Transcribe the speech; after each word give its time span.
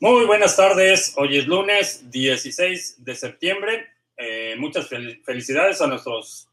Muy 0.00 0.26
buenas 0.26 0.56
tardes. 0.56 1.14
Hoy 1.16 1.38
es 1.38 1.48
lunes 1.48 2.08
16 2.08 3.04
de 3.04 3.16
septiembre. 3.16 3.88
Eh, 4.16 4.54
muchas 4.56 4.86
fel 4.86 5.20
felicidades 5.24 5.80
a 5.80 5.88
nuestros 5.88 6.48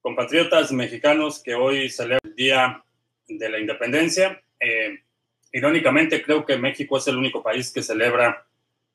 compatriotas 0.00 0.72
mexicanos 0.72 1.42
que 1.42 1.54
hoy 1.54 1.90
celebran 1.90 2.20
el 2.24 2.34
Día 2.34 2.82
de 3.28 3.48
la 3.50 3.58
Independencia. 3.58 4.42
Eh, 4.58 5.00
irónicamente, 5.52 6.22
creo 6.22 6.46
que 6.46 6.56
México 6.56 6.96
es 6.96 7.06
el 7.08 7.18
único 7.18 7.42
país 7.42 7.70
que 7.70 7.82
celebra 7.82 8.46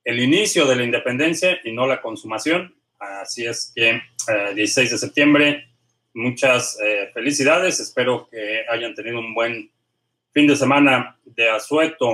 el 0.04 0.20
inicio 0.22 0.66
de 0.66 0.76
la 0.76 0.84
independencia 0.84 1.60
y 1.64 1.72
no 1.72 1.86
la 1.86 2.02
consumación. 2.02 2.76
Así 2.98 3.46
es 3.46 3.72
que 3.76 3.90
eh, 3.92 4.54
16 4.56 4.90
de 4.90 4.98
septiembre, 4.98 5.68
muchas 6.16 6.80
eh, 6.84 7.12
felicidades. 7.14 7.80
Espero 7.80 8.28
que 8.28 8.66
hayan 8.68 8.96
tenido 8.96 9.20
un 9.20 9.36
buen 9.36 9.72
fin 10.38 10.46
de 10.46 10.56
semana 10.56 11.18
de 11.26 11.50
asueto. 11.50 12.14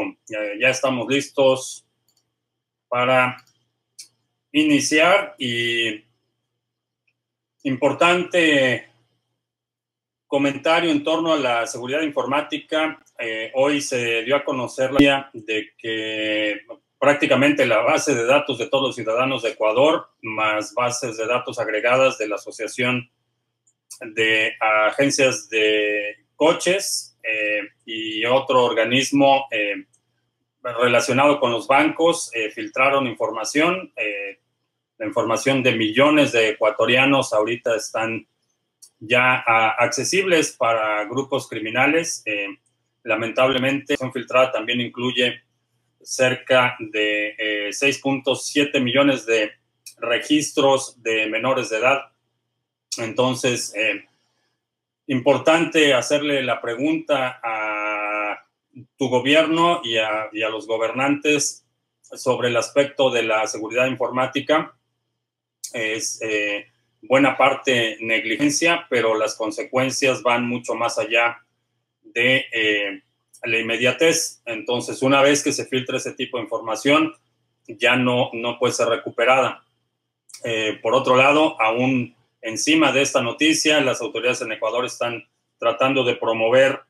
Ya 0.58 0.70
estamos 0.70 1.06
listos 1.10 1.86
para 2.88 3.36
iniciar 4.54 5.36
y 5.38 6.06
importante 7.64 8.88
comentario 10.26 10.90
en 10.90 11.04
torno 11.04 11.34
a 11.34 11.38
la 11.38 11.68
seguridad 11.68 12.02
informática. 12.02 13.04
Eh, 13.20 13.52
hoy 13.56 13.82
se 13.82 14.24
dio 14.24 14.38
a 14.38 14.46
conocer 14.46 14.94
la 14.94 15.02
idea 15.02 15.30
de 15.34 15.72
que 15.78 16.62
prácticamente 16.98 17.66
la 17.66 17.80
base 17.80 18.16
de 18.16 18.24
datos 18.24 18.58
de 18.58 18.68
todos 18.68 18.88
los 18.88 18.96
ciudadanos 18.96 19.44
de 19.44 19.50
Ecuador, 19.50 20.12
más 20.22 20.74
bases 20.74 21.18
de 21.18 21.28
datos 21.28 21.60
agregadas 21.60 22.18
de 22.18 22.30
la 22.30 22.36
Asociación 22.36 23.12
de 24.00 24.54
Agencias 24.62 25.50
de 25.50 26.26
Coches, 26.38 27.13
eh, 27.24 27.70
y 27.86 28.26
otro 28.26 28.66
organismo 28.66 29.48
eh, 29.50 29.86
relacionado 30.62 31.40
con 31.40 31.52
los 31.52 31.68
bancos 31.68 32.30
eh, 32.34 32.52
filtraron 32.52 33.08
información. 33.08 33.94
la 34.98 35.08
información 35.08 35.64
de 35.64 35.76
millones 35.76 36.32
de 36.32 36.50
ecuatorianos 36.50 37.34
ahorita 37.34 37.76
están 37.76 38.28
ya 39.00 39.44
accesibles 39.78 40.52
para 40.52 41.06
grupos 41.06 41.48
criminales. 41.50 42.24
lamentablemente, 43.04 43.98
son 43.98 44.14
filtrada 44.14 44.52
también 44.52 44.80
incluye 44.80 45.42
cerca 46.02 46.76
de 46.80 47.36
6.7 47.70 48.80
millones 48.82 49.26
de 49.26 49.52
registros 49.98 51.02
de 51.02 51.28
menores 51.28 51.70
de 51.70 51.78
edad. 51.78 52.00
Entonces, 52.98 53.74
importante 55.08 55.94
hacerle 55.94 56.44
la 56.44 56.62
pregunta 56.62 57.40
a 57.44 58.46
tu 58.98 59.10
gobierno 59.10 59.82
y 59.84 59.98
a, 59.98 60.30
y 60.32 60.44
a, 60.44 60.50
los 60.50 60.68
gobernantes 60.68 61.66
sobre 62.02 62.50
el 62.50 62.58
aspecto 62.58 63.12
de 63.12 63.24
la 63.24 63.46
seguridad 63.48 63.88
informática. 63.88 64.76
Es 65.74 66.20
eh, 66.22 66.68
buena 67.02 67.38
parte 67.38 67.98
negligencia, 68.02 68.86
pero 68.90 69.16
las 69.16 69.36
consecuencias 69.36 70.22
van 70.24 70.48
mucho 70.48 70.76
más 70.76 70.98
allá 70.98 71.44
de 72.02 72.46
eh, 72.52 73.04
la 73.44 73.60
inmediatez. 73.60 74.42
Entonces, 74.46 75.02
una 75.02 75.22
vez 75.22 75.44
que 75.44 75.52
se 75.52 75.66
filtra 75.66 75.98
ese 75.98 76.14
tipo 76.14 76.38
de 76.38 76.44
información, 76.44 77.14
ya 77.68 77.96
no, 77.96 78.30
no 78.34 78.58
puede 78.60 78.74
ser 78.74 78.88
recuperada. 78.88 79.64
Eh, 80.44 80.80
por 80.82 80.94
otro 80.94 81.16
lado, 81.16 81.60
aún 81.62 82.16
encima 82.44 82.92
de 82.92 83.02
esta 83.02 83.22
noticia. 83.22 83.82
Las 83.82 84.02
autoridades 84.02 84.42
en 84.42 84.52
Ecuador 84.52 84.86
están 84.86 85.28
tratando 85.58 86.04
de 86.04 86.16
promover 86.16 86.82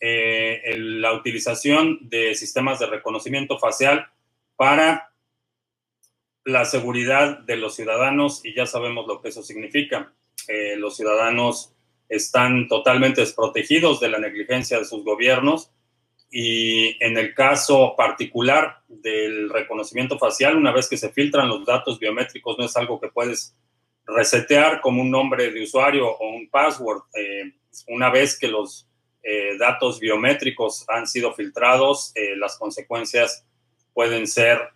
eh, 0.00 0.74
la 0.76 1.12
utilización 1.12 1.98
de 2.08 2.34
sistemas 2.34 2.78
de 2.78 2.86
reconocimiento 2.86 3.58
facial 3.58 4.08
para 4.56 5.12
la 6.44 6.64
seguridad 6.64 7.38
de 7.38 7.56
los 7.56 7.76
ciudadanos 7.76 8.44
y 8.44 8.54
ya 8.54 8.66
sabemos 8.66 9.06
lo 9.06 9.20
que 9.20 9.28
eso 9.28 9.42
significa. 9.42 10.12
Eh, 10.48 10.76
los 10.76 10.96
ciudadanos 10.96 11.72
están 12.08 12.66
totalmente 12.66 13.20
desprotegidos 13.20 14.00
de 14.00 14.08
la 14.08 14.18
negligencia 14.18 14.78
de 14.78 14.84
sus 14.84 15.04
gobiernos 15.04 15.70
y 16.30 16.96
en 17.04 17.18
el 17.18 17.34
caso 17.34 17.94
particular 17.96 18.82
del 18.88 19.50
reconocimiento 19.50 20.18
facial, 20.18 20.56
una 20.56 20.72
vez 20.72 20.88
que 20.88 20.96
se 20.96 21.10
filtran 21.10 21.48
los 21.48 21.64
datos 21.66 21.98
biométricos, 21.98 22.56
no 22.58 22.64
es 22.64 22.76
algo 22.76 23.00
que 23.00 23.08
puedes 23.08 23.54
resetear 24.14 24.80
como 24.80 25.02
un 25.02 25.10
nombre 25.10 25.50
de 25.50 25.62
usuario 25.62 26.08
o 26.08 26.28
un 26.30 26.48
password 26.48 27.02
eh, 27.14 27.52
una 27.88 28.10
vez 28.10 28.38
que 28.38 28.48
los 28.48 28.88
eh, 29.22 29.56
datos 29.58 30.00
biométricos 30.00 30.84
han 30.88 31.06
sido 31.06 31.34
filtrados, 31.34 32.12
eh, 32.14 32.36
las 32.36 32.58
consecuencias 32.58 33.46
pueden 33.92 34.26
ser 34.26 34.70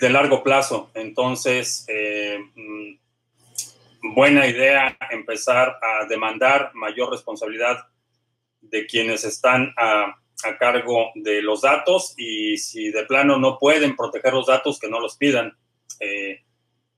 de 0.00 0.10
largo 0.10 0.42
plazo. 0.42 0.90
Entonces, 0.94 1.86
mm, 2.54 4.14
buena 4.14 4.46
idea 4.46 4.96
empezar 5.10 5.78
a 5.80 6.06
demandar 6.06 6.72
mayor 6.74 7.10
responsabilidad 7.10 7.86
de 8.60 8.86
quienes 8.86 9.24
están 9.24 9.72
a, 9.76 10.16
cargo 10.58 11.10
de 11.14 11.42
los 11.42 11.60
datos 11.60 12.14
y 12.16 12.56
si 12.56 12.90
de 12.90 13.04
plano 13.04 13.38
no 13.38 13.58
pueden 13.58 13.94
proteger 13.94 14.32
los 14.32 14.46
datos, 14.46 14.80
que 14.80 14.88
no 14.88 14.98
los 14.98 15.18
pidan. 15.18 15.54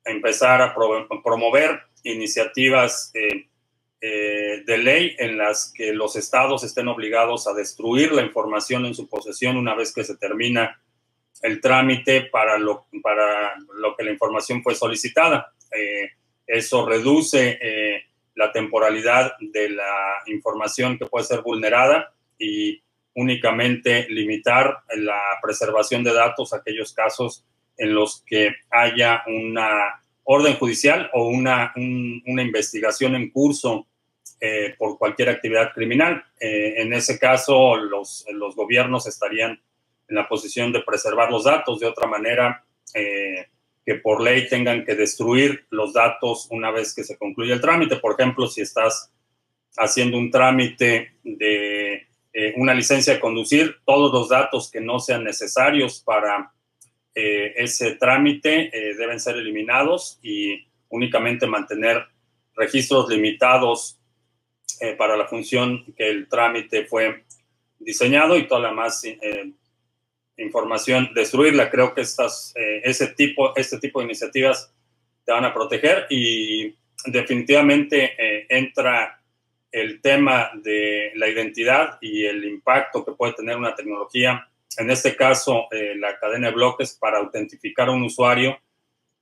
Empezar 0.04 0.62
a 0.62 0.74
promover 0.74 1.80
iniciativas 2.02 3.10
eh, 3.14 3.48
eh, 4.00 4.62
de 4.66 4.78
ley 4.78 5.14
en 5.18 5.38
las 5.38 5.72
que 5.72 5.92
los 5.92 6.16
estados 6.16 6.64
estén 6.64 6.88
obligados 6.88 7.46
a 7.46 7.54
destruir 7.54 8.12
la 8.12 8.22
información 8.22 8.84
en 8.84 8.94
su 8.94 9.08
posesión 9.08 9.56
una 9.56 9.74
vez 9.74 9.92
que 9.94 10.04
se 10.04 10.16
termina 10.16 10.80
el 11.42 11.60
trámite 11.60 12.22
para 12.22 12.58
lo, 12.58 12.86
para 13.02 13.54
lo 13.74 13.96
que 13.96 14.04
la 14.04 14.12
información 14.12 14.62
fue 14.62 14.74
solicitada. 14.74 15.52
Eh, 15.70 16.10
eso 16.46 16.86
reduce 16.86 17.58
la 18.34 18.50
temporalidad 18.50 19.34
de 19.40 19.70
la 19.70 20.22
información 20.26 20.98
que 20.98 21.06
puede 21.06 21.24
ser 21.24 21.40
vulnerada 21.42 22.12
y 22.38 22.82
únicamente 23.14 24.06
limitar 24.08 24.82
la 24.96 25.20
preservación 25.40 26.02
de 26.02 26.12
datos 26.12 26.52
a 26.52 26.56
aquellos 26.56 26.92
casos 26.92 27.44
en 27.76 27.94
los 27.94 28.22
que 28.26 28.54
haya 28.70 29.22
una 29.26 30.02
orden 30.24 30.54
judicial 30.54 31.10
o 31.12 31.28
una, 31.28 31.72
una 31.76 32.42
investigación 32.42 33.14
en 33.16 33.30
curso 33.30 33.86
eh, 34.40 34.74
por 34.76 34.98
cualquier 34.98 35.28
actividad 35.28 35.72
criminal. 35.72 36.24
Eh, 36.40 36.74
en 36.78 36.92
ese 36.92 37.18
caso, 37.18 37.76
los, 37.76 38.24
los, 38.32 38.56
gobiernos 38.56 39.06
estarían 39.06 39.52
en 40.08 40.16
la 40.16 40.28
posición 40.28 40.72
de 40.72 40.82
preservar 40.82 41.30
los 41.30 41.44
datos 41.44 41.78
de 41.80 41.86
otra 41.86 42.06
manera 42.06 42.64
eh, 42.94 43.46
que 43.84 43.94
por 43.96 44.20
ley 44.20 44.48
tengan 44.48 44.84
que 44.84 44.94
destruir 44.94 45.66
los 45.70 45.92
datos 45.92 46.48
una 46.50 46.70
vez 46.70 46.94
que 46.94 47.04
se 47.04 47.16
concluye 47.16 47.52
el 47.52 47.60
trámite. 47.60 47.96
Por 47.96 48.18
ejemplo, 48.18 48.46
si 48.46 48.62
estás 48.62 49.12
haciendo 49.76 50.18
un 50.18 50.30
trámite 50.30 51.12
de 51.22 52.06
una 52.56 52.72
licencia 52.74 53.14
de 53.14 53.20
conducir, 53.20 53.76
todos 53.84 54.12
los 54.12 54.28
datos 54.28 54.70
que 54.70 54.80
no 54.80 54.98
sean 54.98 55.22
necesarios 55.22 56.00
para 56.00 56.52
eh, 57.14 57.54
ese 57.56 57.96
trámite 57.96 58.70
eh, 58.72 58.94
deben 58.94 59.20
ser 59.20 59.36
eliminados 59.36 60.18
y 60.22 60.66
únicamente 60.88 61.46
mantener 61.46 62.06
registros 62.54 63.08
limitados 63.08 63.98
eh, 64.80 64.94
para 64.94 65.16
la 65.16 65.26
función 65.26 65.84
que 65.96 66.08
el 66.08 66.28
trámite 66.28 66.86
fue 66.86 67.24
diseñado 67.78 68.36
y 68.36 68.46
toda 68.46 68.60
la 68.60 68.72
más 68.72 69.04
eh, 69.04 69.52
información, 70.38 71.10
destruirla. 71.14 71.70
Creo 71.70 71.94
que 71.94 72.00
estas, 72.00 72.54
ese 72.56 73.08
tipo, 73.08 73.54
este 73.56 73.78
tipo 73.78 74.00
de 74.00 74.06
iniciativas 74.06 74.72
te 75.24 75.32
van 75.32 75.44
a 75.44 75.52
proteger 75.52 76.06
y 76.08 76.74
definitivamente 77.06 78.16
entra 78.48 79.20
el 79.70 80.00
tema 80.00 80.50
de 80.54 81.12
la 81.16 81.28
identidad 81.28 81.98
y 82.00 82.24
el 82.24 82.44
impacto 82.44 83.04
que 83.04 83.12
puede 83.12 83.34
tener 83.34 83.56
una 83.56 83.74
tecnología 83.74 84.48
en 84.78 84.90
este 84.90 85.16
caso, 85.16 85.66
eh, 85.70 85.94
la 85.96 86.18
cadena 86.18 86.48
de 86.48 86.54
bloques 86.54 86.96
para 86.98 87.18
autentificar 87.18 87.88
a 87.88 87.92
un 87.92 88.02
usuario 88.02 88.58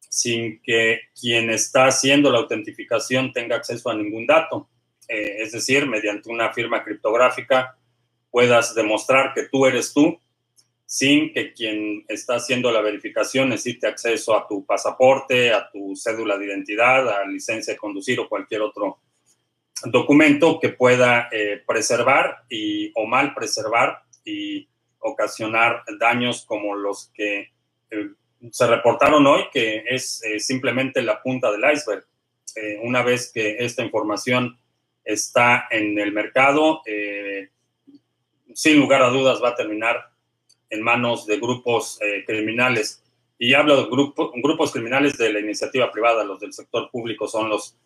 sin 0.09 0.61
que 0.63 1.01
quien 1.19 1.51
está 1.51 1.87
haciendo 1.87 2.31
la 2.31 2.39
autentificación 2.39 3.33
tenga 3.33 3.57
acceso 3.57 3.91
a 3.91 3.95
ningún 3.95 4.27
dato. 4.27 4.69
Eh, 5.09 5.37
es 5.43 5.53
decir, 5.53 5.87
mediante 5.87 6.31
una 6.31 6.53
firma 6.53 6.85
criptográfica 6.85 7.77
puedas 8.31 8.75
demostrar 8.75 9.35
que 9.35 9.45
tú 9.45 9.67
eres 9.67 9.93
tú 9.93 10.21
sin 10.87 11.33
que 11.33 11.53
quien 11.53 12.05
está 12.09 12.35
haciendo 12.35 12.73
la 12.73 12.81
verificación 12.81 13.49
necesite 13.49 13.87
acceso 13.87 14.37
a 14.37 14.47
tu 14.49 14.67
pasaporte, 14.67 15.53
a 15.53 15.71
tu 15.71 15.95
cédula 15.95 16.37
de 16.37 16.47
identidad, 16.47 17.09
a 17.09 17.25
licencia 17.27 17.75
de 17.75 17.79
conducir 17.79 18.19
o 18.19 18.29
cualquier 18.29 18.63
otro 18.63 18.99
documento 19.85 20.59
que 20.59 20.71
pueda 20.71 21.29
eh, 21.31 21.63
preservar 21.65 22.45
y, 22.49 22.91
o 22.97 23.07
mal 23.07 23.35
preservar 23.35 24.03
y 24.25 24.69
ocasionar 25.01 25.83
daños 25.99 26.45
como 26.45 26.75
los 26.75 27.11
que 27.15 27.51
eh, 27.91 28.11
se 28.51 28.67
reportaron 28.67 29.27
hoy, 29.27 29.45
que 29.53 29.85
es 29.89 30.23
eh, 30.25 30.39
simplemente 30.41 31.03
la 31.03 31.23
punta 31.23 31.51
del 31.51 31.65
iceberg. 31.73 32.07
Eh, 32.57 32.79
una 32.83 33.03
vez 33.03 33.31
que 33.33 33.57
esta 33.59 33.83
información 33.83 34.59
está 35.05 35.67
en 35.71 35.99
el 35.99 36.13
mercado, 36.13 36.83
sin 38.55 38.79
lugar 38.79 39.03
a 39.03 39.09
dudas 39.09 39.43
va 39.43 39.51
a 39.51 39.55
terminar 39.55 40.11
en 40.69 40.83
manos 40.83 41.27
de 41.27 41.39
grupos 41.39 41.99
criminales. 42.27 43.03
Y 43.39 43.55
hablo 43.55 43.77
de 43.77 43.89
grupos 43.91 44.73
criminales 44.73 45.17
de 45.17 45.33
la 45.33 45.41
iniciativa 45.41 45.91
privada, 45.91 46.23
los 46.23 46.39
del 46.39 46.53
sector 46.53 46.91
público 46.91 47.27
son 47.27 47.49
los 47.49 47.77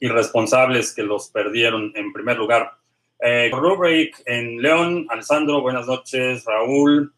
irresponsables 0.00 0.92
que 0.92 1.02
los 1.02 1.30
perdieron 1.30 1.92
en 1.94 2.12
primer 2.12 2.36
lugar. 2.36 2.72
Eh, 3.18 3.50
Rubrik 3.52 4.22
en 4.26 4.60
León, 4.60 5.06
Alessandro, 5.08 5.62
buenas 5.62 5.86
noches, 5.86 6.44
Raúl, 6.44 7.12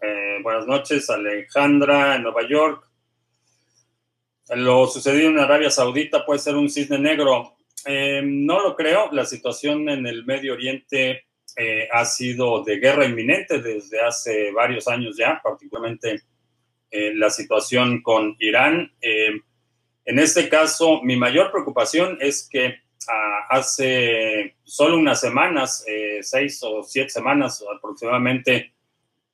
eh, 0.00 0.38
buenas 0.42 0.66
noches, 0.66 1.10
Alejandra 1.10 2.16
en 2.16 2.22
Nueva 2.22 2.46
York. 2.48 2.88
Lo 4.54 4.86
sucedido 4.86 5.30
en 5.30 5.38
Arabia 5.38 5.70
Saudita 5.70 6.24
puede 6.24 6.40
ser 6.40 6.56
un 6.56 6.70
cisne 6.70 6.98
negro. 6.98 7.56
Eh, 7.86 8.22
no 8.24 8.60
lo 8.60 8.76
creo, 8.76 9.10
la 9.12 9.24
situación 9.24 9.88
en 9.88 10.06
el 10.06 10.24
Medio 10.24 10.54
Oriente 10.54 11.24
ha 11.92 12.04
sido 12.06 12.62
de 12.62 12.78
guerra 12.78 13.04
inminente 13.04 13.60
desde 13.60 14.00
hace 14.00 14.50
varios 14.52 14.88
años 14.88 15.16
ya, 15.18 15.40
particularmente 15.42 16.22
eh, 16.92 17.14
la 17.14 17.30
situación 17.30 18.02
con 18.02 18.34
Irán. 18.40 18.92
Eh, 19.00 19.40
en 20.04 20.18
este 20.18 20.48
caso, 20.48 21.00
mi 21.02 21.16
mayor 21.16 21.52
preocupación 21.52 22.18
es 22.20 22.48
que 22.50 22.80
hace 23.48 24.56
solo 24.62 24.96
unas 24.96 25.20
semanas, 25.20 25.84
eh, 25.86 26.18
seis 26.22 26.60
o 26.62 26.82
siete 26.82 27.10
semanas 27.10 27.64
aproximadamente, 27.74 28.74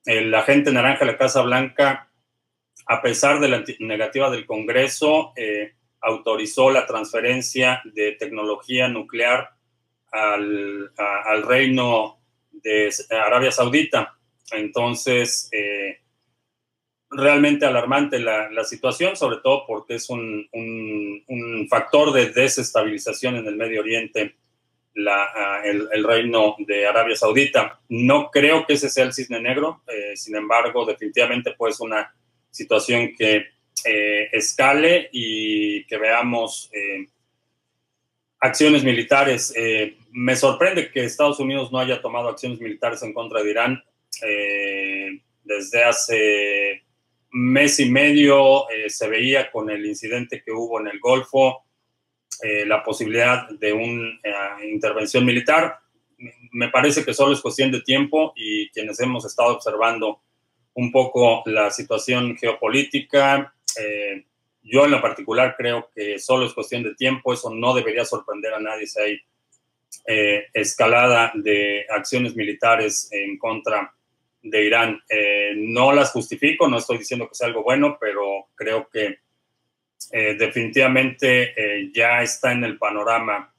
el 0.04 0.34
agente 0.34 0.72
naranja 0.72 1.04
de 1.04 1.12
la 1.12 1.18
Casa 1.18 1.42
Blanca, 1.42 2.10
a 2.86 3.02
pesar 3.02 3.40
de 3.40 3.48
la 3.48 3.64
negativa 3.80 4.30
del 4.30 4.46
Congreso, 4.46 5.32
autorizó 6.00 6.70
la 6.70 6.86
transferencia 6.86 7.82
de 7.84 8.12
tecnología 8.12 8.86
nuclear 8.86 9.50
al, 10.12 10.92
al 10.96 11.42
Reino 11.42 12.20
de 12.52 12.90
Arabia 13.10 13.50
Saudita. 13.50 14.16
Entonces, 14.52 15.50
realmente 17.16 17.66
alarmante 17.66 18.18
la, 18.18 18.64
situación, 18.64 19.16
sobre 19.16 19.38
todo 19.38 19.64
porque 19.66 19.94
es 19.94 20.08
un, 20.10 20.48
factor 21.68 22.12
de 22.12 22.30
desestabilización 22.30 23.36
en 23.36 23.46
el 23.46 23.56
Medio 23.56 23.80
Oriente, 23.80 24.36
la, 24.94 25.62
el, 25.64 26.04
reino 26.04 26.56
de 26.58 26.86
Arabia 26.86 27.16
Saudita. 27.16 27.80
No 27.88 28.30
creo 28.30 28.66
que 28.66 28.74
ese 28.74 28.88
sea 28.88 29.04
el 29.04 29.12
cisne 29.12 29.40
negro, 29.40 29.82
eh, 29.88 30.16
sin 30.16 30.36
embargo, 30.36 30.84
definitivamente 30.84 31.54
pues 31.56 31.80
una 31.80 32.14
situación 32.50 33.14
que 33.16 33.46
eh, 33.84 34.28
escale 34.32 35.08
y 35.12 35.84
que 35.86 35.98
veamos 35.98 36.70
eh, 36.72 37.06
acciones 38.40 38.84
militares. 38.84 39.52
me 40.12 40.36
sorprende 40.36 40.90
que 40.90 41.04
Estados 41.04 41.40
Unidos 41.40 41.72
no 41.72 41.78
haya 41.78 42.00
tomado 42.00 42.28
acciones 42.28 42.60
militares 42.60 43.02
en 43.02 43.12
contra 43.12 43.42
de 43.42 43.50
Irán 43.50 43.82
desde 45.44 45.84
hace 45.84 46.85
mes 47.36 47.78
y 47.80 47.90
medio 47.90 48.68
eh, 48.70 48.88
se 48.88 49.08
veía 49.08 49.50
con 49.50 49.68
el 49.68 49.84
incidente 49.84 50.42
que 50.42 50.52
hubo 50.52 50.80
en 50.80 50.88
el 50.88 50.98
Golfo 50.98 51.66
eh, 52.42 52.64
la 52.64 52.82
posibilidad 52.82 53.46
de 53.50 53.74
una 53.74 54.18
eh, 54.22 54.70
intervención 54.72 55.22
militar. 55.22 55.78
Me 56.52 56.70
parece 56.70 57.04
que 57.04 57.12
solo 57.12 57.34
es 57.34 57.42
cuestión 57.42 57.70
de 57.70 57.82
tiempo 57.82 58.32
y 58.36 58.70
quienes 58.70 58.98
hemos 59.00 59.26
estado 59.26 59.54
observando 59.54 60.22
un 60.72 60.90
poco 60.90 61.42
la 61.44 61.70
situación 61.70 62.36
geopolítica, 62.36 63.54
yo 64.62 64.84
en 64.84 64.90
lo 64.90 65.02
particular 65.02 65.54
creo 65.56 65.90
que 65.94 66.18
solo 66.18 66.46
es 66.46 66.54
cuestión 66.54 66.82
de 66.82 66.94
tiempo, 66.94 67.32
eso 67.32 67.54
no 67.54 67.74
debería 67.74 68.04
sorprender 68.04 68.54
a 68.54 68.60
nadie 68.60 68.86
si 68.86 69.00
hay 69.00 69.20
escalada 70.52 71.32
de 71.34 71.86
acciones 71.90 72.34
militares 72.34 73.08
en 73.10 73.38
contra 73.38 73.95
de 74.50 74.64
Irán. 74.64 75.02
Eh, 75.08 75.52
no 75.56 75.92
las 75.92 76.12
justifico, 76.12 76.68
no 76.68 76.78
estoy 76.78 76.98
diciendo 76.98 77.28
que 77.28 77.34
sea 77.34 77.48
algo 77.48 77.62
bueno, 77.62 77.98
pero 78.00 78.48
creo 78.54 78.88
que 78.88 79.18
eh, 80.12 80.34
definitivamente 80.38 81.52
eh, 81.56 81.90
ya 81.92 82.22
está 82.22 82.52
en 82.52 82.64
el 82.64 82.78
panorama, 82.78 83.52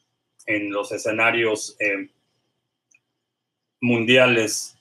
en 0.45 0.71
los 0.71 0.91
escenarios 0.91 1.77
mundiales. 3.81 4.73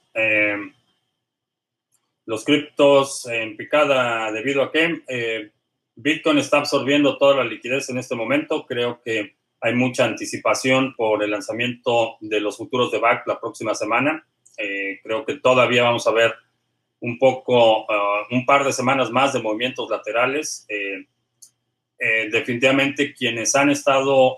los 2.25 2.44
criptos 2.44 3.26
en 3.26 3.56
picada 3.56 4.32
debido 4.32 4.62
a 4.62 4.73
que 4.73 5.53
Bitcoin 5.97 6.38
está 6.38 6.58
absorbiendo 6.58 7.19
toda 7.19 7.37
la 7.37 7.44
liquidez 7.44 7.88
en 7.91 7.99
este 7.99 8.14
momento. 8.14 8.64
Creo 8.64 9.03
que 9.03 9.37
hay 9.61 9.75
mucha 9.75 10.05
anticipación 10.05 10.94
por 10.94 11.23
el 11.23 11.31
lanzamiento 11.32 12.17
de 12.20 12.41
los 12.41 12.56
futuros 12.56 12.93
de 12.93 12.99
BAC 12.99 13.26
la 13.26 13.41
próxima 13.41 13.75
semana 13.75 14.25
eh, 14.56 15.00
creo 15.03 15.25
que 15.25 15.35
todavía 15.35 15.82
vamos 15.82 16.06
a 16.06 16.12
ver 16.12 16.35
un 17.00 17.19
poco, 17.19 17.82
uh, 17.82 18.26
un 18.31 18.44
par 18.44 18.64
de 18.64 18.73
semanas 18.73 19.11
más 19.11 19.32
de 19.32 19.41
movimientos 19.41 19.88
laterales. 19.91 20.67
Eh, 20.69 21.06
eh, 21.99 22.29
definitivamente 22.31 23.14
quienes 23.14 23.55
han 23.55 23.70
estado 23.70 24.37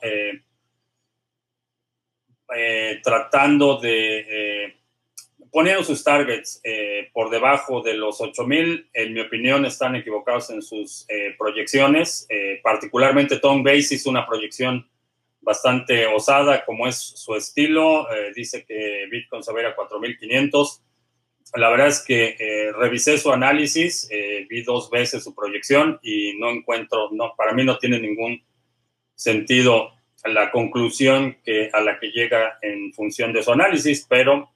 tratando 3.02 3.78
de 3.78 4.74
poner 5.50 5.84
sus 5.84 6.04
targets 6.04 6.62
por 7.12 7.30
debajo 7.30 7.82
de 7.82 7.94
los 7.94 8.20
8000, 8.20 8.88
en 8.92 9.12
mi 9.12 9.20
opinión, 9.20 9.66
están 9.66 9.96
equivocados 9.96 10.50
en 10.50 10.62
sus 10.62 11.06
proyecciones. 11.36 12.28
particularmente 12.62 13.38
Tom 13.38 13.62
Bass 13.62 13.92
hizo 13.92 14.08
una 14.08 14.24
proyección 14.24 14.88
bastante 15.40 16.06
osada, 16.06 16.64
como 16.64 16.86
es 16.86 16.96
su 16.96 17.34
estilo. 17.34 18.10
Eh, 18.12 18.32
dice 18.34 18.64
que 18.66 19.06
Bitcoin 19.10 19.42
se 19.42 19.52
va 19.52 19.60
a 19.60 19.62
ir 19.62 19.68
a 19.68 19.76
4.500. 19.76 20.82
La 21.54 21.70
verdad 21.70 21.86
es 21.88 22.04
que 22.04 22.36
eh, 22.38 22.72
revisé 22.72 23.16
su 23.16 23.32
análisis, 23.32 24.08
eh, 24.10 24.46
vi 24.48 24.62
dos 24.62 24.90
veces 24.90 25.24
su 25.24 25.34
proyección 25.34 25.98
y 26.02 26.34
no 26.38 26.50
encuentro, 26.50 27.08
no, 27.12 27.32
para 27.36 27.54
mí 27.54 27.64
no 27.64 27.78
tiene 27.78 27.98
ningún 27.98 28.42
sentido 29.14 29.92
la 30.24 30.50
conclusión 30.50 31.38
que, 31.42 31.70
a 31.72 31.80
la 31.80 31.98
que 31.98 32.10
llega 32.10 32.58
en 32.60 32.92
función 32.92 33.32
de 33.32 33.42
su 33.42 33.52
análisis, 33.52 34.04
pero 34.08 34.50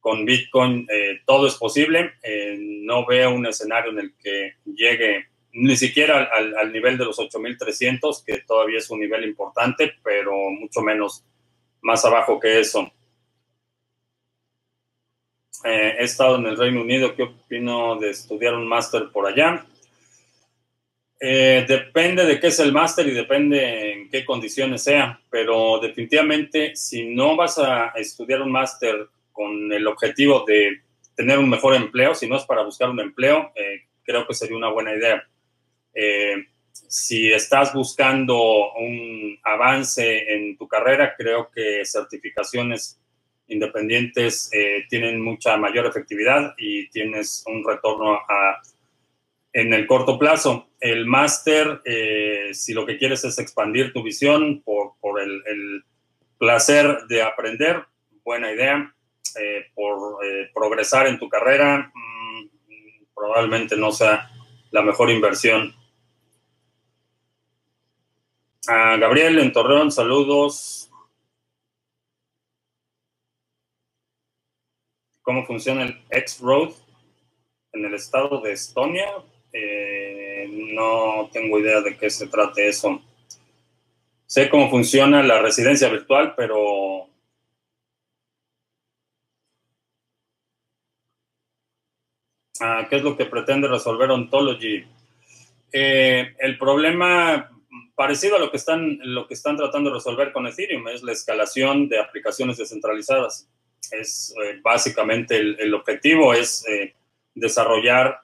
con 0.00 0.24
Bitcoin 0.24 0.86
todo 1.26 1.46
es 1.46 1.56
posible. 1.56 2.12
no 2.58 3.04
veo 3.06 3.34
un 3.34 3.46
escenario 3.46 3.90
en 3.90 3.98
el 3.98 4.14
que 4.16 4.54
llegue 4.64 5.26
ni 5.54 5.76
siquiera 5.76 6.28
al, 6.34 6.72
nivel 6.72 6.98
de 6.98 7.04
los 7.04 7.18
8.300, 7.18 8.24
que 8.24 8.38
todavía 8.40 8.78
es 8.78 8.90
un 8.90 9.00
nivel 9.00 9.24
importante, 9.24 9.94
pero 10.02 10.50
mucho 10.50 10.82
menos 10.82 11.24
más 11.80 12.04
abajo 12.04 12.40
que 12.40 12.60
eso. 12.60 12.90
Eh, 15.64 15.96
he 15.98 16.04
estado 16.04 16.36
en 16.36 16.46
el 16.46 16.58
Reino 16.58 16.82
Unido, 16.82 17.14
¿qué 17.14 17.22
opino 17.22 17.96
de 17.96 18.10
estudiar 18.10 18.54
un 18.54 18.66
máster 18.66 19.10
por 19.12 19.26
allá? 19.26 19.64
Eh, 21.20 21.64
depende 21.66 22.24
de 22.26 22.40
qué 22.40 22.48
es 22.48 22.58
el 22.58 22.72
máster 22.72 23.06
y 23.06 23.12
depende 23.12 23.92
en 23.92 24.10
qué 24.10 24.24
condiciones 24.24 24.82
sea, 24.82 25.20
pero 25.30 25.78
definitivamente 25.80 26.74
si 26.74 27.14
no 27.14 27.36
vas 27.36 27.58
a 27.58 27.92
estudiar 27.94 28.42
un 28.42 28.50
máster 28.50 29.08
con 29.32 29.72
el 29.72 29.86
objetivo 29.86 30.44
de 30.46 30.82
tener 31.14 31.38
un 31.38 31.48
mejor 31.48 31.74
empleo, 31.74 32.14
si 32.14 32.28
no 32.28 32.36
es 32.36 32.44
para 32.44 32.62
buscar 32.62 32.90
un 32.90 33.00
empleo, 33.00 33.52
eh, 33.54 33.86
creo 34.02 34.26
que 34.26 34.34
sería 34.34 34.56
una 34.56 34.70
buena 34.70 34.92
idea. 34.92 35.26
Eh, 35.94 36.46
si 36.72 37.32
estás 37.32 37.72
buscando 37.72 38.72
un 38.74 39.38
avance 39.44 40.34
en 40.34 40.56
tu 40.56 40.66
carrera, 40.66 41.14
creo 41.16 41.50
que 41.50 41.84
certificaciones 41.84 43.00
independientes 43.46 44.50
eh, 44.52 44.84
tienen 44.88 45.20
mucha 45.20 45.56
mayor 45.56 45.86
efectividad 45.86 46.54
y 46.58 46.88
tienes 46.88 47.44
un 47.46 47.64
retorno 47.64 48.20
en 49.52 49.72
el 49.72 49.86
corto 49.86 50.18
plazo. 50.18 50.70
El 50.80 51.06
máster, 51.06 51.80
eh, 51.84 52.50
si 52.52 52.74
lo 52.74 52.84
que 52.86 52.98
quieres 52.98 53.24
es 53.24 53.38
expandir 53.38 53.92
tu 53.92 54.02
visión 54.02 54.62
por, 54.62 55.20
el, 55.20 55.84
placer 56.38 57.06
de 57.08 57.22
aprender, 57.22 57.84
buena 58.24 58.52
idea. 58.52 58.90
por 59.74 60.18
progresar 60.52 61.06
en 61.06 61.18
tu 61.18 61.28
carrera, 61.28 61.90
mm, 61.92 63.04
probablemente 63.14 63.76
no 63.76 63.90
sea 63.90 64.30
la 64.70 64.82
mejor 64.82 65.10
inversión 65.10 65.74
Gabriel 68.66 69.38
en 69.38 69.52
Torreón, 69.52 69.92
saludos. 69.92 70.90
¿Cómo 75.22 75.44
funciona 75.46 75.82
el 75.82 76.02
X-Road 76.10 76.72
en 77.72 77.84
el 77.84 77.94
estado 77.94 78.40
de 78.40 78.52
Estonia? 78.52 79.10
Eh, 79.52 80.48
no 80.74 81.28
tengo 81.32 81.58
idea 81.58 81.80
de 81.80 81.96
qué 81.96 82.10
se 82.10 82.26
trate 82.26 82.68
eso. 82.68 83.02
Sé 84.26 84.48
cómo 84.48 84.70
funciona 84.70 85.22
la 85.22 85.40
residencia 85.40 85.88
virtual, 85.88 86.34
pero 86.36 87.08
ah, 92.60 92.86
¿Qué 92.88 92.96
es 92.96 93.02
lo 93.02 93.16
que 93.16 93.26
pretende 93.26 93.68
resolver 93.68 94.10
Ontology? 94.10 94.84
Eh, 95.72 96.34
el 96.38 96.58
problema 96.58 97.53
parecido 97.94 98.36
a 98.36 98.38
lo 98.38 98.50
que 98.50 98.56
están, 98.56 98.98
lo 99.02 99.26
que 99.26 99.34
están 99.34 99.56
tratando 99.56 99.90
de 99.90 99.96
resolver 99.96 100.32
con 100.32 100.46
Ethereum, 100.46 100.88
es 100.88 101.02
la 101.02 101.12
escalación 101.12 101.88
de 101.88 101.98
aplicaciones 101.98 102.56
descentralizadas. 102.56 103.48
es 103.90 104.34
básicamente 104.62 105.36
el, 105.36 105.74
objetivo 105.74 106.34
es 106.34 106.64
desarrollar 107.34 108.20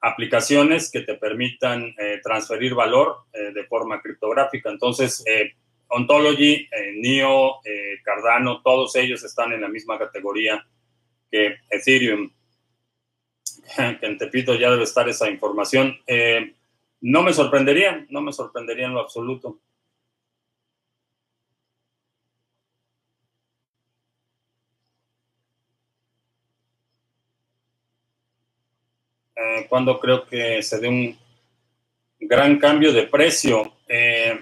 aplicaciones 0.00 0.90
que 0.90 1.00
te 1.00 1.14
permitan 1.14 1.94
transferir 2.22 2.74
valor 2.74 3.24
de 3.32 3.64
forma 3.64 4.02
criptográfica. 4.02 4.70
Entonces, 4.70 5.24
Ontology, 5.88 6.68
NIO, 6.96 7.60
Cardano, 8.04 8.62
todos 8.62 8.94
ellos 8.96 9.24
están 9.24 9.52
en 9.52 9.60
la 9.60 9.68
misma 9.68 9.98
categoría 9.98 10.64
que 11.30 11.56
Ethereum. 11.70 12.30
Que 14.00 14.06
en 14.06 14.18
Tepito 14.18 14.54
ya 14.54 14.70
debe 14.70 14.82
estar 14.82 15.08
esa 15.08 15.30
información. 15.30 15.96
Eh, 16.06 16.54
no 17.02 17.22
me 17.22 17.32
sorprendería, 17.32 18.06
no 18.10 18.20
me 18.22 18.32
sorprendería 18.32 18.86
en 18.86 18.94
lo 18.94 19.00
absoluto. 19.00 19.58
Eh, 29.36 29.66
cuando 29.68 29.98
creo 29.98 30.26
que 30.26 30.62
se 30.62 30.78
dé 30.78 30.88
un 30.88 31.18
gran 32.20 32.58
cambio 32.58 32.92
de 32.92 33.06
precio. 33.06 33.72
Eh, 33.88 34.38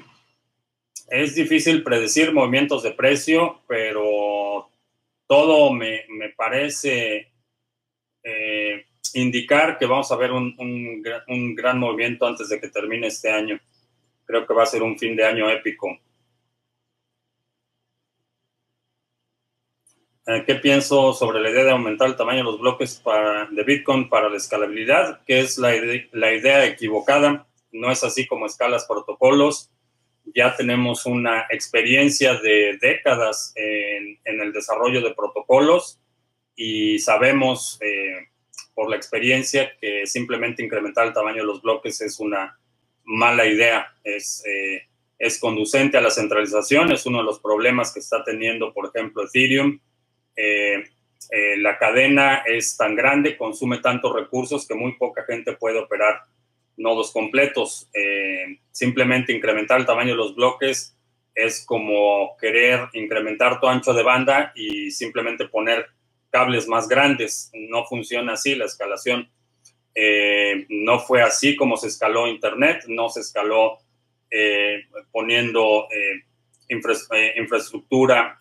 es 1.09 1.35
difícil 1.35 1.83
predecir 1.83 2.33
movimientos 2.33 2.83
de 2.83 2.93
precio, 2.93 3.63
pero 3.67 4.69
todo 5.27 5.73
me, 5.73 6.05
parece 6.37 7.33
eh, 8.23 8.85
indicar 9.19 9.79
que 9.79 9.87
vamos 9.87 10.11
a 10.13 10.17
ver 10.17 10.33
un, 10.33 11.03
gran 11.55 11.79
movimiento 11.79 12.27
antes 12.27 12.49
de 12.49 12.61
que 12.61 12.69
termine 12.69 13.09
este 13.09 13.31
año. 13.31 13.61
Creo 14.25 14.47
que 14.47 14.55
va 14.55 14.63
a 14.63 14.67
ser 14.67 14.83
un 14.83 14.99
fin 14.99 15.17
de 15.17 15.25
año 15.25 15.49
épico. 15.51 15.99
Eh, 20.27 20.45
¿Qué 20.47 20.57
pienso 20.57 21.13
sobre 21.15 21.41
la 21.41 21.51
idea 21.51 21.65
de 21.65 21.71
aumentar 21.71 22.09
el 22.09 22.17
tamaño 22.17 22.39
de 22.39 22.45
los 22.45 22.61
bloques 22.61 23.03
de 23.51 23.63
Bitcoin 23.65 24.09
para 24.09 24.29
la 24.29 24.37
escalabilidad? 24.37 25.23
Que 25.25 25.41
es 25.41 25.59
la, 25.59 25.73
la 26.13 26.35
idea 26.35 26.67
equivocada. 26.67 27.47
No 27.73 27.91
es 27.91 28.05
así 28.05 28.27
como 28.27 28.47
escalas 28.47 28.87
protocolos 28.87 29.71
ya 30.35 30.55
tenemos 30.57 31.07
una 31.07 31.47
experiencia 31.51 32.35
de 32.35 32.79
décadas 32.81 33.53
en, 33.57 34.19
el 34.25 34.53
desarrollo 34.53 35.01
de 35.01 35.15
protocolos 35.15 36.01
y 36.55 36.99
sabemos 36.99 37.79
eh, 37.81 37.98
por 38.79 38.89
la 38.89 38.95
experiencia 38.95 39.73
que 39.81 40.07
simplemente 40.07 40.63
incrementar 40.63 41.09
el 41.09 41.13
tamaño 41.13 41.39
de 41.39 41.49
los 41.49 41.61
bloques 41.61 42.01
es 42.01 42.21
una 42.21 42.57
mala 43.03 43.45
idea, 43.45 43.93
es, 44.05 44.41
eh, 44.47 44.83
es 45.19 45.41
conducente 45.41 45.99
a 45.99 46.01
la 46.01 46.13
centralización, 46.13 46.93
es 46.93 47.05
uno 47.05 47.19
de 47.19 47.25
los 47.25 47.41
problemas 47.41 47.93
que 47.93 47.99
está 47.99 48.23
teniendo, 48.23 48.73
por 48.73 48.87
ejemplo, 48.87 49.25
Ethereum. 49.25 49.81
Eh, 50.37 50.85
la 51.57 51.77
cadena 51.77 52.45
es 52.47 52.77
tan 52.77 52.95
grande, 52.95 53.37
consume 53.37 53.79
tantos 53.79 54.15
recursos 54.15 54.65
que 54.65 54.77
muy 54.77 54.93
poca 54.93 55.25
gente 55.25 55.55
puede 55.55 55.81
operar 55.81 56.21
nodos 56.77 57.11
completos. 57.11 57.91
Eh, 57.93 58.61
simplemente 58.71 59.33
incrementar 59.33 59.81
el 59.81 59.87
tamaño 59.87 60.11
de 60.11 60.19
los 60.19 60.37
bloques 60.37 60.97
es 61.35 61.67
como 61.67 62.37
querer 62.41 62.91
incrementar 62.93 63.59
tu 63.59 63.67
ancho 63.67 63.93
de 63.93 64.05
banda 64.05 64.53
y 64.55 64.93
simplemente 64.93 65.49
poner 65.49 65.98
cables 66.31 66.69
más 66.69 66.89
grandes. 66.89 67.51
No 67.55 67.85
funciona 67.85 68.35
así 68.35 68.55
la 68.55 68.67
escalación. 68.67 69.31
Eh, 69.95 70.67
no 70.69 71.01
fue 71.01 71.23
así 71.23 71.57
como 71.57 71.77
se 71.77 71.89
escaló 71.89 72.29
Internet, 72.29 72.85
no 72.89 73.09
se 73.09 73.21
escaló 73.21 73.79
eh, 74.31 74.85
poniendo 75.11 75.89
infraestructura 76.69 78.39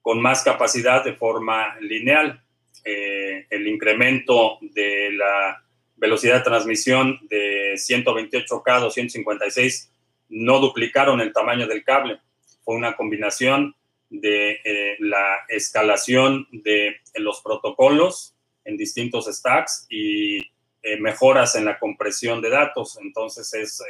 con 0.00 0.20
más 0.20 0.42
capacidad 0.42 1.04
de 1.04 1.14
forma 1.14 1.78
lineal. 1.80 2.42
el 2.84 3.66
incremento 3.66 4.58
de 4.60 5.10
la 5.12 5.62
velocidad 5.96 6.36
de 6.36 6.44
transmisión 6.44 7.18
de 7.28 7.74
128K 7.74 8.62
a 8.66 8.80
256 8.80 9.90
no 10.28 10.60
duplicaron 10.60 11.20
el 11.20 11.32
tamaño 11.32 11.66
del 11.66 11.84
cable. 11.84 12.20
Fue 12.64 12.76
una 12.76 12.96
combinación 12.96 13.74
de 14.10 14.60
eh, 14.64 14.96
la 15.00 15.44
escalación 15.48 16.46
de 16.52 16.96
los 17.16 17.40
protocolos 17.40 18.34
en 18.64 18.76
distintos 18.76 19.26
stacks 19.26 19.86
y 19.88 20.38
eh, 20.82 20.96
mejoras 21.00 21.56
en 21.56 21.64
la 21.64 21.78
compresión 21.78 22.40
de 22.40 22.50
datos. 22.50 22.98
Entonces 23.02 23.52
es, 23.54 23.80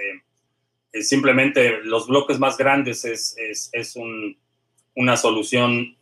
eh, 0.93 1.03
simplemente 1.03 1.79
los 1.83 2.07
bloques 2.07 2.39
más 2.39 2.57
grandes 2.57 3.05
es, 3.05 3.37
es, 3.73 3.97
una 4.95 5.17
solución 5.19 5.95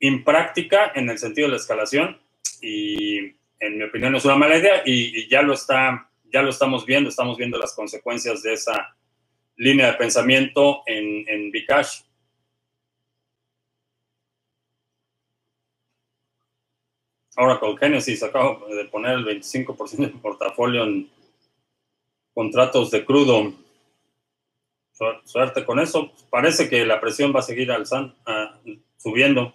impráctica 0.00 0.92
en 0.94 1.10
el 1.10 1.18
sentido 1.18 1.48
de 1.48 1.52
la 1.52 1.58
escalación 1.58 2.18
y 2.62 3.18
en 3.60 3.78
mi 3.78 3.84
opinión 3.84 4.14
es 4.14 4.24
una 4.24 4.36
mala 4.36 4.56
idea 4.56 4.82
y, 4.84 5.28
ya 5.28 5.42
lo 5.42 5.54
está, 5.54 6.10
ya 6.32 6.42
lo 6.42 6.50
estamos 6.50 6.86
viendo, 6.86 7.10
estamos 7.10 7.36
viendo 7.36 7.58
las 7.58 7.74
consecuencias 7.74 8.42
de 8.42 8.54
esa 8.54 8.96
línea 9.56 9.86
de 9.86 9.98
pensamiento 9.98 10.82
en, 10.86 11.28
en 11.28 11.50
Bcash. 11.50 12.02
Oracle 17.38 17.76
Genesis 17.78 18.22
acabo 18.22 18.66
de 18.68 18.84
poner 18.86 19.12
el 19.12 19.26
25% 19.26 19.96
de 19.96 20.08
portafolio 20.08 20.84
en 20.84 21.10
contratos 22.32 22.90
de 22.90 23.04
crudo. 23.04 23.52
Suerte 25.24 25.64
con 25.66 25.78
eso. 25.78 26.10
Parece 26.30 26.70
que 26.70 26.86
la 26.86 27.00
presión 27.00 27.34
va 27.34 27.40
a 27.40 27.42
seguir 27.42 27.70
alzando, 27.70 28.14
ah, 28.24 28.58
subiendo. 28.96 29.52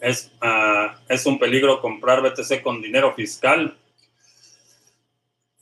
Es, 0.00 0.32
ah, 0.40 0.98
es 1.08 1.26
un 1.26 1.38
peligro 1.38 1.80
comprar 1.80 2.22
BTC 2.22 2.62
con 2.62 2.82
dinero 2.82 3.14
fiscal. 3.14 3.76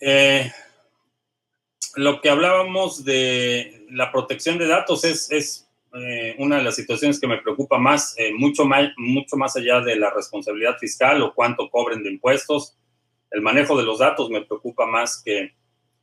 Eh, 0.00 0.50
lo 1.94 2.20
que 2.20 2.28
hablábamos 2.28 3.04
de 3.04 3.86
la 3.90 4.12
protección 4.12 4.58
de 4.58 4.66
datos 4.66 5.04
es, 5.04 5.30
es 5.30 5.68
eh, 5.94 6.34
una 6.38 6.58
de 6.58 6.62
las 6.62 6.76
situaciones 6.76 7.18
que 7.18 7.26
me 7.26 7.38
preocupa 7.38 7.78
más, 7.78 8.14
eh, 8.18 8.32
mucho 8.34 8.66
más, 8.66 8.90
mucho 8.98 9.36
más 9.36 9.56
allá 9.56 9.80
de 9.80 9.96
la 9.96 10.10
responsabilidad 10.10 10.76
fiscal 10.78 11.22
o 11.22 11.34
cuánto 11.34 11.70
cobren 11.70 12.02
de 12.02 12.10
impuestos. 12.10 12.76
El 13.30 13.40
manejo 13.40 13.76
de 13.78 13.84
los 13.84 13.98
datos 13.98 14.28
me 14.28 14.42
preocupa 14.42 14.86
más 14.86 15.22
que 15.24 15.54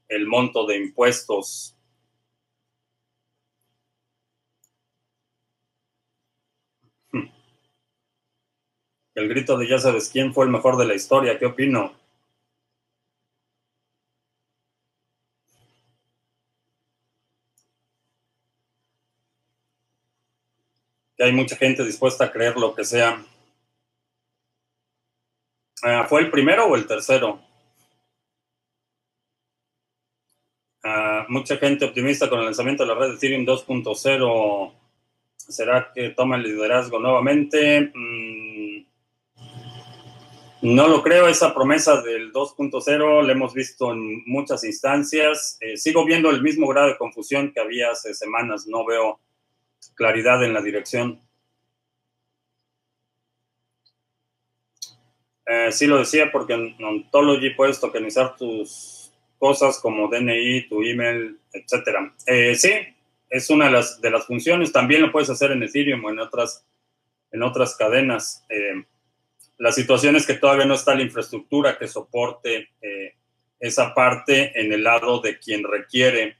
el 0.07 0.27
monto 0.27 0.65
de 0.65 0.77
impuestos 0.77 1.75
El 9.15 9.29
grito 9.29 9.58
de 9.58 9.67
ya 9.67 9.77
sabes 9.79 10.10
quién 10.10 10.34
fue 10.34 10.46
el 10.46 10.51
mejor 10.51 10.77
de 10.77 10.86
la 10.86 10.96
historia. 10.96 11.38
¿Qué 11.38 11.46
opino? 11.46 11.93
Que 21.15 21.24
hay 21.25 21.32
mucha 21.32 21.55
gente 21.55 21.84
dispuesta 21.84 22.25
a 22.25 22.32
creer 22.32 22.58
lo 22.58 22.74
que 22.74 22.84
sea. 22.84 23.24
Ah, 25.84 26.05
¿Fue 26.10 26.22
el 26.22 26.32
primero 26.32 26.65
o 26.65 26.75
el 26.75 26.88
tercero? 26.88 27.39
Ah, 30.84 31.25
mucha 31.29 31.58
gente 31.58 31.86
optimista 31.86 32.29
con 32.29 32.39
el 32.39 32.46
lanzamiento 32.46 32.84
de 32.84 32.89
la 32.89 32.96
red 32.96 33.10
de 33.10 33.15
Ethereum 33.15 33.46
2.0. 33.46 34.74
¿Será 35.38 35.91
que 35.93 36.10
toma 36.10 36.36
el 36.38 36.43
liderazgo 36.43 37.00
nuevamente? 37.00 37.91
Mm, 37.93 38.62
no 40.63 40.88
lo 40.88 41.03
creo, 41.03 41.27
esa 41.27 41.53
promesa 41.53 42.01
del 42.01 42.32
2.0 42.32 43.24
la 43.24 43.32
hemos 43.34 43.53
visto 43.53 43.91
en 43.91 44.24
muchas 44.25 44.63
instancias. 44.63 45.58
Eh, 45.60 45.75
sigo 45.75 46.05
viendo 46.05 46.29
el 46.29 46.41
mismo 46.41 46.67
grado 46.67 46.88
de 46.88 46.98
confusión 46.98 47.51
que 47.51 47.60
había 47.60 47.91
hace 47.91 48.13
semanas, 48.13 48.65
no 48.65 48.86
veo 48.86 49.20
claridad 49.93 50.41
en 50.41 50.53
la 50.53 50.62
dirección. 50.62 51.22
Eh, 55.46 55.70
sí 55.74 55.86
lo 55.86 55.98
decía 55.98 56.32
porque 56.32 56.53
en 56.53 56.82
Ontology 56.82 57.50
puedes 57.50 57.82
tokenizar 57.82 58.38
tus 58.38 59.12
cosas 59.38 59.79
como 59.82 60.08
DNI, 60.08 60.70
tu 60.70 60.82
email, 60.82 61.39
etc. 61.51 62.13
Eh, 62.25 62.55
sí, 62.55 62.72
es 63.29 63.50
una 63.50 63.65
de 63.65 63.72
las, 63.72 64.00
de 64.00 64.12
las 64.12 64.25
funciones. 64.25 64.72
También 64.72 65.01
lo 65.01 65.12
puedes 65.12 65.29
hacer 65.29 65.51
en 65.51 65.63
Ethereum 65.63 66.05
o 66.05 66.10
en 66.10 66.20
otras, 66.20 66.65
en 67.32 67.43
otras 67.43 67.75
cadenas. 67.75 68.46
La 69.57 69.72
situación 69.72 70.15
es 70.15 70.25
que 70.25 70.33
todavía 70.36 70.65
no 70.65 70.74
está 70.74 70.95
la 70.95 71.03
infraestructura 71.03 71.77
que 71.77 71.88
soporte 71.88 72.69
eh, 72.81 73.15
esa 73.60 73.93
parte 73.93 74.60
en 74.60 74.74
el 74.74 74.83
lado 74.83 75.19
de 75.19 75.39
quien 75.39 75.63
requiere 75.63 76.38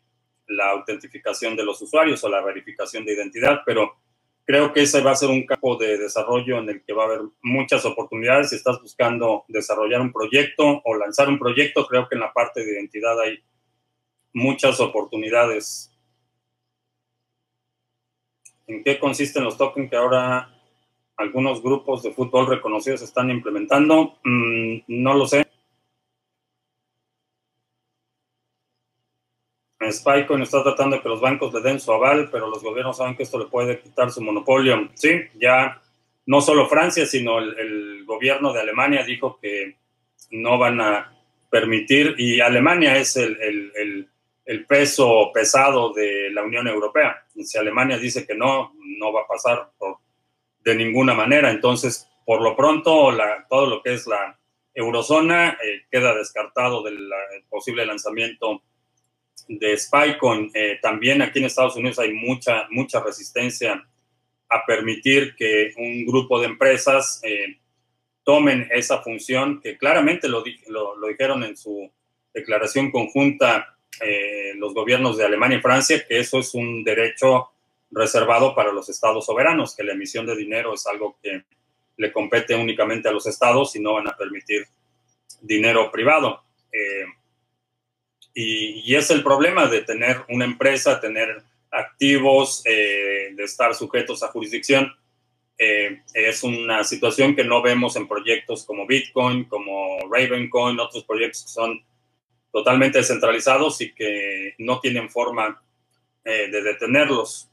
la 0.48 0.72
autentificación 0.72 1.56
de 1.56 1.64
los 1.64 1.82
usuarios 1.82 2.24
o 2.24 2.30
la 2.30 2.42
verificación 2.42 3.06
de 3.06 3.14
identidad, 3.14 3.62
pero 3.66 3.96
creo 4.46 4.74
que 4.74 4.82
ese 4.82 5.02
va 5.02 5.12
a 5.12 5.16
ser 5.16 5.30
un 5.30 5.46
campo 5.46 5.78
de 5.78 5.98
desarrollo 5.98 6.60
en 6.60 6.70
el 6.70 6.84
que 6.84 6.94
va 6.94 7.04
a 7.04 7.06
haber 7.08 7.22
muchas 7.42 7.86
oportunidades. 7.86 8.50
Si 8.50 8.56
estás 8.56 8.82
buscando 8.82 9.46
desarrollar 9.48 10.02
un 10.02 10.12
proyecto 10.12 10.82
o 10.84 10.96
lanzar 10.96 11.30
un 11.30 11.40
proyecto, 11.40 11.88
creo 11.88 12.08
que 12.10 12.16
en 12.16 12.22
la 12.22 12.34
parte 12.34 12.64
de 12.64 12.74
identidad 12.74 13.20
hay 13.22 13.42
muchas 14.34 14.80
oportunidades. 14.80 15.92
¿En 18.68 18.84
qué 18.84 19.00
consisten 19.00 19.44
los 19.44 19.58
tokens 19.58 19.90
que 19.90 19.96
ahora 19.96 20.50
algunos 21.18 21.62
grupos 21.62 22.04
de 22.04 22.12
fútbol 22.12 22.48
reconocidos 22.48 23.02
están 23.02 23.30
implementando? 23.30 24.18
Mm, 24.24 24.80
no 24.88 25.14
lo 25.14 25.28
sé. 25.28 25.46
Spycoin 29.92 30.42
está 30.42 30.64
tratando 30.64 30.96
de 30.96 31.02
que 31.02 31.10
los 31.10 31.20
bancos 31.22 31.54
le 31.54 31.62
den 31.62 31.80
su 31.80 31.92
aval, 31.92 32.30
pero 32.32 32.50
los 32.50 32.64
gobiernos 32.64 32.98
saben 32.98 33.16
que 33.16 33.24
esto 33.24 33.38
le 33.38 33.46
puede 33.46 33.80
quitar 33.80 34.12
su 34.12 34.22
monopolio. 34.22 34.90
Sí, 34.94 35.22
ya 35.36 35.82
no 36.26 36.42
solo 36.42 36.68
Francia, 36.68 37.06
sino 37.06 37.40
el, 37.40 38.06
gobierno 38.06 38.54
de 38.54 38.60
Alemania 38.60 39.04
dijo 39.04 39.40
que 39.42 39.78
no 40.32 40.58
van 40.58 40.82
a 40.82 41.16
permitir, 41.50 42.16
y 42.18 42.42
Alemania 42.42 42.98
es 42.98 43.16
el, 43.16 43.38
el, 44.46 44.66
peso 44.68 45.32
pesado 45.34 45.94
de 45.94 46.30
la 46.32 46.44
Unión 46.44 46.68
Europea. 46.68 47.26
Si 47.44 47.58
Alemania 47.58 47.98
dice 47.98 48.28
que 48.28 48.36
no, 48.36 48.74
no 49.00 49.14
va 49.14 49.22
a 49.22 49.28
pasar 49.28 49.72
de 50.64 50.76
ninguna 50.76 51.14
manera. 51.14 51.52
Entonces, 51.52 52.10
por 52.26 52.42
lo 52.42 52.56
pronto, 52.56 53.10
todo 53.50 53.68
lo 53.68 53.82
que 53.82 53.94
es 53.94 54.08
la 54.08 54.40
eurozona 54.74 55.58
eh, 55.64 55.84
queda 55.92 56.16
descartado 56.16 56.84
del 56.84 57.10
posible 57.50 57.86
lanzamiento 57.86 58.64
de 59.48 59.78
Spycoin. 59.78 60.52
Eh, 60.54 60.80
también 60.82 61.22
aquí 61.22 61.40
en 61.40 61.46
Estados 61.46 61.76
Unidos 61.76 62.00
hay 62.00 62.14
mucha, 62.14 62.68
mucha 62.72 63.04
resistencia 63.04 63.86
a 64.50 64.66
permitir 64.66 65.36
que 65.36 65.74
un 65.78 66.06
grupo 66.06 66.40
de 66.40 66.48
empresas 66.48 67.20
eh, 67.24 67.60
tomen 68.24 68.70
esa 68.72 69.02
función, 69.02 69.60
que 69.62 69.78
claramente 69.78 70.28
lo, 70.28 70.44
lo, 70.68 71.08
dijeron 71.08 71.44
en 71.44 71.58
su 71.58 71.92
declaración 72.34 72.92
conjunta 72.92 73.70
los 74.56 74.74
gobiernos 74.74 75.18
de 75.18 75.26
Alemania 75.26 75.60
y 75.60 75.62
Francia, 75.62 76.04
que 76.06 76.18
eso 76.18 76.40
es 76.40 76.56
un 76.56 76.84
derecho 76.84 77.53
reservado 77.94 78.56
para 78.56 78.72
los 78.72 78.90
estados 78.90 79.26
soberanos, 79.26 79.76
que 79.76 79.84
la 79.84 79.94
emisión 79.94 80.26
de 80.26 80.36
dinero 80.36 80.74
es 80.74 80.86
algo 80.88 81.18
que 81.22 81.44
le 81.98 82.12
compete 82.12 82.56
únicamente 82.56 83.08
a 83.08 83.12
los 83.12 83.28
estados 83.28 83.76
y 83.76 83.80
no 83.80 83.94
van 83.94 84.08
a 84.08 84.18
permitir 84.18 84.66
dinero 85.42 85.92
privado. 85.92 86.44
Y, 88.34 88.96
es 88.96 89.12
el 89.12 89.24
problema 89.24 89.68
de 89.68 89.82
tener 89.82 90.22
una 90.30 90.46
empresa, 90.46 91.00
tener 91.00 91.44
activos, 91.72 92.64
eh, 92.66 93.32
de 93.36 93.44
estar 93.44 93.74
sujetos 93.76 94.24
a 94.24 94.30
jurisdicción. 94.30 94.92
Eh, 95.58 96.02
es 96.14 96.44
una 96.44 96.84
situación 96.84 97.36
que 97.36 97.44
no 97.44 97.62
vemos 97.62 97.96
en 97.96 98.08
proyectos 98.08 98.66
como 98.66 98.88
Bitcoin, 98.88 99.46
como 99.46 100.00
Ravencoin, 100.12 100.80
otros 100.80 101.04
proyectos 101.04 101.44
que 101.44 101.50
son 101.50 101.84
totalmente 102.52 103.00
descentralizados 103.00 103.82
y 103.82 103.94
que 103.94 104.56
no 104.58 104.80
tienen 104.80 105.10
forma 105.10 105.62
eh, 106.26 106.50
de 106.50 106.62
detenerlos. 106.62 107.50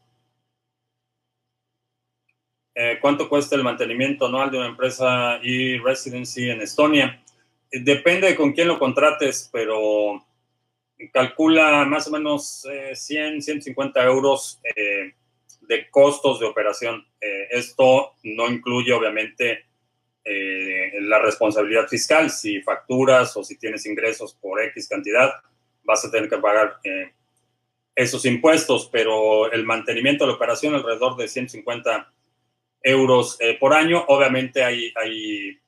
¿Cuánto 3.00 3.28
cuesta 3.28 3.56
el 3.56 3.62
mantenimiento 3.62 4.26
anual 4.26 4.50
de 4.50 4.58
una 4.58 4.68
empresa 4.68 5.36
e-residency 5.42 6.48
en 6.48 6.62
Estonia? 6.62 7.22
Depende 7.70 8.34
con 8.34 8.52
quién 8.52 8.68
lo 8.68 8.78
contrates, 8.78 9.48
pero 9.52 10.24
calcula 11.12 11.84
más 11.84 12.06
o 12.08 12.10
menos 12.10 12.66
100, 12.94 13.36
eh, 13.36 13.42
150 13.42 14.04
euros 14.04 14.60
eh, 14.76 15.14
de 15.62 15.90
costos 15.90 16.40
de 16.40 16.46
operación. 16.46 17.06
Eh, 17.20 17.48
esto 17.50 18.14
no 18.24 18.48
incluye, 18.48 18.92
obviamente, 18.92 19.66
la 21.00 21.18
responsabilidad 21.18 21.88
fiscal. 21.88 22.30
Si 22.30 22.60
facturas 22.62 23.36
o 23.36 23.42
si 23.42 23.58
tienes 23.58 23.84
ingresos 23.86 24.34
por 24.34 24.62
X 24.62 24.88
cantidad, 24.88 25.32
vas 25.82 26.04
a 26.04 26.10
tener 26.10 26.28
que 26.28 26.38
pagar 26.38 26.76
esos 27.96 28.24
impuestos, 28.26 28.88
pero 28.92 29.50
el 29.50 29.64
mantenimiento 29.64 30.24
de 30.24 30.30
la 30.30 30.36
operación 30.36 30.74
alrededor 30.74 31.16
de 31.16 31.26
150 31.26 31.90
euros 31.90 32.19
por 33.58 33.74
año. 33.74 34.04
Obviamente 34.08 34.64
hay, 34.64 34.92
hay 34.96 35.60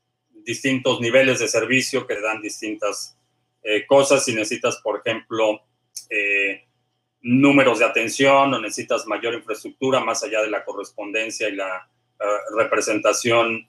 distintos 0.44 1.01
niveles 1.01 1.40
de 1.40 1.48
servicio 1.48 2.07
que 2.07 2.20
dan 2.20 2.40
distintas 2.40 3.16
eh, 3.62 3.87
cosas, 3.87 4.25
si 4.25 4.35
necesitas, 4.35 4.81
por 4.83 5.01
ejemplo, 5.01 5.62
eh, 6.11 6.66
números 7.20 7.79
de 7.79 7.85
atención 7.85 8.53
o 8.53 8.61
necesitas 8.61 9.07
mayor 9.07 9.35
infraestructura 9.35 10.01
más 10.01 10.25
allá 10.25 10.42
de 10.42 10.51
la 10.51 10.64
correspondencia 10.64 11.48
y 11.48 11.55
la 11.55 11.88
eh, 12.18 12.25
representación 12.57 13.68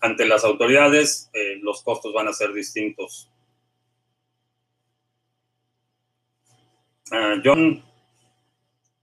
ante 0.00 0.24
las 0.24 0.44
autoridades, 0.44 1.30
los 1.60 1.82
costos 1.82 2.12
van 2.12 2.28
a 2.28 2.32
ser 2.32 2.52
distintos. 2.52 3.28
Ah, 7.10 7.36
John 7.44 7.82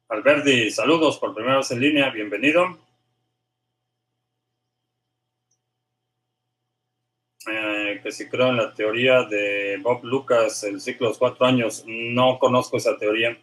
Alberti, 0.10 0.72
saludos 0.72 1.20
por 1.20 1.34
primera 1.36 1.58
vez 1.58 1.72
en 1.72 1.80
línea, 1.80 2.10
bienvenido. 2.10 2.89
Que 8.02 8.12
si 8.12 8.28
creo 8.28 8.50
en 8.50 8.58
la 8.58 8.74
teoría 8.74 9.24
de 9.24 9.78
Bob 9.82 10.04
Lucas, 10.04 10.64
el 10.64 10.80
ciclo 10.82 11.08
de 11.08 11.12
los 11.12 11.18
cuatro 11.18 11.46
años. 11.46 11.84
No 11.88 12.40
conozco 12.40 12.78
esa 12.78 12.98
teoría. 12.98 13.38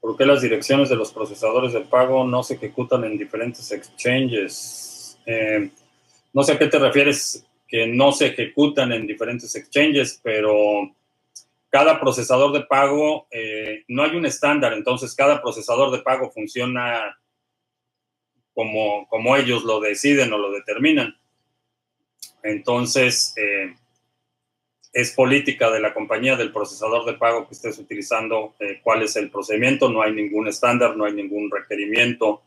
¿Por 0.00 0.16
qué 0.16 0.26
las 0.26 0.42
direcciones 0.42 0.88
de 0.90 0.96
los 0.96 1.12
procesadores 1.12 1.72
de 1.72 1.80
pago 1.80 2.26
no 2.26 2.42
se 2.42 2.54
ejecutan 2.54 3.04
en 3.04 3.16
diferentes 3.16 3.72
exchanges? 3.72 5.18
Eh, 5.24 5.70
no 6.32 6.42
sé 6.42 6.52
a 6.52 6.58
qué 6.58 6.66
te 6.66 6.78
refieres 6.78 7.46
que 7.66 7.86
no 7.86 8.12
se 8.12 8.26
ejecutan 8.26 8.92
en 8.92 9.06
diferentes 9.06 9.54
exchanges, 9.56 10.20
pero 10.22 10.94
cada 11.70 11.98
procesador 11.98 12.52
de 12.52 12.64
pago, 12.64 13.26
eh, 13.30 13.84
no 13.88 14.02
hay 14.02 14.14
un 14.14 14.26
estándar, 14.26 14.74
entonces 14.74 15.14
cada 15.14 15.40
procesador 15.40 15.90
de 15.90 16.02
pago 16.02 16.30
funciona 16.30 17.18
como, 18.54 19.06
como 19.08 19.36
ellos 19.36 19.64
lo 19.64 19.80
deciden 19.80 20.32
o 20.32 20.38
lo 20.38 20.50
determinan. 20.52 21.16
Entonces, 22.42 23.34
eh, 23.36 23.74
es 24.94 25.10
política 25.10 25.70
de 25.72 25.80
la 25.80 25.92
compañía, 25.92 26.36
del 26.36 26.52
procesador 26.52 27.04
de 27.04 27.14
pago 27.14 27.48
que 27.48 27.54
estés 27.54 27.76
utilizando, 27.78 28.54
eh, 28.60 28.80
cuál 28.80 29.02
es 29.02 29.16
el 29.16 29.28
procedimiento, 29.28 29.90
no 29.90 30.00
hay 30.00 30.12
ningún 30.12 30.46
estándar, 30.46 30.96
no 30.96 31.04
hay 31.04 31.12
ningún 31.12 31.50
requerimiento 31.50 32.42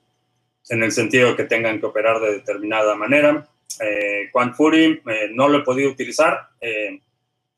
en 0.69 0.81
el 0.81 0.93
sentido 0.93 1.29
de 1.29 1.35
que 1.35 1.43
tengan 1.43 1.79
que 1.79 1.85
operar 1.85 2.21
de 2.21 2.31
determinada 2.31 2.95
manera. 2.95 3.45
Eh, 3.81 4.31
Fury 4.55 5.01
eh, 5.05 5.29
no 5.33 5.49
lo 5.49 5.59
he 5.59 5.63
podido 5.63 5.91
utilizar, 5.91 6.49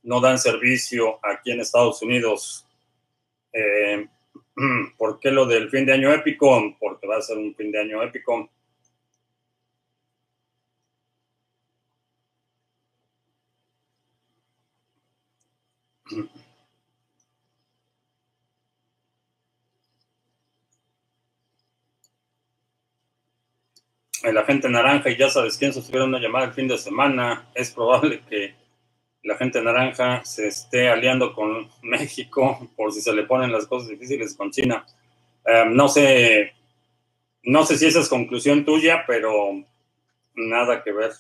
no 0.02 0.20
dan 0.22 0.40
servicio 0.40 1.20
aquí 1.24 1.52
en 1.52 1.60
Estados 1.60 2.02
Unidos 2.02 2.66
¿Por 4.98 5.20
qué 5.20 5.32
lo 5.32 5.46
del 5.46 5.70
fin 5.70 5.86
de 5.86 5.94
año 5.94 6.12
épico? 6.14 6.76
Porque 6.80 7.08
va 7.08 7.18
a 7.18 7.22
ser 7.22 7.38
un 7.38 7.56
fin 7.56 7.72
de 7.72 7.80
año 7.80 8.04
épico. 8.04 8.50
El 24.24 24.38
agente 24.38 24.68
naranja 24.70 25.10
y 25.10 25.18
ya 25.18 25.30
sabes 25.30 25.58
quién 25.58 25.72
sostuvieron 25.72 26.10
una 26.10 26.20
llamada 26.20 26.46
el 26.48 26.54
fin 26.54 26.68
de 26.68 26.78
semana. 26.78 27.50
Es 27.56 27.72
probable 27.72 28.22
que 28.30 28.54
la 29.30 29.38
gente 29.38 29.62
naranja 29.62 30.26
se 30.26 30.48
esté 30.48 30.90
aliando 30.90 31.34
con 31.34 31.70
México 31.84 32.68
por 32.76 32.92
si 32.92 33.00
se 33.00 33.14
le 33.14 33.24
ponen 33.24 33.52
las 33.52 33.68
cosas 33.68 33.90
difíciles 33.90 34.34
con 34.36 34.50
China. 34.50 34.84
Eh, 35.46 35.66
no 35.70 35.88
sé, 35.88 36.54
no 37.44 37.64
sé 37.64 37.78
si 37.78 37.86
esa 37.86 38.00
es 38.00 38.10
conclusión 38.10 38.66
tuya, 38.66 39.04
pero 39.06 39.64
nada 40.34 40.84
que 40.84 40.92
ver. 40.92 41.12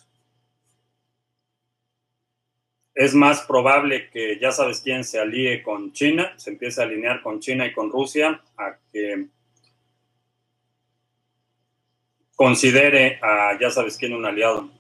Es 2.95 3.13
más 3.13 3.41
probable 3.41 4.09
que 4.09 4.39
ya 4.39 4.51
sabes 4.51 4.81
quién 4.81 5.03
se 5.03 5.19
alíe 5.19 5.61
con 5.61 5.93
China, 5.93 6.33
se 6.35 6.49
empiece 6.49 6.81
a 6.81 6.85
alinear 6.85 7.21
con 7.21 7.39
China 7.39 7.67
y 7.67 7.73
con 7.73 7.91
Rusia, 7.91 8.41
a 8.57 8.75
que 8.91 9.27
considere 12.35 13.19
a 13.21 13.55
ya 13.59 13.69
sabes 13.69 13.97
quién 13.97 14.13
un 14.13 14.25
aliado. 14.25 14.78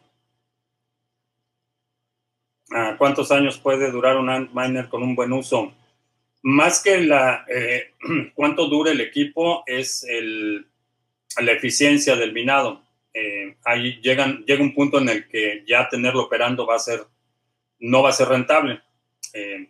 ¿Cuántos 2.97 3.31
años 3.31 3.57
puede 3.57 3.91
durar 3.91 4.17
un 4.17 4.49
miner 4.53 4.89
con 4.89 5.01
un 5.01 5.15
buen 5.15 5.33
uso? 5.33 5.73
Más 6.41 6.81
que 6.83 6.99
la, 6.99 7.45
eh, 7.47 7.93
cuánto 8.35 8.67
dura 8.67 8.91
el 8.91 9.01
equipo 9.01 9.63
es 9.65 10.03
el, 10.03 10.67
la 11.41 11.51
eficiencia 11.51 12.15
del 12.15 12.33
minado. 12.33 12.83
Eh, 13.13 13.57
ahí 13.65 13.99
llegan, 14.01 14.45
llega 14.45 14.61
un 14.61 14.73
punto 14.73 14.99
en 14.99 15.09
el 15.09 15.27
que 15.27 15.63
ya 15.67 15.89
tenerlo 15.89 16.23
operando 16.23 16.65
va 16.65 16.75
a 16.75 16.79
ser, 16.79 17.01
no 17.79 18.03
va 18.03 18.09
a 18.09 18.13
ser 18.13 18.29
rentable. 18.29 18.81
Eh, 19.33 19.69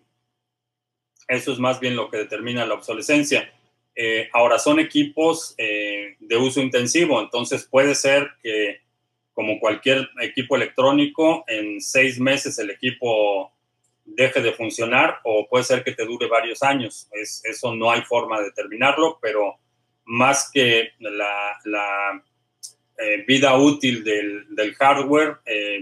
Eso 1.28 1.54
es 1.54 1.60
más 1.60 1.80
bien 1.80 1.96
lo 1.96 2.10
que 2.10 2.18
determina 2.18 2.66
la 2.66 2.76
obsolescencia. 2.76 3.52
Eh, 3.96 4.30
ahora 4.34 4.60
son 4.60 4.80
equipos 4.80 5.56
eh, 5.58 6.16
de 6.20 6.38
uso 6.38 6.62
intensivo, 6.62 7.22
entonces 7.22 7.66
puede 7.66 7.96
ser 7.96 8.30
que 8.42 8.82
como 9.40 9.58
cualquier 9.58 10.10
equipo 10.20 10.58
electrónico, 10.58 11.46
en 11.48 11.80
seis 11.80 12.20
meses 12.20 12.60
el 12.60 12.72
equipo 12.72 13.54
deje 14.04 14.42
de 14.42 14.52
funcionar 14.52 15.20
o 15.24 15.48
puede 15.48 15.64
ser 15.64 15.82
que 15.82 15.94
te 15.94 16.04
dure 16.04 16.28
varios 16.28 16.62
años. 16.62 17.08
Es, 17.14 17.42
eso 17.46 17.74
no 17.74 17.90
hay 17.90 18.02
forma 18.02 18.40
de 18.40 18.48
determinarlo, 18.48 19.18
pero 19.22 19.56
más 20.04 20.52
que 20.54 20.90
la, 21.00 22.22
eh, 22.98 23.24
vida 23.26 23.56
útil 23.56 24.04
del, 24.04 24.76
hardware, 24.76 25.38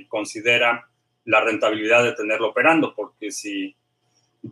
considera 0.08 0.88
la 1.26 1.41
rentabilidad 1.41 2.04
de 2.04 2.13
tenerlo 2.13 2.50
operando, 2.50 2.93
porque 2.93 3.32
si 3.32 3.76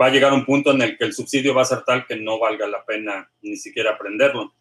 va 0.01 0.07
a 0.07 0.09
llegar 0.09 0.33
un 0.33 0.45
punto 0.45 0.71
en 0.71 0.81
el 0.81 0.97
que 0.97 1.05
el 1.05 1.13
subsidio 1.13 1.53
va 1.53 1.61
a 1.61 1.65
ser 1.65 1.83
tal 1.83 2.07
que 2.07 2.15
no 2.15 2.39
valga 2.39 2.65
la 2.65 2.83
pena 2.83 3.29
ni 3.43 3.55
siquiera 3.55 3.91
aprenderlo. 3.91 4.55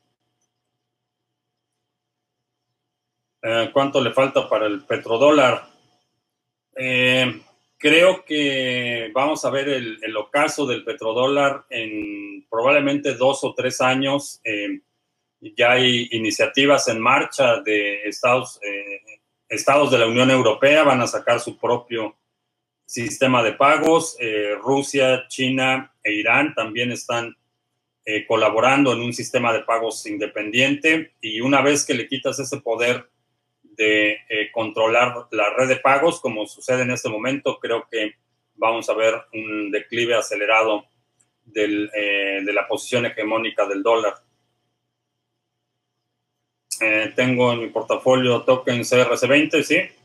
Eh, 3.47 3.69
¿Cuánto 3.75 4.01
le 4.01 4.11
falta 4.11 4.49
para 4.49 4.65
el 4.65 4.85
petrodólar? 4.85 5.67
Eh, 6.75 7.43
creo 7.77 8.25
que 8.25 9.11
vamos 9.13 9.45
a 9.45 9.51
ver 9.51 9.69
el, 9.69 10.17
ocaso 10.17 10.65
del 10.65 10.83
petrodólar 10.83 11.67
en 11.69 12.47
probablemente 12.49 13.13
dos 13.13 13.45
o 13.45 13.53
tres 13.53 13.83
años. 13.83 14.41
Eh, 14.45 14.81
ya 15.41 15.73
hay 15.73 16.09
iniciativas 16.13 16.89
en 16.89 16.99
marcha 16.99 17.61
de 17.61 18.05
Estados, 18.05 18.59
estados 19.47 19.91
de 19.91 19.99
la 19.99 20.07
Unión 20.07 20.31
Europea, 20.31 20.83
van 20.83 21.03
a 21.03 21.07
sacar 21.07 21.39
su 21.39 21.59
propio 21.59 22.17
sistema 22.87 23.43
de 23.43 23.53
pagos. 23.53 24.17
Rusia, 24.63 25.27
China 25.29 25.93
e 26.03 26.15
Irán 26.15 26.55
también 26.55 26.93
están 26.93 27.37
colaborando 28.27 28.95
en 28.95 29.01
un 29.01 29.13
sistema 29.13 29.53
de 29.53 29.65
pagos 29.65 30.07
independiente 30.07 31.13
y 31.21 31.43
una 31.43 31.61
vez 31.61 31.85
que 31.85 31.93
le 31.93 32.09
quitas 32.09 32.39
ese 32.39 32.63
poder 32.63 33.11
de 33.77 34.13
eh, 34.29 34.51
controlar 34.53 35.27
la 35.31 35.51
red 35.51 35.69
de 35.69 35.77
pagos, 35.77 36.21
como 36.21 36.47
sucede 36.47 36.83
en 36.83 36.91
este 36.91 37.09
momento, 37.09 37.59
creo 37.61 37.87
que 37.91 38.13
vamos 38.55 38.89
a 38.89 38.95
ver 38.95 39.15
un 39.33 39.71
declive 39.71 40.15
acelerado 40.15 40.85
del, 41.45 41.91
de 41.91 42.53
la 42.53 42.67
posición 42.67 43.05
hegemónica 43.05 43.67
del 43.67 43.83
dólar. 43.83 44.15
tengo 47.15 47.53
en 47.53 47.61
mi 47.61 47.69
portafolio 47.69 48.43
token 48.43 48.81
CRC20, 48.81 49.63
sí. 49.63 50.04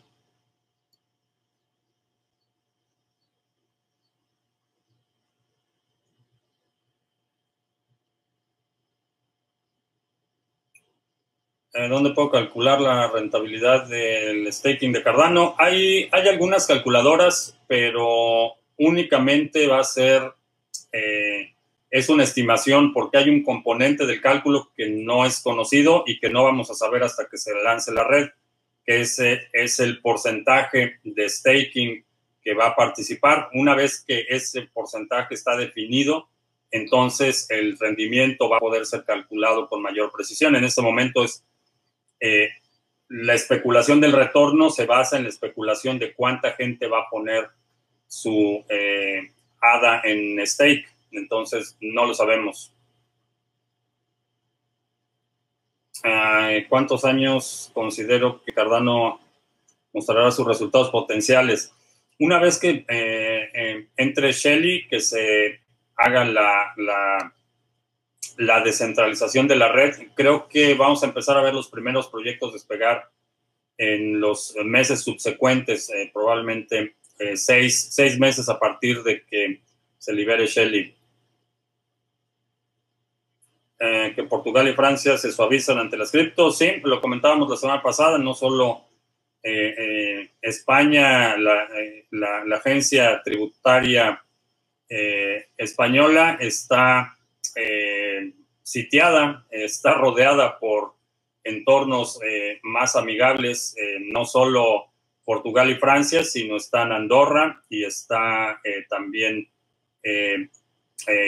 Eh, 11.80 11.88
¿Dónde 11.88 12.10
puedo 12.10 12.30
calcular 12.30 12.82
la 12.82 13.10
rentabilidad 13.10 13.88
del 13.88 14.52
staking 14.52 14.92
de 14.92 15.02
Cardano? 15.02 15.56
Hay, 15.58 16.10
hay 16.12 16.28
algunas 16.28 16.68
calculadoras, 16.68 17.58
pero 17.68 18.56
únicamente 18.78 19.66
va 19.66 19.80
a 19.80 19.86
ser, 19.86 20.30
eh, 20.92 21.54
es 21.90 22.10
una 22.10 22.24
estimación 22.24 22.92
porque 22.92 23.20
hay 23.20 23.30
un 23.30 23.44
componente 23.44 24.06
del 24.06 24.20
cálculo 24.20 24.74
que 24.76 24.90
no 24.90 25.26
es 25.26 25.40
conocido 25.40 26.04
y 26.06 26.20
que 26.20 26.30
no 26.30 26.44
vamos 26.44 26.70
a 26.70 26.74
saber 26.74 27.02
hasta 27.02 27.30
que 27.30 27.38
se 27.38 27.54
lance 27.64 27.94
la 27.94 28.04
red, 28.04 28.28
que 28.86 29.00
ese 29.00 29.48
es 29.54 29.80
el 29.80 30.02
porcentaje 30.02 31.00
de 31.04 31.30
staking 31.30 32.04
que 32.44 32.54
va 32.56 32.68
a 32.68 32.76
participar. 32.76 33.52
Una 33.54 33.74
vez 33.74 34.04
que 34.06 34.26
ese 34.28 34.64
porcentaje 34.64 35.34
está 35.34 35.56
definido, 35.56 36.28
entonces 36.72 37.50
el 37.50 37.80
rendimiento 37.80 38.50
va 38.50 38.58
a 38.58 38.60
poder 38.60 38.86
ser 38.86 39.06
calculado 39.06 39.70
con 39.70 39.82
mayor 39.82 40.12
precisión. 40.12 40.58
En 40.58 40.66
este 40.66 40.82
momento 40.82 41.24
es 41.24 41.46
eh, 42.20 42.50
la 43.10 43.34
especulación 43.34 44.00
del 44.02 44.12
retorno 44.12 44.70
se 44.70 44.86
basa 44.86 45.18
en 45.18 45.24
la 45.24 45.30
especulación 45.30 45.98
de 45.98 46.14
cuánta 46.14 46.52
gente 46.52 46.88
va 46.88 47.02
a 47.02 47.10
poner 47.10 47.50
su 48.08 48.64
eh, 48.70 49.32
ADA 49.62 50.02
en 50.04 50.46
stake. 50.46 50.88
Entonces, 51.12 51.78
no 51.82 52.06
lo 52.06 52.14
sabemos. 52.14 52.74
¿Cuántos 56.70 57.04
años 57.04 57.72
considero 57.74 58.42
que 58.44 58.54
Cardano 58.54 59.20
mostrará 59.92 60.32
sus 60.32 60.48
resultados 60.48 60.90
potenciales? 60.92 61.74
Una 62.20 62.40
vez 62.40 62.58
que 62.58 62.86
eh, 62.88 63.88
entre 63.98 64.32
Shelly, 64.32 64.88
que 64.88 65.02
se 65.02 65.60
haga 65.98 66.24
la 66.24 66.74
la 66.78 67.34
descentralización 68.40 69.48
de 69.48 69.58
la 69.58 69.70
red. 69.70 69.96
Creo 70.16 70.48
que 70.48 70.74
vamos 70.74 71.04
a 71.04 71.08
empezar 71.08 71.38
a 71.38 71.42
ver 71.42 71.54
los 71.54 71.68
primeros 71.68 72.08
proyectos 72.08 72.54
despegar 72.54 73.10
en 73.78 74.20
los 74.20 74.56
meses 74.64 75.02
subsecuentes, 75.02 75.90
eh, 75.90 76.10
probablemente 76.14 76.96
eh, 77.20 77.36
seis, 77.36 77.90
seis, 77.92 78.18
meses 78.18 78.48
a 78.48 78.58
partir 78.58 79.04
de 79.04 79.26
que 79.26 79.62
se 79.98 80.14
libere 80.14 80.48
Shelly. 80.48 80.96
Eh, 83.80 84.14
que 84.16 84.24
Portugal 84.24 84.68
y 84.68 84.74
Francia 84.74 85.18
se 85.18 85.32
suavizan 85.32 85.78
ante 85.78 85.98
las 85.98 86.12
criptos. 86.12 86.58
Sí, 86.58 86.82
lo 86.84 87.02
comentábamos 87.02 87.50
la 87.50 87.58
semana 87.58 87.82
pasada, 87.82 88.18
no 88.18 88.34
solo 88.34 88.86
España, 90.42 91.38
la, 91.38 91.66
la, 92.12 92.56
agencia 92.58 93.22
tributaria 93.24 94.22
española 95.56 96.38
está 96.42 97.18
eh, 97.56 98.34
sitiada, 98.64 99.46
está 99.50 99.94
rodeada 99.94 100.60
por 100.60 100.96
entornos 101.44 102.20
eh, 102.24 102.60
más 102.64 102.96
amigables, 102.96 103.76
eh, 103.78 103.98
no 104.12 104.26
solo 104.26 104.92
Portugal 105.24 105.70
y 105.70 105.76
Francia, 105.76 106.24
sino 106.24 106.58
están 106.58 106.92
Andorra 106.92 107.64
y 107.70 107.84
está 107.84 108.60
también 108.90 109.48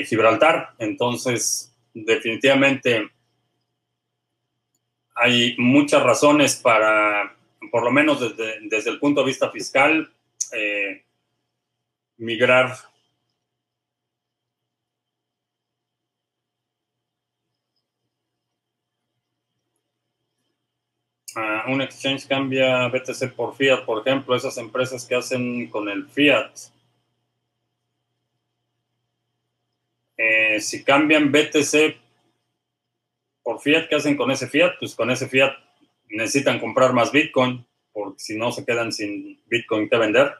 Gibraltar. 0.05 0.71
Entonces, 0.79 1.75
definitivamente 1.93 3.11
hay 5.13 5.55
muchas 5.59 6.01
razones 6.01 6.55
para, 6.55 7.35
por 7.71 7.83
lo 7.83 7.91
menos 7.91 8.21
desde, 8.21 8.59
desde 8.63 8.89
el 8.89 8.99
punto 8.99 9.21
de 9.21 9.27
vista 9.27 9.51
fiscal, 9.51 10.11
migrar 12.17 12.75
un 21.67 21.81
exchange 21.81 22.27
cambia 22.27 22.87
BTC 22.87 23.33
por 23.33 23.55
fiat, 23.55 23.85
por 23.85 24.05
ejemplo, 24.05 24.35
esas 24.35 24.57
empresas 24.57 25.05
que 25.05 25.15
hacen 25.15 25.67
con 25.69 25.87
el 25.89 26.07
fiat. 26.07 26.51
Eh, 30.17 30.59
si 30.59 30.83
cambian 30.83 31.31
BTC 31.31 31.95
por 33.43 33.59
fiat, 33.59 33.87
¿qué 33.87 33.95
hacen 33.95 34.15
con 34.15 34.29
ese 34.29 34.47
fiat? 34.47 34.73
Pues 34.79 34.93
con 34.93 35.09
ese 35.09 35.27
fiat 35.27 35.53
necesitan 36.09 36.59
comprar 36.59 36.93
más 36.93 37.11
Bitcoin, 37.11 37.65
porque 37.91 38.19
si 38.19 38.37
no 38.37 38.51
se 38.51 38.65
quedan 38.65 38.91
sin 38.91 39.41
Bitcoin 39.47 39.89
que 39.89 39.97
vender. 39.97 40.33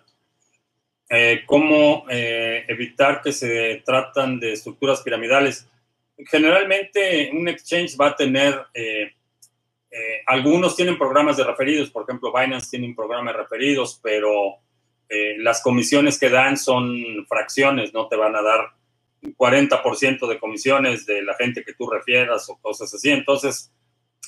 Eh, 1.10 1.44
¿Cómo 1.46 2.06
eh, 2.10 2.64
evitar 2.68 3.22
que 3.22 3.32
se 3.32 3.82
tratan 3.86 4.40
de 4.40 4.54
estructuras 4.54 5.02
piramidales? 5.02 5.68
Generalmente 6.28 7.32
un 7.34 7.48
exchange 7.48 7.98
va 8.00 8.10
a 8.10 8.16
tener 8.16 8.54
algunos 10.26 10.76
tienen 10.76 10.98
programas 10.98 11.38
de 11.38 11.44
referidos, 11.44 11.90
por 11.90 12.04
ejemplo, 12.04 12.32
Binance 12.34 12.70
tiene 12.70 12.88
un 12.88 12.96
programa 12.96 13.32
de 13.32 13.38
referidos, 13.40 14.00
pero 14.02 14.62
eh, 15.14 15.36
las 15.40 15.62
comisiones 15.62 16.18
que 16.18 16.30
dan 16.30 16.56
son 16.56 17.26
fracciones, 17.28 17.94
no 17.94 18.08
te 18.08 18.16
van 18.16 18.34
a 18.34 18.42
dar 18.42 18.72
un 19.22 19.36
40% 19.36 20.26
de 20.26 20.40
comisiones 20.40 21.06
de 21.06 21.22
la 21.22 21.36
gente 21.36 21.66
que 21.66 21.74
tú 21.74 21.90
refieras 21.90 22.50
o 22.50 22.58
cosas 22.62 22.94
así. 22.94 23.12
Entonces, 23.12 23.74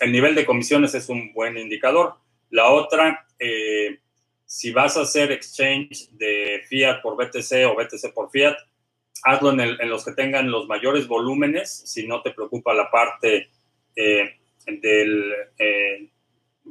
el 0.01 0.11
nivel 0.11 0.35
de 0.35 0.45
comisiones 0.45 0.93
es 0.93 1.07
un 1.07 1.31
buen 1.31 1.57
indicador. 1.57 2.15
La 2.49 2.69
otra, 2.69 3.25
eh, 3.39 3.99
si 4.45 4.73
vas 4.73 4.97
a 4.97 5.03
hacer 5.03 5.31
exchange 5.31 6.09
de 6.11 6.61
fiat 6.67 7.01
por 7.01 7.15
BTC 7.15 7.65
o 7.65 7.75
BTC 7.75 8.13
por 8.13 8.29
fiat, 8.29 8.57
hazlo 9.23 9.51
en, 9.51 9.89
los 9.89 10.03
que 10.03 10.11
tengan 10.11 10.51
los 10.51 10.67
mayores 10.67 11.07
volúmenes, 11.07 11.83
si 11.85 12.05
no 12.05 12.21
te 12.21 12.31
preocupa 12.31 12.73
la 12.73 12.91
parte 12.91 13.49
del 14.67 15.33
eh, 15.57 16.09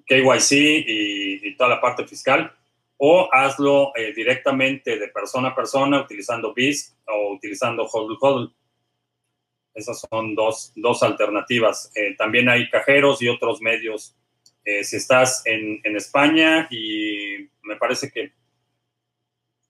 KYC 0.07 0.53
y, 0.87 1.57
toda 1.57 1.71
la 1.71 1.81
parte 1.81 2.07
fiscal, 2.07 2.53
o 2.97 3.29
hazlo 3.33 3.93
eh, 3.97 4.13
directamente 4.15 4.99
de 4.99 5.09
persona 5.09 5.49
a 5.49 5.55
persona 5.55 6.01
utilizando 6.01 6.55
BISC 6.55 6.95
o 7.07 7.33
utilizando 7.33 7.85
HODL 7.85 8.17
HODL. 8.21 8.55
Esas 9.75 10.07
son 10.11 10.35
dos, 10.35 10.73
dos 10.77 11.03
alternativas. 11.03 11.91
Eh, 11.95 12.15
también 12.17 12.49
hay 12.49 12.69
cajeros 12.69 13.23
y 13.23 13.29
otros 13.29 13.61
medios. 13.61 14.17
si 14.65 14.97
estás 14.97 15.43
en, 15.45 15.81
en, 15.83 15.97
España 15.97 16.69
y 16.71 17.49
me 17.63 17.77
parece 17.77 18.11
que 18.11 18.33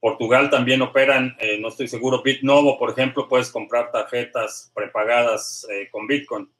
Portugal 0.02 0.50
también 0.50 0.82
operan, 0.82 1.36
eh, 1.38 1.58
no 1.60 1.68
estoy 1.68 1.86
seguro, 1.86 2.24
BitNovo, 2.24 2.76
por 2.76 2.90
ejemplo, 2.90 3.28
puedes 3.28 3.50
comprar 3.50 3.92
tarjetas 3.92 4.72
prepagadas 4.74 5.64
eh, 5.70 5.88
con 5.92 6.08
Bitcoin, 6.08 6.50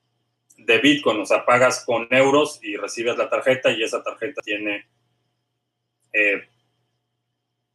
de 0.66 0.78
Bitcoin, 0.78 1.20
o 1.20 1.26
sea, 1.26 1.44
pagas 1.44 1.84
con 1.84 2.06
euros 2.10 2.60
y 2.62 2.76
recibes 2.76 3.16
la 3.16 3.28
tarjeta 3.28 3.70
y 3.70 3.82
esa 3.82 4.02
tarjeta 4.02 4.42
tiene, 4.42 4.86
eh, 6.12 6.42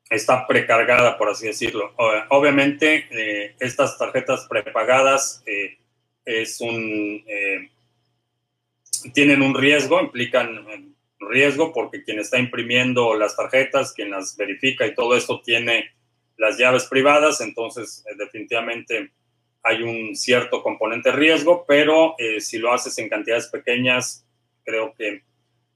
está 0.10 0.48
precargada, 0.48 1.18
por 1.18 1.30
así 1.30 1.48
decirlo. 1.48 1.94
Obviamente, 2.30 3.56
estas 3.60 3.98
tarjetas 3.98 4.48
prepagadas 4.48 5.44
es 6.26 6.62
un, 6.62 7.24
tienen 9.14 9.42
un 9.42 9.56
riesgo, 9.56 10.02
implican 10.02 10.96
riesgo 11.20 11.74
porque 11.74 12.04
quien 12.04 12.20
está 12.20 12.40
imprimiendo 12.40 13.16
las 13.16 13.36
tarjetas, 13.36 13.94
quien 13.94 14.12
las 14.12 14.36
verifica 14.38 14.86
y 14.86 14.94
todo 14.94 15.16
esto 15.16 15.42
tiene 15.42 15.92
las 16.38 16.58
llaves 16.58 16.86
privadas, 16.86 17.42
entonces 17.42 18.04
eh, 18.08 18.16
definitivamente 18.18 19.12
hay 19.64 19.84
un 19.84 20.16
cierto 20.16 20.64
componente 20.64 21.12
riesgo, 21.12 21.66
pero 21.68 22.16
eh, 22.18 22.40
si 22.42 22.58
lo 22.58 22.74
haces 22.74 22.98
en 23.00 23.10
cantidades 23.10 23.48
pequeñas, 23.48 24.26
creo 24.64 24.94
que 24.94 25.24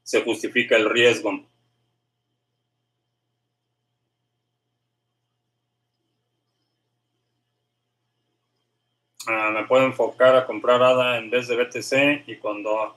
se 0.04 0.22
justifica 0.22 0.76
el 0.78 0.90
riesgo. 0.90 1.46
Ah, 9.28 9.52
me 9.54 9.66
puedo 9.66 9.86
enfocar 9.86 10.36
a 10.36 10.46
comprar 10.46 10.82
ADA 10.82 11.18
en 11.18 11.30
vez 11.30 11.48
de 11.48 11.56
BTC 11.56 12.28
y 12.28 12.38
cuando 12.38 12.96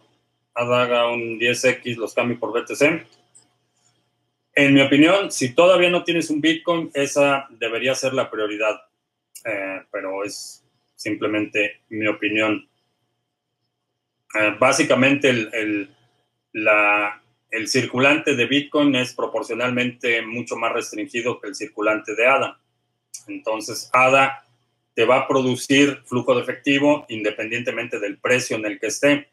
haga 0.55 1.09
un 1.09 1.39
10X, 1.39 1.97
los 1.97 2.15
cambio 2.15 2.39
por 2.39 2.53
BTC. 2.53 3.07
En 4.57 4.73
mi 4.73 4.81
opinión, 4.81 5.31
si 5.31 5.55
todavía 5.55 5.91
no 5.91 6.05
tienes 6.05 6.31
un 6.31 6.41
Bitcoin, 6.41 6.91
esa 6.95 7.47
debería 7.51 7.95
ser 7.95 8.15
la 8.15 8.31
prioridad, 8.31 8.81
eh, 9.45 9.83
pero 9.91 10.25
es 10.25 10.64
simplemente 11.05 11.83
mi 11.91 12.07
opinión. 12.07 12.67
Eh, 14.35 14.57
básicamente, 14.59 15.29
el, 15.29 15.95
la, 16.53 17.23
el 17.51 17.69
circulante 17.69 18.35
de 18.35 18.47
Bitcoin 18.47 18.95
es 18.97 19.15
proporcionalmente 19.15 20.23
mucho 20.23 20.57
más 20.57 20.73
restringido 20.73 21.41
que 21.41 21.49
el 21.49 21.55
circulante 21.55 22.15
de 22.15 22.27
ADA. 22.27 22.59
Entonces, 23.29 23.91
ADA 23.93 24.45
te 24.95 25.05
va 25.05 25.19
a 25.19 25.29
producir 25.29 26.03
flujo 26.05 26.35
de 26.35 26.43
efectivo 26.43 27.05
independientemente 27.09 27.99
del 28.01 28.19
precio 28.19 28.57
en 28.57 28.65
el 28.65 28.81
que 28.81 28.87
esté. 28.87 29.29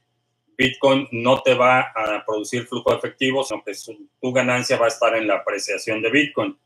Bitcoin 0.57 1.07
no 1.11 1.41
te 1.41 1.53
va 1.53 1.91
a 1.95 2.23
producir 2.25 2.67
flujo 2.67 2.95
efectivo, 2.95 3.43
sino 3.43 3.63
que 3.63 3.73
tu 4.21 4.33
ganancia 4.33 4.77
va 4.77 4.85
a 4.85 4.89
estar 4.89 5.15
en 5.15 5.27
la 5.27 5.35
apreciación 5.37 6.01
de 6.01 6.11
Bitcoin. 6.11 6.57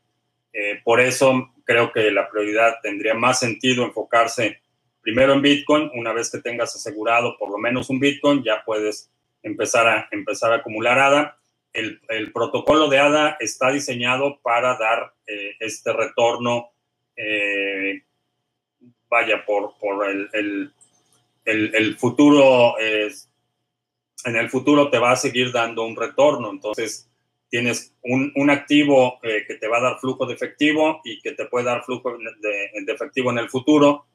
Eh, 0.52 0.80
por 0.84 1.00
eso 1.00 1.52
creo 1.64 1.92
que 1.92 2.10
la 2.10 2.28
prioridad 2.30 2.76
tendría 2.82 3.14
más 3.14 3.40
sentido 3.40 3.84
enfocarse 3.84 4.60
primero 5.06 5.34
en 5.34 5.42
Bitcoin. 5.42 5.88
Una 5.94 6.12
vez 6.12 6.32
que 6.32 6.38
tengas 6.38 6.74
asegurado 6.74 7.38
por 7.38 7.48
lo 7.48 7.58
menos 7.58 7.88
un 7.90 8.00
Bitcoin, 8.00 8.42
ya 8.42 8.64
puedes 8.66 9.08
empezar 9.44 9.86
a, 9.86 10.08
empezar 10.10 10.50
a 10.50 10.56
acumular 10.56 10.98
ADA. 10.98 11.38
El, 11.72 12.32
protocolo 12.32 12.88
de 12.88 12.98
ADA 12.98 13.36
está 13.38 13.70
diseñado 13.70 14.40
para 14.42 14.76
dar 14.76 15.14
eh, 15.28 15.52
este 15.60 15.92
retorno, 15.92 16.70
eh, 17.14 18.02
vaya, 19.08 19.44
por, 19.46 19.74
por 19.78 20.08
el, 20.08 20.72
el, 21.44 21.96
futuro 21.96 22.74
en 22.78 24.36
el 24.36 24.50
futuro 24.50 24.90
te 24.90 24.98
va 24.98 25.12
a 25.12 25.16
seguir 25.16 25.52
dando 25.52 25.84
un 25.84 25.94
retorno. 25.94 26.50
Entonces, 26.50 27.08
tienes 27.48 27.94
un, 28.02 28.50
activo 28.50 29.20
eh, 29.22 29.44
que 29.46 29.54
te 29.54 29.68
va 29.68 29.78
a 29.78 29.82
dar 29.82 30.00
flujo 30.00 30.26
de 30.26 30.34
efectivo 30.34 31.00
y 31.04 31.20
que 31.20 31.32
te 31.32 31.46
puede 31.46 31.66
dar 31.66 31.84
flujo 31.84 32.18
de, 32.18 32.92
efectivo 32.92 33.30
en 33.30 33.38
el 33.38 33.48
futuro 33.48 34.06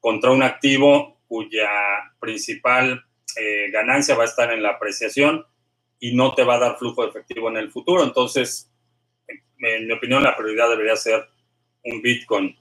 contra 0.00 0.30
un 0.30 0.42
activo 0.42 1.20
cuya 1.26 1.68
principal 2.20 3.04
eh, 3.36 3.70
ganancia 3.70 4.14
va 4.14 4.22
a 4.22 4.26
estar 4.26 4.52
en 4.52 4.62
la 4.62 4.70
apreciación 4.70 5.44
y 6.00 6.14
no 6.14 6.34
te 6.34 6.44
va 6.44 6.54
a 6.54 6.60
dar 6.60 6.78
flujo 6.78 7.02
de 7.02 7.10
efectivo 7.10 7.48
en 7.48 7.56
el 7.56 7.70
futuro. 7.70 8.02
Entonces, 8.02 8.70
en 9.26 9.86
mi 9.86 9.92
opinión, 9.92 10.22
la 10.22 10.36
prioridad 10.36 10.70
debería 10.70 10.96
ser 10.96 11.28
un 11.84 12.00
Bitcoin. 12.00 12.56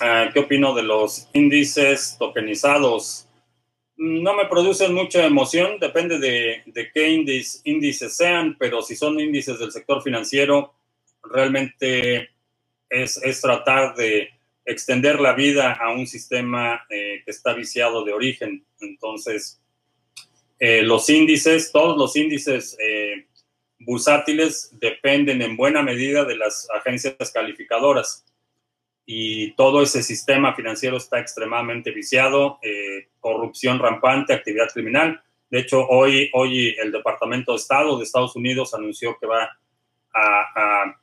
Ah, 0.00 0.30
¿Qué 0.32 0.40
opino 0.40 0.74
de 0.74 0.82
los 0.82 1.28
índices 1.32 2.16
tokenizados? 2.18 3.26
no 3.96 4.34
me 4.34 4.46
producen 4.46 4.94
mucha 4.94 5.24
emoción, 5.24 5.78
depende 5.80 6.18
de, 6.18 6.90
qué 6.92 7.08
índices 7.64 8.16
sean, 8.16 8.56
pero 8.58 8.82
si 8.82 8.94
son 8.94 9.18
índices 9.18 9.58
del 9.58 9.72
sector 9.72 10.02
financiero, 10.02 10.74
realmente 11.22 12.28
es, 12.90 13.40
tratar 13.40 13.94
de 13.96 14.28
extender 14.66 15.20
la 15.20 15.32
vida 15.32 15.72
a 15.72 15.92
un 15.92 16.06
sistema 16.06 16.84
eh, 16.90 17.22
que 17.24 17.30
está 17.30 17.54
viciado 17.54 18.04
de 18.04 18.12
origen. 18.12 18.66
Entonces, 18.80 19.62
eh, 20.58 20.82
los 20.82 21.08
índices, 21.08 21.72
todos 21.72 21.96
los 21.96 22.16
índices 22.16 22.76
eh, 22.80 23.26
bursátiles 23.78 24.70
dependen 24.78 25.40
en 25.42 25.56
buena 25.56 25.82
medida 25.82 26.24
de 26.24 26.36
las 26.36 26.68
agencias 26.74 27.30
calificadoras 27.32 28.24
y 29.04 29.52
todo 29.52 29.82
ese 29.82 30.02
sistema 30.02 30.54
financiero 30.54 30.96
está 30.96 31.20
extremadamente 31.20 31.92
viciado, 31.92 32.58
eh, 32.60 33.08
corrupción 33.20 33.78
rampante, 33.78 34.34
actividad 34.34 34.68
criminal. 34.72 35.22
De 35.48 35.60
hecho, 35.60 35.86
hoy, 35.86 36.28
hoy 36.32 36.74
el 36.76 36.90
Departamento 36.90 37.52
de 37.52 37.58
Estado 37.58 37.96
de 37.96 38.04
Estados 38.04 38.34
Unidos 38.34 38.74
anunció 38.74 39.16
que 39.20 39.26
va 39.26 39.44
a, 40.12 40.40
a, 40.56 41.00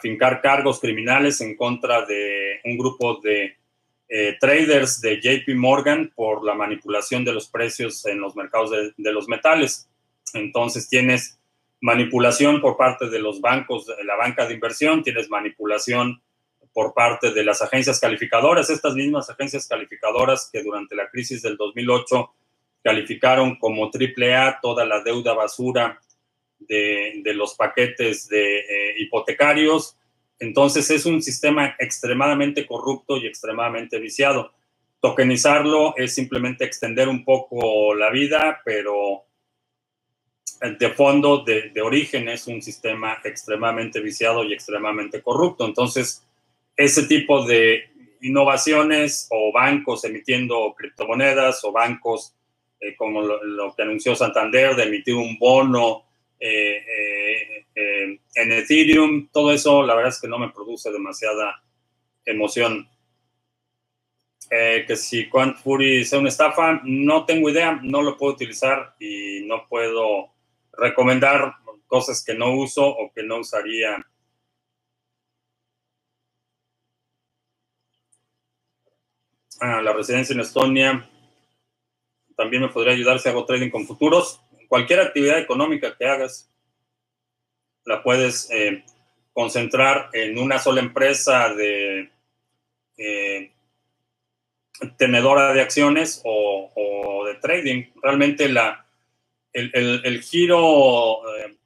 fincar 0.00 0.40
cargos 0.40 0.80
criminales 0.80 1.40
en 1.40 1.56
contra 1.56 2.04
de 2.04 2.60
un 2.64 2.78
grupo 2.78 3.20
de 3.20 3.56
eh, 4.08 4.36
traders 4.40 5.00
de 5.00 5.20
JP 5.20 5.54
Morgan 5.56 6.12
por 6.14 6.44
la 6.44 6.54
manipulación 6.54 7.24
de 7.24 7.32
los 7.32 7.48
precios 7.48 8.06
en 8.06 8.20
los 8.20 8.34
mercados 8.36 8.70
de, 8.70 8.92
de 8.96 9.12
los 9.12 9.28
metales. 9.28 9.88
Entonces 10.34 10.88
tienes 10.88 11.38
manipulación 11.80 12.60
por 12.60 12.76
parte 12.76 13.08
de 13.08 13.18
los 13.18 13.40
bancos, 13.40 13.86
de 13.86 14.04
la 14.04 14.16
banca 14.16 14.46
de 14.46 14.54
inversión, 14.54 15.02
tienes 15.02 15.28
manipulación 15.28 16.22
por 16.72 16.94
parte 16.94 17.32
de 17.32 17.44
las 17.44 17.60
agencias 17.60 18.00
calificadoras, 18.00 18.70
estas 18.70 18.94
mismas 18.94 19.28
agencias 19.30 19.66
calificadoras 19.66 20.48
que 20.52 20.62
durante 20.62 20.94
la 20.94 21.08
crisis 21.08 21.42
del 21.42 21.56
2008 21.56 22.32
calificaron 22.82 23.56
como 23.56 23.90
AAA 23.92 24.60
toda 24.60 24.84
la 24.84 25.02
deuda 25.02 25.34
basura 25.34 26.00
de, 26.60 27.22
los 27.34 27.54
paquetes 27.54 28.28
de 28.28 28.58
eh, 28.58 28.94
hipotecarios. 28.98 29.96
Entonces 30.38 30.90
es 30.90 31.06
un 31.06 31.22
sistema 31.22 31.76
extremadamente 31.78 32.66
corrupto 32.66 33.16
y 33.16 33.26
extremadamente 33.26 33.98
viciado. 33.98 34.52
Tokenizarlo 35.00 35.96
es 35.96 36.14
simplemente 36.14 36.64
extender 36.64 37.08
un 37.08 37.24
poco 37.24 37.94
la 37.94 38.10
vida, 38.10 38.60
pero 38.64 39.24
de 40.60 40.90
fondo, 40.90 41.44
de, 41.44 41.80
origen, 41.80 42.28
es 42.28 42.46
un 42.48 42.60
sistema 42.62 43.18
extremadamente 43.24 44.00
viciado 44.00 44.42
y 44.44 44.52
extremadamente 44.52 45.22
corrupto. 45.22 45.64
Entonces, 45.64 46.26
ese 46.76 47.04
tipo 47.04 47.44
de 47.46 47.84
innovaciones 48.22 49.28
o 49.30 49.52
bancos 49.52 50.04
emitiendo 50.04 50.74
criptomonedas 50.76 51.64
o 51.64 51.70
bancos 51.70 52.34
eh, 52.80 52.96
como 52.96 53.22
lo, 53.22 53.74
que 53.74 53.82
anunció 53.82 54.14
Santander 54.14 54.74
de 54.74 54.84
emitir 54.84 55.14
un 55.14 55.38
bono 55.38 56.04
eh, 56.40 57.66
eh, 57.74 58.20
en 58.34 58.52
Ethereum, 58.52 59.28
todo 59.32 59.52
eso 59.52 59.82
la 59.82 59.94
verdad 59.94 60.12
es 60.12 60.20
que 60.20 60.28
no 60.28 60.38
me 60.38 60.50
produce 60.50 60.90
demasiada 60.90 61.62
emoción. 62.24 62.88
que 64.50 64.96
si 64.96 65.28
Quant 65.28 65.56
Fury 65.58 66.04
sea 66.04 66.18
una 66.18 66.30
estafa, 66.30 66.80
no 66.84 67.26
tengo 67.26 67.50
idea, 67.50 67.80
no 67.82 68.02
lo 68.02 68.16
puedo 68.16 68.32
utilizar 68.32 68.94
y 68.98 69.42
no 69.46 69.66
puedo 69.68 70.32
recomendar 70.72 71.54
cosas 71.86 72.24
que 72.24 72.34
no 72.34 72.54
uso 72.54 72.86
o 72.86 73.12
que 73.12 73.22
no 73.22 73.38
usaría 73.38 74.04
la 79.60 79.92
residencia 79.92 80.34
en 80.34 80.40
Estonia. 80.40 81.10
También 82.36 82.62
me 82.62 82.68
podría 82.68 82.92
ayudar 82.94 83.18
si 83.18 83.28
hago 83.28 83.44
trading 83.44 83.70
con 83.70 83.86
futuros. 83.86 84.40
Cualquier 84.68 85.00
actividad 85.00 85.38
económica 85.38 85.96
que 85.96 86.06
hagas, 86.06 86.50
la 87.84 88.02
puedes 88.02 88.50
eh, 88.50 88.84
concentrar 89.32 90.10
en 90.12 90.38
una 90.38 90.58
sola 90.58 90.80
empresa 90.80 91.54
de 91.54 92.10
eh, 92.98 93.50
tenedora 94.96 95.52
de 95.54 95.62
acciones 95.62 96.20
o, 96.24 97.24
de 97.26 97.34
trading. 97.36 97.84
Realmente 98.02 98.48
la, 98.48 98.86
el, 99.52 100.22
giro 100.22 101.20
eh, 101.36 101.56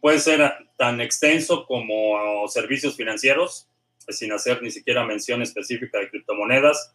puede 0.00 0.18
ser 0.18 0.52
tan 0.76 1.00
extenso 1.00 1.66
como 1.66 2.46
servicios 2.48 2.96
financieros 2.96 3.68
sin 4.08 4.32
hacer 4.32 4.62
ni 4.62 4.70
siquiera 4.70 5.04
mención 5.04 5.42
específica 5.42 5.98
de 5.98 6.10
criptomonedas, 6.10 6.94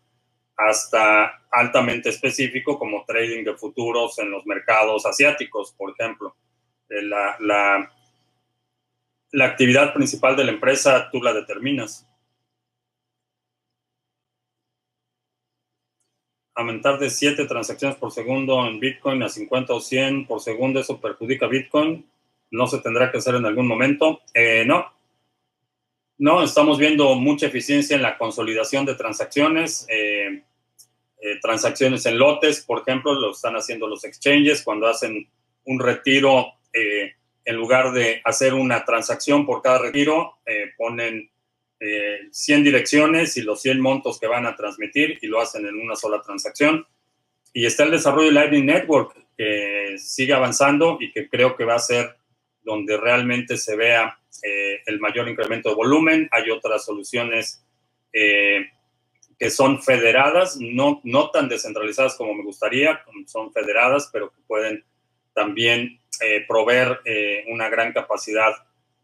hasta 0.58 1.44
altamente 1.52 2.10
específico 2.10 2.78
como 2.78 3.06
trading 3.06 3.44
de 3.44 3.56
futuros 3.56 4.18
en 4.20 4.32
los 4.32 4.46
mercados 4.46 5.06
asiáticos, 5.06 5.72
por 5.78 5.92
ejemplo. 5.92 6.36
Eh, 6.90 7.04
la, 7.04 7.38
la 9.32 9.46
actividad 9.46 9.94
principal 9.94 10.36
de 10.36 10.46
la 10.46 10.52
empresa 10.52 11.10
tú 11.12 11.22
la 11.22 11.34
determinas. 11.34 12.08
Aumentar 16.56 16.98
de 16.98 17.10
7 17.10 17.46
transacciones 17.46 17.98
por 17.98 18.12
segundo 18.12 18.66
en 18.66 18.80
Bitcoin 18.80 19.22
a 19.22 19.30
50 19.30 19.74
o 19.74 19.80
100 19.80 20.26
por 20.26 20.42
segundo, 20.42 20.80
¿eso 20.80 21.00
perjudica 21.00 21.46
Bitcoin? 21.46 22.10
¿No 22.50 22.66
se 22.66 22.80
tendrá 22.80 23.12
que 23.12 23.20
hacer 23.20 23.36
en 23.36 23.46
algún 23.46 23.68
momento? 23.68 24.22
Eh, 24.34 24.64
no. 24.66 24.92
No, 26.18 26.42
estamos 26.42 26.80
viendo 26.80 27.14
mucha 27.14 27.46
eficiencia 27.46 27.96
en 27.96 28.02
la 28.02 28.18
consolidación 28.18 28.86
de 28.86 28.96
transacciones. 28.96 29.86
Eh, 29.88 30.42
eh, 31.20 31.40
transacciones 31.42 32.06
en 32.06 32.20
lotes, 32.20 32.64
por 32.64 32.82
ejemplo, 32.82 33.14
lo 33.14 33.32
están 33.32 33.56
haciendo 33.56 33.88
los 33.88 34.04
exchanges 34.04 34.62
cuando 34.62 34.86
hacen 34.86 35.28
un 35.66 35.80
retiro, 35.80 36.54
eh, 36.72 37.14
en 37.44 37.56
lugar 37.56 37.92
de 37.92 38.22
hacer 38.24 38.54
una 38.54 38.86
transacción 38.86 39.46
por 39.46 39.64
cada 39.64 39.80
retiro, 39.80 40.38
eh, 40.46 40.72
ponen 40.78 41.30
100 42.32 42.64
direcciones 42.64 43.38
y 43.38 43.44
los 43.44 43.62
100 43.62 43.80
montos 43.80 44.20
que 44.20 44.26
van 44.26 44.48
a 44.48 44.56
transmitir 44.56 45.20
y 45.22 45.28
lo 45.28 45.40
hacen 45.40 45.64
en 45.68 45.80
una 45.80 45.96
sola 45.96 46.20
transacción. 46.24 46.88
Y 47.54 47.68
está 47.68 47.84
el 47.84 47.92
desarrollo 47.92 48.30
de 48.30 48.34
Lightning 48.34 48.66
Network, 48.66 49.16
que 49.38 49.96
sigue 50.00 50.34
avanzando 50.34 50.98
y 51.00 51.12
que 51.12 51.30
creo 51.30 51.56
que 51.56 51.66
va 51.66 51.76
a 51.76 51.80
ser 51.80 52.18
donde 52.64 52.98
realmente 52.98 53.58
se 53.58 53.76
vea 53.76 54.18
el 54.88 55.00
mayor 55.00 55.30
incremento 55.30 55.70
de 55.70 55.76
volumen. 55.76 56.28
Hay 56.32 56.50
otras 56.50 56.84
soluciones 56.84 57.64
que 59.38 59.52
son 59.52 59.82
federadas, 59.82 60.58
no, 60.60 61.00
no 61.04 61.30
tan 61.30 61.48
descentralizadas 61.48 62.16
como 62.16 62.34
me 62.34 62.44
gustaría, 62.44 63.02
son 63.28 63.54
federadas, 63.54 64.10
pero 64.12 64.32
que 64.32 64.42
pueden 64.48 64.84
también 65.34 66.00
eh, 66.22 66.44
proveer 66.48 67.00
eh, 67.06 67.46
una 67.50 67.70
gran 67.70 67.94
capacidad 67.94 68.54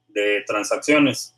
de 0.07 0.43
transacciones. 0.47 1.35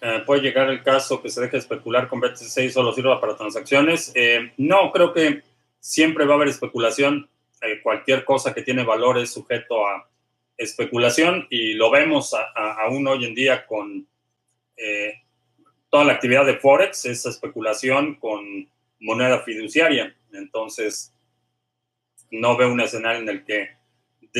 Eh, 0.00 0.22
puede 0.24 0.40
llegar 0.40 0.70
el 0.70 0.82
caso 0.82 1.20
que 1.20 1.28
se 1.28 1.42
deje 1.42 1.58
especular 1.58 2.08
con 2.08 2.20
BTC 2.20 2.58
y 2.58 2.70
solo 2.70 2.92
sirva 2.92 3.20
para 3.20 3.36
transacciones. 3.36 4.12
no, 4.56 4.90
creo 4.92 5.12
que 5.12 5.42
siempre 5.78 6.24
va 6.24 6.34
a 6.34 6.36
haber 6.36 6.48
especulación. 6.48 7.28
cualquier 7.82 8.24
cosa 8.24 8.52
que 8.54 8.62
tiene 8.62 8.84
valor 8.84 9.18
es 9.18 9.32
sujeto 9.32 9.86
a, 9.86 10.06
especulación 10.56 11.46
y 11.50 11.74
lo 11.74 11.90
vemos 11.90 12.34
aún 12.54 13.06
hoy 13.06 13.24
en 13.24 13.34
día 13.34 13.66
con 13.66 14.06
eh, 14.76 15.14
toda 15.90 16.04
la 16.04 16.14
actividad 16.14 16.46
de 16.46 16.56
Forex, 16.56 17.04
esa 17.04 17.30
especulación 17.30 18.16
con 18.16 18.68
moneda 19.00 19.42
fiduciaria. 19.42 20.14
Entonces, 20.32 21.12
no 22.30 22.56
veo 22.56 22.72
un 22.72 22.80
escenario 22.80 23.22
en 23.22 23.28
el 23.28 23.44
que 23.44 23.70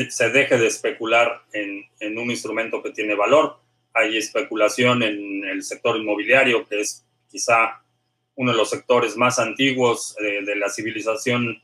se 0.09 0.29
deje 0.29 0.57
de 0.57 0.67
especular 0.67 1.43
en, 1.53 2.17
un 2.17 2.29
instrumento 2.29 2.83
que 2.83 2.91
tiene 2.91 3.15
valor. 3.15 3.59
Hay 3.93 4.17
especulación 4.17 5.03
en 5.03 5.45
el 5.45 5.63
sector 5.63 5.95
inmobiliario, 5.95 6.67
que 6.67 6.81
es 6.81 7.05
quizá 7.29 7.81
uno 8.35 8.51
de 8.51 8.57
los 8.57 8.69
sectores 8.69 9.15
más 9.15 9.39
antiguos 9.39 10.15
de 10.19 10.55
la 10.57 10.69
civilización 10.69 11.61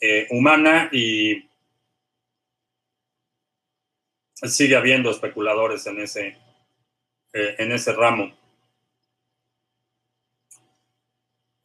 eh, 0.00 0.28
humana 0.30 0.88
y 0.92 1.47
sigue 4.46 4.76
habiendo 4.76 5.10
especuladores 5.10 5.86
en 5.86 6.00
ese, 6.00 6.36
eh, 7.32 7.56
en 7.58 7.72
ese 7.72 7.92
ramo. 7.92 8.32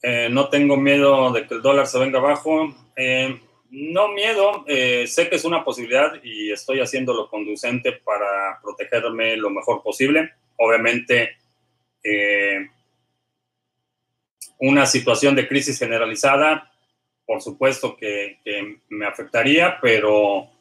Eh, 0.02 0.28
no 0.30 0.50
tengo 0.50 0.76
miedo 0.76 1.32
de 1.32 1.48
que 1.48 1.54
el 1.56 1.62
dólar 1.62 1.88
se 1.88 2.00
venga 2.00 2.20
abajo. 2.20 2.74
Eh, 2.96 3.40
no 3.70 4.10
miedo, 4.10 4.66
sé 4.68 5.30
que 5.30 5.36
es 5.36 5.46
una 5.46 5.64
posibilidad 5.64 6.24
y 6.24 6.52
estoy 6.52 6.80
haciendo 6.80 7.12
lo 7.12 7.28
conducente 7.28 7.94
para 7.94 8.60
protegerme 8.62 9.36
lo 9.36 9.50
mejor 9.50 9.82
posible. 9.82 10.34
Obviamente, 10.58 11.38
una 14.60 14.86
situación 14.86 15.36
de 15.36 15.48
crisis 15.48 15.80
generalizada, 15.80 16.72
por 17.26 17.42
supuesto 17.42 17.98
que 17.98 18.38
me 18.90 19.08
afectaría, 19.08 19.80
pero 19.82 20.54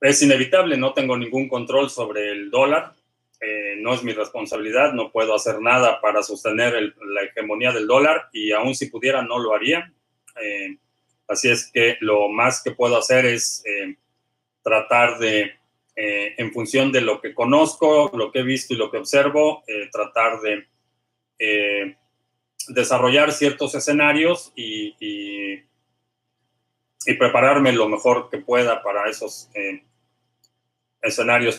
es 0.00 0.22
inevitable, 0.22 0.76
no 0.76 0.94
tengo 0.94 1.16
ningún 1.16 1.48
control 1.48 1.90
sobre 1.90 2.30
el 2.30 2.50
dólar, 2.50 2.94
eh, 3.40 3.76
no 3.78 3.94
es 3.94 4.02
mi 4.02 4.12
responsabilidad, 4.12 4.92
no 4.92 5.10
puedo 5.10 5.34
hacer 5.34 5.60
nada 5.62 6.00
para 6.02 6.22
sostener 6.22 6.74
la 6.74 7.22
hegemonía 7.22 7.72
del 7.72 7.86
dólar 7.86 8.28
y 8.32 8.52
aún 8.52 8.74
si 8.74 8.90
pudiera 8.90 9.22
no 9.22 9.38
lo 9.38 9.54
haría. 9.54 9.92
Eh, 10.42 10.76
así 11.26 11.48
es 11.48 11.70
que 11.72 11.96
lo 12.00 12.28
más 12.28 12.62
que 12.62 12.72
puedo 12.72 12.98
hacer 12.98 13.24
es 13.24 13.62
eh, 13.66 13.96
tratar 14.62 15.18
de, 15.18 15.54
en 15.96 16.52
función 16.52 16.92
de 16.92 17.00
lo 17.02 17.20
que 17.20 17.34
conozco, 17.34 18.10
lo 18.14 18.30
que 18.32 18.40
he 18.40 18.42
visto 18.42 18.72
y 18.72 18.78
lo 18.78 18.90
que 18.90 18.96
observo, 18.98 19.62
tratar 19.92 20.40
de 20.40 20.66
desarrollar 22.68 23.32
ciertos 23.32 23.74
escenarios 23.74 24.50
y, 24.54 24.96
y, 24.98 25.62
prepararme 27.18 27.72
lo 27.72 27.88
mejor 27.88 28.30
que 28.30 28.38
pueda 28.38 28.82
para 28.82 29.10
esos 29.10 29.50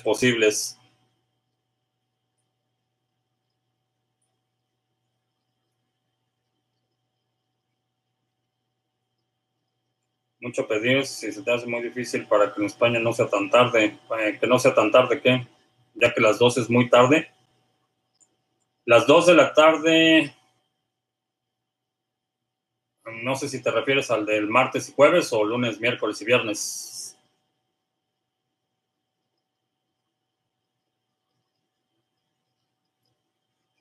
posibles. 0.02 0.78
Mucho 10.40 10.68
pedir 10.68 11.06
si 11.06 11.32
se 11.32 11.44
te 11.44 11.52
hace 11.54 11.68
muy 11.68 11.84
difícil 11.84 12.28
para 12.28 12.52
que 12.52 12.62
en 12.62 12.66
España 12.66 13.00
no 13.00 13.14
sea 13.14 13.28
tan 13.28 13.50
tarde. 13.50 14.00
Eh, 14.20 14.38
que 14.40 14.48
no 14.48 14.58
sea 14.58 14.74
tan 14.74 14.92
tarde, 14.92 15.22
¿qué? 15.22 15.48
Ya 15.94 16.14
que 16.14 16.22
las 16.22 16.40
dos 16.40 16.58
es 16.58 16.70
muy 16.70 16.90
tarde. 16.90 17.32
Las 18.86 19.06
dos 19.06 19.28
de 19.28 19.36
la 19.36 19.54
tarde, 19.54 20.34
no 23.24 23.36
sé 23.36 23.48
si 23.48 23.62
te 23.62 23.70
refieres 23.70 24.10
al 24.10 24.26
del 24.26 24.48
martes 24.48 24.90
y 24.90 24.94
jueves 24.94 25.32
o 25.34 25.44
lunes, 25.44 25.80
miércoles 25.80 26.20
y 26.22 26.26
viernes. 26.26 26.91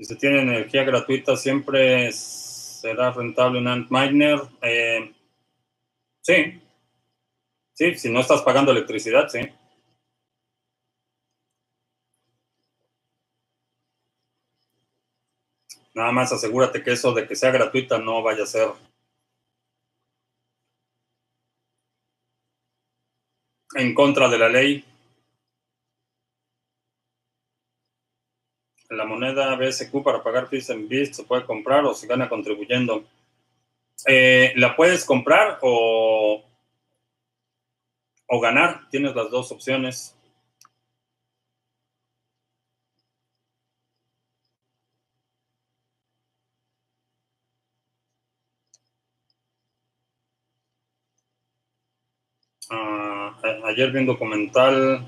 Si 0.00 0.06
se 0.06 0.16
tiene 0.16 0.40
energía 0.40 0.82
gratuita, 0.82 1.36
siempre 1.36 2.10
será 2.12 3.12
rentable 3.12 3.58
un 3.58 3.68
Antminer. 3.68 4.40
Eh, 4.62 5.12
sí, 6.22 6.62
sí, 7.74 7.94
si 7.98 8.10
no 8.10 8.20
estás 8.20 8.40
pagando 8.40 8.72
electricidad, 8.72 9.28
sí. 9.28 9.40
Nada 15.92 16.12
más 16.12 16.32
asegúrate 16.32 16.82
que 16.82 16.92
eso 16.92 17.12
de 17.12 17.28
que 17.28 17.36
sea 17.36 17.50
gratuita 17.50 17.98
no 17.98 18.22
vaya 18.22 18.44
a 18.44 18.46
ser 18.46 18.68
en 23.74 23.94
contra 23.94 24.30
de 24.30 24.38
la 24.38 24.48
ley. 24.48 24.89
La 28.90 29.04
moneda 29.04 29.54
BSQ 29.56 30.02
para 30.02 30.22
pagar 30.22 30.48
fees 30.48 30.68
en 30.70 30.88
BIST 30.88 31.14
se 31.14 31.24
puede 31.24 31.46
comprar 31.46 31.84
o 31.84 31.94
se 31.94 32.06
gana 32.06 32.28
contribuyendo. 32.28 33.04
Eh, 34.06 34.52
la 34.56 34.74
puedes 34.76 35.04
comprar 35.04 35.58
o, 35.62 36.42
o 38.26 38.40
ganar. 38.40 38.88
Tienes 38.90 39.14
las 39.14 39.30
dos 39.30 39.52
opciones. 39.52 40.16
Ah, 52.72 53.36
ayer 53.64 53.90
vi 53.90 53.98
un 53.98 54.06
documental 54.06 55.00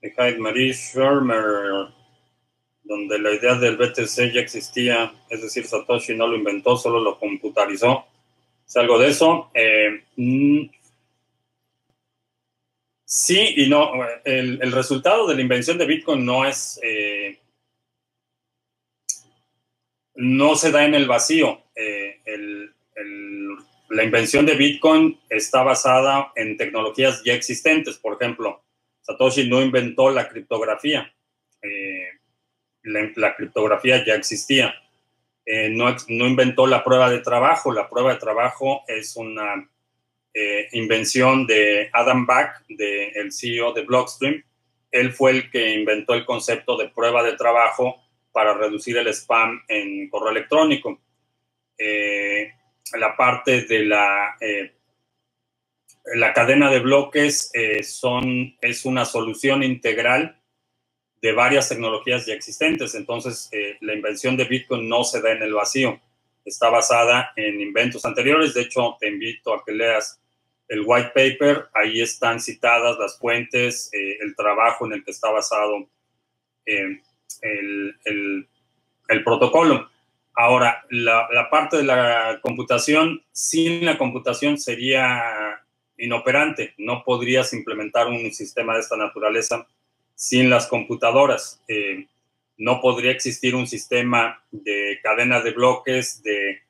de 0.00 0.10
Hyde 0.10 0.38
Marie 0.38 0.72
Schirmer 0.74 1.97
donde 2.88 3.18
la 3.18 3.32
idea 3.32 3.54
del 3.54 3.76
BTC 3.76 4.32
ya 4.32 4.40
existía, 4.40 5.12
es 5.28 5.42
decir, 5.42 5.66
Satoshi 5.66 6.16
no 6.16 6.26
lo 6.26 6.36
inventó, 6.36 6.74
solo 6.76 6.98
lo 7.00 7.18
computarizó. 7.18 8.06
Es 8.66 8.76
algo 8.78 8.98
de 8.98 9.08
eso. 9.08 9.50
Eh, 9.52 10.04
mm, 10.16 10.70
sí 13.04 13.54
y 13.58 13.68
no. 13.68 13.92
El, 14.24 14.72
resultado 14.72 15.26
de 15.26 15.34
la 15.34 15.42
invención 15.42 15.76
de 15.76 15.86
Bitcoin 15.86 16.24
no 16.24 16.46
es... 16.46 16.80
Eh, 16.82 17.38
no 20.14 20.56
se 20.56 20.72
da 20.72 20.84
en 20.84 20.94
el 20.94 21.06
vacío. 21.06 21.62
Eh, 21.76 22.22
la 23.90 24.02
invención 24.02 24.46
de 24.46 24.56
Bitcoin 24.56 25.20
está 25.28 25.62
basada 25.62 26.32
en 26.34 26.56
tecnologías 26.56 27.22
ya 27.22 27.34
existentes. 27.34 27.98
Por 27.98 28.14
ejemplo, 28.14 28.62
Satoshi 29.02 29.46
no 29.46 29.60
inventó 29.60 30.10
la 30.10 30.26
criptografía 30.28 31.14
la, 32.82 33.34
criptografía 33.34 34.04
ya 34.04 34.14
existía. 34.14 34.74
Eh, 35.44 35.70
no, 35.70 35.94
no, 36.08 36.26
inventó 36.26 36.66
la 36.66 36.84
prueba 36.84 37.10
de 37.10 37.20
trabajo. 37.20 37.72
La 37.72 37.88
prueba 37.88 38.12
de 38.12 38.18
trabajo 38.18 38.84
es 38.86 39.16
una 39.16 39.68
eh, 40.34 40.68
invención 40.72 41.46
de 41.46 41.88
Adam 41.92 42.26
Back, 42.26 42.64
de, 42.68 43.08
el 43.08 43.32
CEO 43.32 43.72
de 43.72 43.82
Blockstream. 43.82 44.42
Él 44.90 45.12
fue 45.12 45.32
el 45.32 45.50
que 45.50 45.74
inventó 45.74 46.14
el 46.14 46.24
concepto 46.24 46.76
de 46.76 46.88
prueba 46.88 47.22
de 47.22 47.34
trabajo 47.34 48.02
para 48.32 48.54
reducir 48.54 48.96
el 48.96 49.08
spam 49.08 49.62
en 49.68 50.08
correo 50.08 50.30
electrónico. 50.30 51.00
Eh, 51.76 52.52
la 52.98 53.16
parte 53.16 53.62
de 53.62 53.84
la, 53.84 54.36
la 56.14 56.32
cadena 56.32 56.70
de 56.70 56.80
bloques 56.80 57.52
son, 57.82 58.56
es 58.62 58.84
una 58.86 59.04
solución 59.04 59.62
integral 59.62 60.37
de 61.20 61.32
varias 61.32 61.68
tecnologías 61.68 62.26
ya 62.26 62.34
existentes. 62.34 62.94
Entonces, 62.94 63.50
la 63.80 63.94
invención 63.94 64.36
de 64.36 64.44
Bitcoin 64.44 64.88
no 64.88 65.04
se 65.04 65.20
da 65.20 65.32
en 65.32 65.42
el 65.42 65.54
vacío 65.54 66.00
está 66.48 66.70
basada 66.70 67.32
en 67.36 67.60
inventos 67.60 68.04
anteriores. 68.04 68.54
De 68.54 68.62
hecho, 68.62 68.96
te 68.98 69.08
invito 69.08 69.54
a 69.54 69.64
que 69.64 69.72
leas 69.72 70.20
el 70.68 70.82
white 70.84 71.12
paper. 71.14 71.68
Ahí 71.74 72.00
están 72.00 72.40
citadas 72.40 72.98
las 72.98 73.18
fuentes, 73.18 73.90
eh, 73.92 74.18
el 74.20 74.34
trabajo 74.34 74.86
en 74.86 74.94
el 74.94 75.04
que 75.04 75.12
está 75.12 75.30
basado 75.30 75.88
eh, 76.66 77.00
el, 77.42 78.48
protocolo. 79.24 79.88
Ahora, 80.34 80.84
la, 80.90 81.48
parte 81.50 81.78
de 81.78 81.84
la 81.84 82.38
computación, 82.42 83.22
sin 83.32 83.84
la 83.84 83.98
computación 83.98 84.58
sería 84.58 85.60
inoperante. 85.96 86.74
No 86.78 87.02
podrías 87.04 87.52
implementar 87.52 88.06
un 88.06 88.32
sistema 88.32 88.74
de 88.74 88.80
esta 88.80 88.96
naturaleza 88.96 89.66
sin 90.18 90.50
las 90.50 90.66
computadoras. 90.66 91.62
Eh, 91.68 92.08
no 92.56 92.80
podría 92.80 93.12
existir 93.12 93.54
un 93.54 93.68
sistema 93.68 94.42
de 94.50 94.98
cadena 95.00 95.40
de 95.40 95.52
bloques, 95.52 96.24
de 96.24 96.60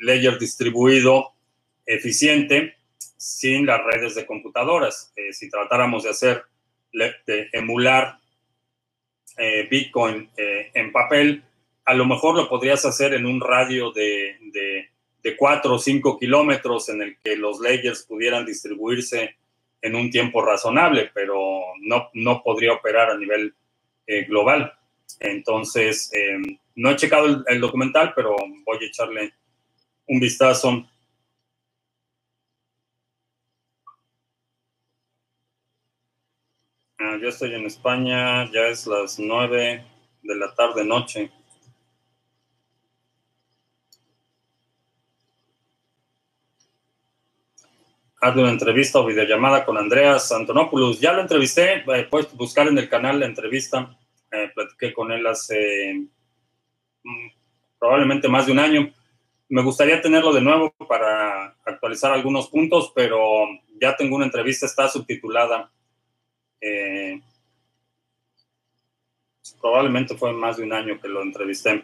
layer 0.00 0.36
distribuido 0.36 1.30
eficiente 1.86 2.74
sin 3.16 3.66
las 3.66 3.84
redes 3.84 4.16
de 4.16 4.26
computadoras. 4.26 5.12
Eh, 5.14 5.32
si 5.32 5.48
tratáramos 5.48 6.02
de 6.02 6.10
hacer, 6.10 6.42
de 6.92 7.48
emular 7.52 8.18
eh, 9.36 9.68
Bitcoin 9.70 10.28
en 10.36 10.90
papel, 10.90 11.44
a 11.84 11.94
lo 11.94 12.04
mejor 12.04 12.34
lo 12.34 12.48
podrías 12.48 12.84
hacer 12.84 13.14
en 13.14 13.26
un 13.26 13.40
radio 13.40 13.92
de, 13.92 14.38
de, 15.22 15.36
4 15.36 15.74
o 15.74 15.78
5 15.78 16.18
kilómetros 16.18 16.88
en 16.88 17.02
el 17.02 17.16
que 17.22 17.36
los 17.36 17.60
layers 17.60 18.02
pudieran 18.02 18.46
distribuirse 18.46 19.36
en 19.80 19.94
un 19.94 20.10
tiempo 20.10 20.42
razonable, 20.42 21.10
pero 21.14 21.60
no, 21.80 22.10
no 22.14 22.42
podría 22.42 22.72
operar 22.72 23.10
a 23.10 23.16
nivel 23.16 23.54
global. 24.26 24.72
Entonces, 25.20 26.10
em, 26.12 26.58
no 26.76 26.90
he 26.90 26.96
checado 26.96 27.44
el, 27.46 27.60
documental, 27.60 28.12
pero 28.14 28.36
voy 28.64 28.78
a 28.80 28.86
echarle 28.86 29.34
un 30.06 30.20
vistazo. 30.20 30.86
Ah, 36.98 37.16
yo 37.20 37.28
estoy 37.28 37.54
en 37.54 37.66
España, 37.66 38.50
ya 38.52 38.68
es 38.68 38.86
las 38.86 39.18
nueve 39.18 39.84
de 40.22 40.36
la 40.36 40.54
tarde 40.54 40.84
noche. 40.84 41.30
Hazle 48.28 48.42
una 48.42 48.52
entrevista 48.52 48.98
o 48.98 49.06
videollamada 49.06 49.64
con 49.64 49.78
Andreas 49.78 50.30
Antonopoulos. 50.32 51.00
Ya 51.00 51.14
lo 51.14 51.22
entrevisté, 51.22 51.76
eh, 51.76 52.06
puedes 52.10 52.30
buscar 52.34 52.68
en 52.68 52.76
el 52.76 52.86
canal 52.86 53.18
la 53.20 53.24
entrevista. 53.24 53.96
Eh, 54.30 54.50
platiqué 54.54 54.92
con 54.92 55.10
él 55.12 55.26
hace 55.26 56.08
mm, 57.02 57.28
probablemente 57.78 58.28
más 58.28 58.44
de 58.44 58.52
un 58.52 58.58
año. 58.58 58.92
Me 59.48 59.62
gustaría 59.62 60.02
tenerlo 60.02 60.34
de 60.34 60.42
nuevo 60.42 60.74
para 60.86 61.56
actualizar 61.64 62.12
algunos 62.12 62.48
puntos, 62.48 62.92
pero 62.94 63.46
ya 63.80 63.96
tengo 63.96 64.16
una 64.16 64.26
entrevista, 64.26 64.66
está 64.66 64.88
subtitulada. 64.88 65.70
Eh, 66.60 67.22
probablemente 69.58 70.18
fue 70.18 70.34
más 70.34 70.58
de 70.58 70.64
un 70.64 70.74
año 70.74 71.00
que 71.00 71.08
lo 71.08 71.22
entrevisté. 71.22 71.82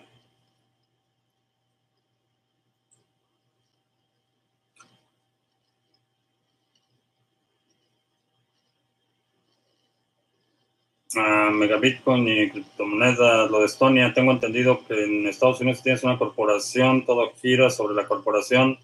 A 11.16 11.50
Megabitcoin 11.50 12.26
y 12.26 12.50
criptomonedas, 12.50 13.50
lo 13.50 13.60
de 13.60 13.66
Estonia. 13.66 14.12
Tengo 14.12 14.32
entendido 14.32 14.84
que 14.86 15.04
en 15.04 15.26
Estados 15.26 15.60
Unidos 15.60 15.82
tienes 15.82 16.02
una 16.04 16.18
corporación, 16.18 17.04
todo 17.04 17.32
gira 17.40 17.70
sobre 17.70 17.94
la 17.94 18.06
corporación, 18.06 18.78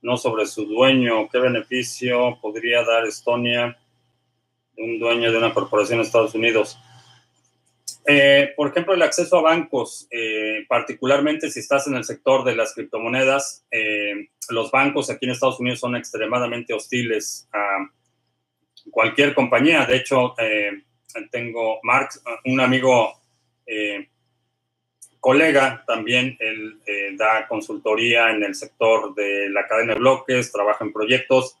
no 0.00 0.16
sobre 0.16 0.46
su 0.46 0.66
dueño. 0.66 1.28
¿Qué 1.30 1.38
beneficio 1.38 2.38
podría 2.40 2.84
dar 2.84 3.04
Estonia, 3.06 3.76
un 4.76 4.98
dueño 4.98 5.30
de 5.30 5.38
una 5.38 5.54
corporación 5.54 6.00
en 6.00 6.06
Estados 6.06 6.34
Unidos? 6.34 6.78
Eh, 8.04 8.52
por 8.56 8.68
ejemplo, 8.68 8.94
el 8.94 9.02
acceso 9.02 9.38
a 9.38 9.42
bancos, 9.42 10.08
eh, 10.10 10.64
particularmente 10.68 11.50
si 11.50 11.60
estás 11.60 11.86
en 11.86 11.94
el 11.94 12.04
sector 12.04 12.44
de 12.44 12.56
las 12.56 12.74
criptomonedas, 12.74 13.64
eh, 13.70 14.28
los 14.48 14.72
bancos 14.72 15.08
aquí 15.08 15.26
en 15.26 15.32
Estados 15.32 15.60
Unidos 15.60 15.78
son 15.78 15.94
extremadamente 15.94 16.74
hostiles 16.74 17.48
a 17.52 17.88
cualquier 18.90 19.34
compañía. 19.34 19.86
De 19.86 19.96
hecho, 19.96 20.34
tengo 21.30 21.80
Mark, 21.82 22.10
un 22.44 22.60
amigo 22.60 23.22
eh, 23.66 24.08
colega 25.20 25.84
también, 25.86 26.36
él 26.40 26.80
eh, 26.84 27.14
da 27.16 27.46
consultoría 27.46 28.30
en 28.30 28.42
el 28.42 28.54
sector 28.54 29.14
de 29.14 29.48
la 29.50 29.66
cadena 29.66 29.94
de 29.94 30.00
bloques, 30.00 30.50
trabaja 30.50 30.84
en 30.84 30.92
proyectos. 30.92 31.56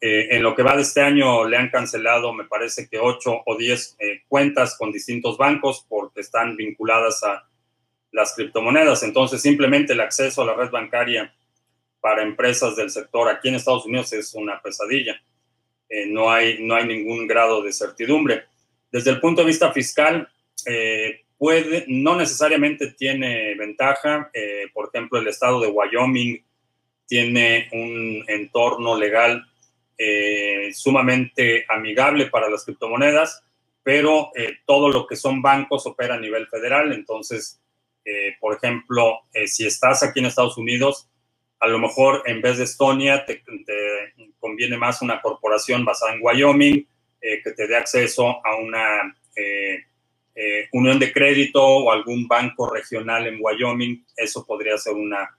Eh, 0.00 0.36
en 0.36 0.42
lo 0.42 0.54
que 0.54 0.62
va 0.62 0.74
de 0.74 0.82
este 0.82 1.00
año 1.00 1.44
le 1.44 1.56
han 1.56 1.70
cancelado, 1.70 2.32
me 2.32 2.44
parece 2.44 2.88
que 2.88 2.98
8 2.98 3.42
o 3.44 3.56
10 3.56 3.96
cuentas 4.28 4.76
con 4.76 4.90
distintos 4.90 5.38
bancos 5.38 5.86
porque 5.88 6.20
están 6.20 6.56
vinculadas 6.56 7.22
a 7.24 7.46
las 8.10 8.34
criptomonedas. 8.34 9.02
Entonces, 9.02 9.40
simplemente 9.40 9.92
el 9.92 10.00
acceso 10.00 10.42
a 10.42 10.46
la 10.46 10.54
red 10.54 10.70
bancaria 10.70 11.34
para 12.00 12.22
empresas 12.22 12.76
del 12.76 12.90
sector 12.90 13.28
aquí 13.28 13.48
en 13.48 13.54
Estados 13.54 13.86
Unidos 13.86 14.12
es 14.12 14.34
una 14.34 14.60
pesadilla. 14.60 15.20
no, 16.08 16.30
hay, 16.30 16.62
no 16.62 16.74
hay 16.74 16.86
ningún 16.86 17.26
grado 17.26 17.62
de 17.62 17.72
certidumbre. 17.72 18.44
Desde 18.94 19.10
el 19.10 19.18
punto 19.18 19.40
de 19.40 19.48
vista 19.48 19.72
fiscal, 19.72 20.28
eh, 20.66 21.24
no 21.88 22.14
necesariamente 22.14 22.92
tiene 22.92 23.56
ventaja. 23.56 24.30
Eh, 24.32 24.68
por 24.72 24.88
ejemplo, 24.88 25.18
el 25.18 25.26
estado 25.26 25.60
de 25.60 25.66
Wyoming 25.66 26.40
tiene 27.04 27.68
un 27.72 28.24
entorno 28.28 28.96
legal 28.96 29.44
eh, 29.98 30.70
sumamente 30.72 31.66
amigable 31.68 32.26
para 32.26 32.48
las 32.48 32.64
criptomonedas, 32.64 33.42
pero 33.82 34.30
todo 34.64 34.90
lo 34.90 35.08
que 35.08 35.16
son 35.16 35.42
bancos 35.42 35.86
opera 35.86 36.14
a 36.14 36.20
nivel 36.20 36.46
federal. 36.46 36.92
Entonces, 36.92 37.60
por 38.38 38.54
ejemplo, 38.54 39.22
si 39.44 39.66
estás 39.66 40.04
aquí 40.04 40.20
en 40.20 40.26
Estados 40.26 40.56
Unidos, 40.56 41.10
a 41.58 41.66
lo 41.66 41.80
mejor 41.80 42.22
en 42.26 42.40
vez 42.40 42.58
de 42.58 42.64
Estonia 42.64 43.26
te 43.26 43.42
conviene 44.38 44.78
más 44.78 45.02
una 45.02 45.20
corporación 45.20 45.84
basada 45.84 46.14
en 46.14 46.20
Wyoming 46.22 46.86
eh, 47.26 47.40
que 47.42 47.52
te 47.52 47.66
dé 47.66 47.74
acceso 47.74 48.28
a 48.44 48.56
una 48.56 49.16
eh, 49.34 49.78
eh, 50.34 50.68
unión 50.72 50.98
de 50.98 51.10
crédito 51.10 51.64
o 51.64 51.90
algún 51.90 52.28
banco 52.28 52.70
regional 52.70 53.26
en 53.26 53.38
Wyoming, 53.40 54.04
eso 54.14 54.44
podría 54.44 54.76
ser 54.76 54.92
una, 54.92 55.34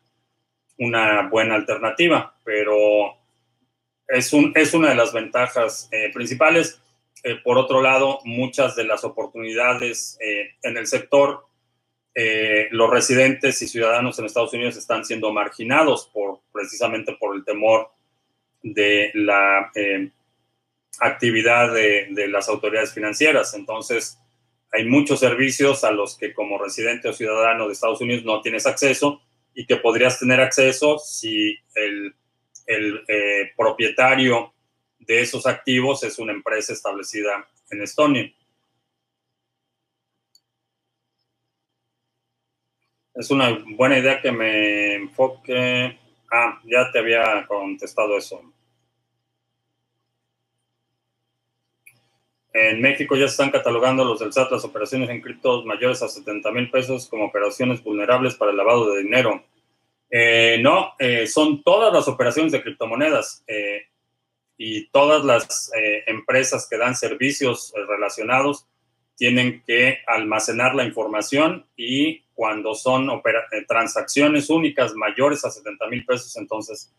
una 0.80 1.30
buena 1.30 1.54
alternativa, 1.54 2.36
pero 2.44 3.16
es, 4.08 4.34
un, 4.34 4.52
es 4.56 4.74
una 4.74 4.90
de 4.90 4.96
las 4.96 5.14
ventajas 5.14 5.88
principales. 6.12 6.82
por 7.44 7.60
otro 7.60 7.84
lado, 7.84 8.20
muchas 8.24 8.76
de 8.76 8.86
las 8.86 9.04
oportunidades 9.04 10.18
en 10.64 10.78
el 10.78 10.88
sector, 10.88 11.46
los 12.72 12.90
residentes 12.90 13.62
y 13.62 13.68
ciudadanos 13.68 14.18
en 14.18 14.26
Estados 14.26 14.54
Unidos 14.54 14.76
están 14.76 15.06
siendo 15.06 15.32
marginados 15.32 16.10
por, 16.12 16.40
precisamente 16.52 17.16
por 17.20 17.36
el 17.36 17.46
temor 17.46 17.92
de 18.64 19.12
la 19.14 19.72
actividad 21.00 21.74
de, 21.74 22.28
las 22.30 22.50
autoridades 22.50 22.94
financieras. 22.94 23.54
Entonces, 23.54 24.20
hay 24.72 24.86
muchos 24.86 25.20
servicios 25.20 25.84
a 25.84 25.92
los 25.92 26.18
que 26.18 26.34
como 26.34 26.58
residente 26.58 27.10
o 27.10 27.14
ciudadano 27.14 27.68
de 27.68 27.74
Estados 27.74 28.02
Unidos 28.02 28.24
no 28.26 28.42
tienes 28.42 28.66
acceso 28.66 29.22
y 29.54 29.66
que 29.66 29.78
podrías 29.78 30.20
tener 30.20 30.42
acceso 30.42 31.00
si 31.00 31.58
el, 31.76 32.14
eh, 32.68 33.52
propietario 33.56 34.54
de 35.00 35.22
esos 35.22 35.46
activos 35.46 36.04
es 36.04 36.20
una 36.20 36.34
empresa 36.34 36.74
establecida 36.74 37.48
en 37.70 37.82
Estonia. 37.82 38.34
Es 43.14 43.32
una 43.32 43.64
buena 43.78 43.98
idea 43.98 44.22
que 44.22 44.32
me 44.32 44.96
enfoque. 44.96 45.98
Ah, 46.30 46.60
ya 46.66 46.92
te 46.92 47.00
había 47.00 47.46
contestado 47.48 48.18
eso. 48.18 48.42
En 52.58 52.80
México 52.80 53.18
ya 53.18 53.28
se 53.28 53.32
están 53.32 53.52
catalogando 53.52 54.06
los 54.06 54.20
del 54.22 54.32
SAT 54.32 54.50
las 54.50 54.64
operaciones 54.64 55.10
en 55.10 55.20
criptos 55.20 55.66
mayores 55.66 56.02
a 56.02 56.08
70 56.08 56.52
mil 56.52 56.72
pesos 56.72 57.06
como 57.10 57.26
operaciones 57.26 57.84
vulnerables 57.84 58.36
para 58.36 58.52
el 58.52 58.58
lavado 58.58 58.94
de 58.94 59.04
dinero. 59.04 59.44
Eh, 60.10 60.60
no, 60.62 60.94
eh, 60.98 61.28
son 61.28 61.64
todas 61.64 61.94
las 61.94 62.08
operaciones 62.08 62.54
de 62.54 62.64
criptomonedas. 62.64 63.44
Eh, 63.48 63.88
y 64.58 64.88
todas 64.88 65.26
las 65.26 65.70
eh, 65.76 66.04
empresas 66.08 66.66
que 66.70 66.78
dan 66.78 66.96
servicios 66.96 67.74
eh, 67.76 67.82
relacionados 67.86 68.66
tienen 69.18 69.62
que 69.68 70.00
almacenar 70.08 70.76
la 70.76 70.86
información 70.86 71.66
y 71.76 72.22
cuando 72.34 72.74
son 72.74 73.10
transacciones 73.68 74.50
únicas 74.50 74.94
mayores 74.94 75.44
a 75.44 75.52
70 75.52 75.88
mil 75.88 76.06
pesos, 76.06 76.38
entonces 76.38 76.94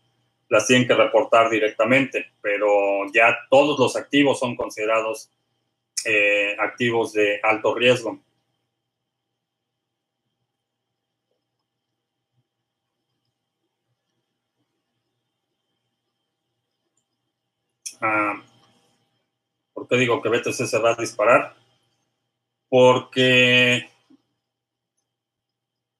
las 0.49 0.67
tienen 0.67 0.87
que 0.87 0.95
reportar 0.95 1.49
directamente, 1.49 2.31
pero 2.41 3.11
ya 3.11 3.37
todos 3.49 3.79
los 3.79 3.95
activos 3.95 4.39
son 4.39 4.55
considerados 4.55 5.31
activos 6.59 7.13
de 7.13 7.39
alto 7.43 7.75
riesgo. 7.75 8.19
Ah, 18.01 18.43
¿Por 19.73 19.87
qué 19.87 19.97
digo 19.97 20.21
que 20.21 20.29
BTC 20.29 20.65
se 20.65 20.79
va 20.79 20.91
a 20.91 20.95
disparar? 20.95 21.55
Porque 22.69 23.89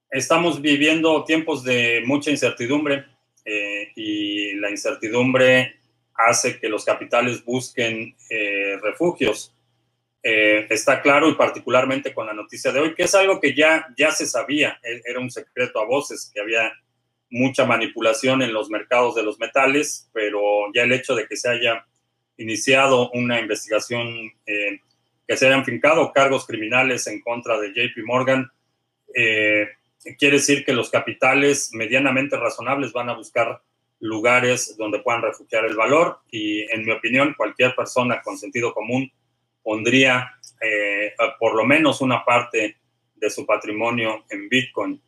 estamos 0.09 0.61
viviendo 0.61 1.23
tiempos 1.23 1.63
de 1.63 2.03
mucha 2.05 2.29
incertidumbre 2.29 3.05
eh, 3.45 3.91
y 3.95 4.55
la 4.55 4.69
incertidumbre 4.69 5.79
hace 6.13 6.59
que 6.59 6.69
los 6.69 6.85
capitales 6.85 7.43
busquen 7.43 8.15
eh, 8.29 8.77
refugios. 8.81 9.56
Eh, 10.29 10.67
está 10.69 11.01
claro 11.01 11.29
y 11.29 11.35
particularmente 11.35 12.13
con 12.13 12.27
la 12.27 12.33
noticia 12.33 12.73
de 12.73 12.81
hoy, 12.81 12.93
que 12.93 13.03
es 13.03 13.15
algo 13.15 13.39
que 13.39 13.55
ya, 13.55 13.87
ya 13.97 14.11
se 14.11 14.25
sabía, 14.25 14.77
e, 14.83 15.01
era 15.05 15.21
un 15.21 15.31
secreto 15.31 15.79
a 15.79 15.85
voces, 15.85 16.29
que 16.33 16.41
había 16.41 16.69
mucha 17.29 17.65
manipulación 17.65 18.41
en 18.41 18.51
los 18.51 18.69
mercados 18.69 19.15
de 19.15 19.23
los 19.23 19.39
metales, 19.39 20.09
pero 20.11 20.65
ya 20.75 20.83
el 20.83 20.91
hecho 20.91 21.15
de 21.15 21.27
que 21.27 21.37
se 21.37 21.49
haya 21.49 21.85
iniciado 22.35 23.09
una 23.11 23.39
investigación, 23.39 24.33
eh, 24.45 24.81
que 25.25 25.37
se 25.37 25.47
hayan 25.47 25.63
fincado 25.63 26.11
cargos 26.11 26.45
criminales 26.45 27.07
en 27.07 27.21
contra 27.21 27.57
de 27.61 27.69
JP 27.69 28.03
Morgan, 28.05 28.51
eh, 29.15 29.69
quiere 30.19 30.39
decir 30.39 30.65
que 30.65 30.73
los 30.73 30.89
capitales 30.89 31.69
medianamente 31.71 32.35
razonables 32.35 32.91
van 32.91 33.07
a 33.07 33.15
buscar 33.15 33.61
lugares 34.01 34.75
donde 34.77 34.99
puedan 34.99 35.21
refugiar 35.21 35.63
el 35.63 35.77
valor 35.77 36.19
y 36.29 36.69
en 36.69 36.83
mi 36.83 36.91
opinión 36.91 37.33
cualquier 37.37 37.73
persona 37.73 38.21
con 38.21 38.37
sentido 38.37 38.73
común 38.73 39.09
pondría 39.67 40.39
eh, 40.61 41.13
por 41.37 41.53
lo 41.53 41.65
menos 41.65 41.99
una 41.99 42.23
parte 42.23 42.77
de 43.13 43.29
su 43.29 43.45
patrimonio 43.45 44.23
en 44.29 44.47
Bitcoin. 44.47 45.01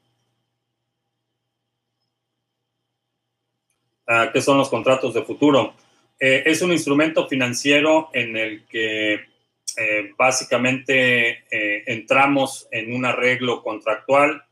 Ah, 4.06 4.32
¿Qué 4.34 4.42
son 4.42 4.58
los 4.58 4.68
contratos 4.68 5.14
de 5.14 5.22
futuro? 5.22 5.76
Eh, 6.20 6.44
es 6.46 6.62
un 6.62 6.74
instrumento 6.74 7.26
financiero 7.26 8.10
en 8.12 8.36
el 8.36 8.66
que 8.66 9.14
eh, 9.14 10.12
básicamente 10.18 11.46
entramos 11.90 12.68
en 12.70 12.94
un 12.94 13.06
arreglo 13.06 13.64
contractual. 13.64 14.44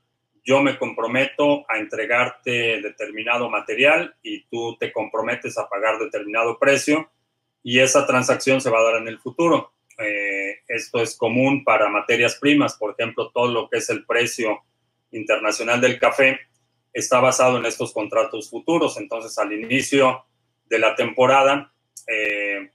Yo 0.41 0.61
me 0.61 0.77
comprometo 0.77 1.65
a 1.69 1.79
entregarte 1.79 2.81
determinado 2.81 3.49
material 3.49 4.15
y 4.23 4.45
tú 4.45 4.77
te 4.79 4.93
comprometes 4.93 5.57
a 5.57 5.67
pagar 5.67 5.99
determinado 5.99 6.57
precio 6.57 7.11
y 7.61 7.79
esa 7.79 8.07
transacción 8.07 8.61
se 8.61 8.69
va 8.69 8.79
a 8.79 8.83
dar 8.83 9.01
en 9.01 9.09
el 9.09 9.19
futuro. 9.19 9.73
Esto 9.97 11.01
es 11.01 11.15
común 11.15 11.63
para 11.63 11.89
materias 11.89 12.35
primas, 12.35 12.75
por 12.75 12.91
ejemplo, 12.91 13.31
todo 13.31 13.47
lo 13.47 13.69
que 13.69 13.77
es 13.77 13.89
el 13.89 14.05
precio 14.05 14.61
internacional 15.11 15.81
del 15.81 15.99
café 15.99 16.39
está 16.93 17.19
basado 17.19 17.57
en 17.57 17.65
estos 17.65 17.93
contratos 17.93 18.49
futuros. 18.49 18.97
Entonces, 18.97 19.37
al 19.37 19.53
inicio 19.53 20.25
de 20.65 20.79
la 20.79 20.95
temporada, 20.95 21.71
eh, 22.07 22.71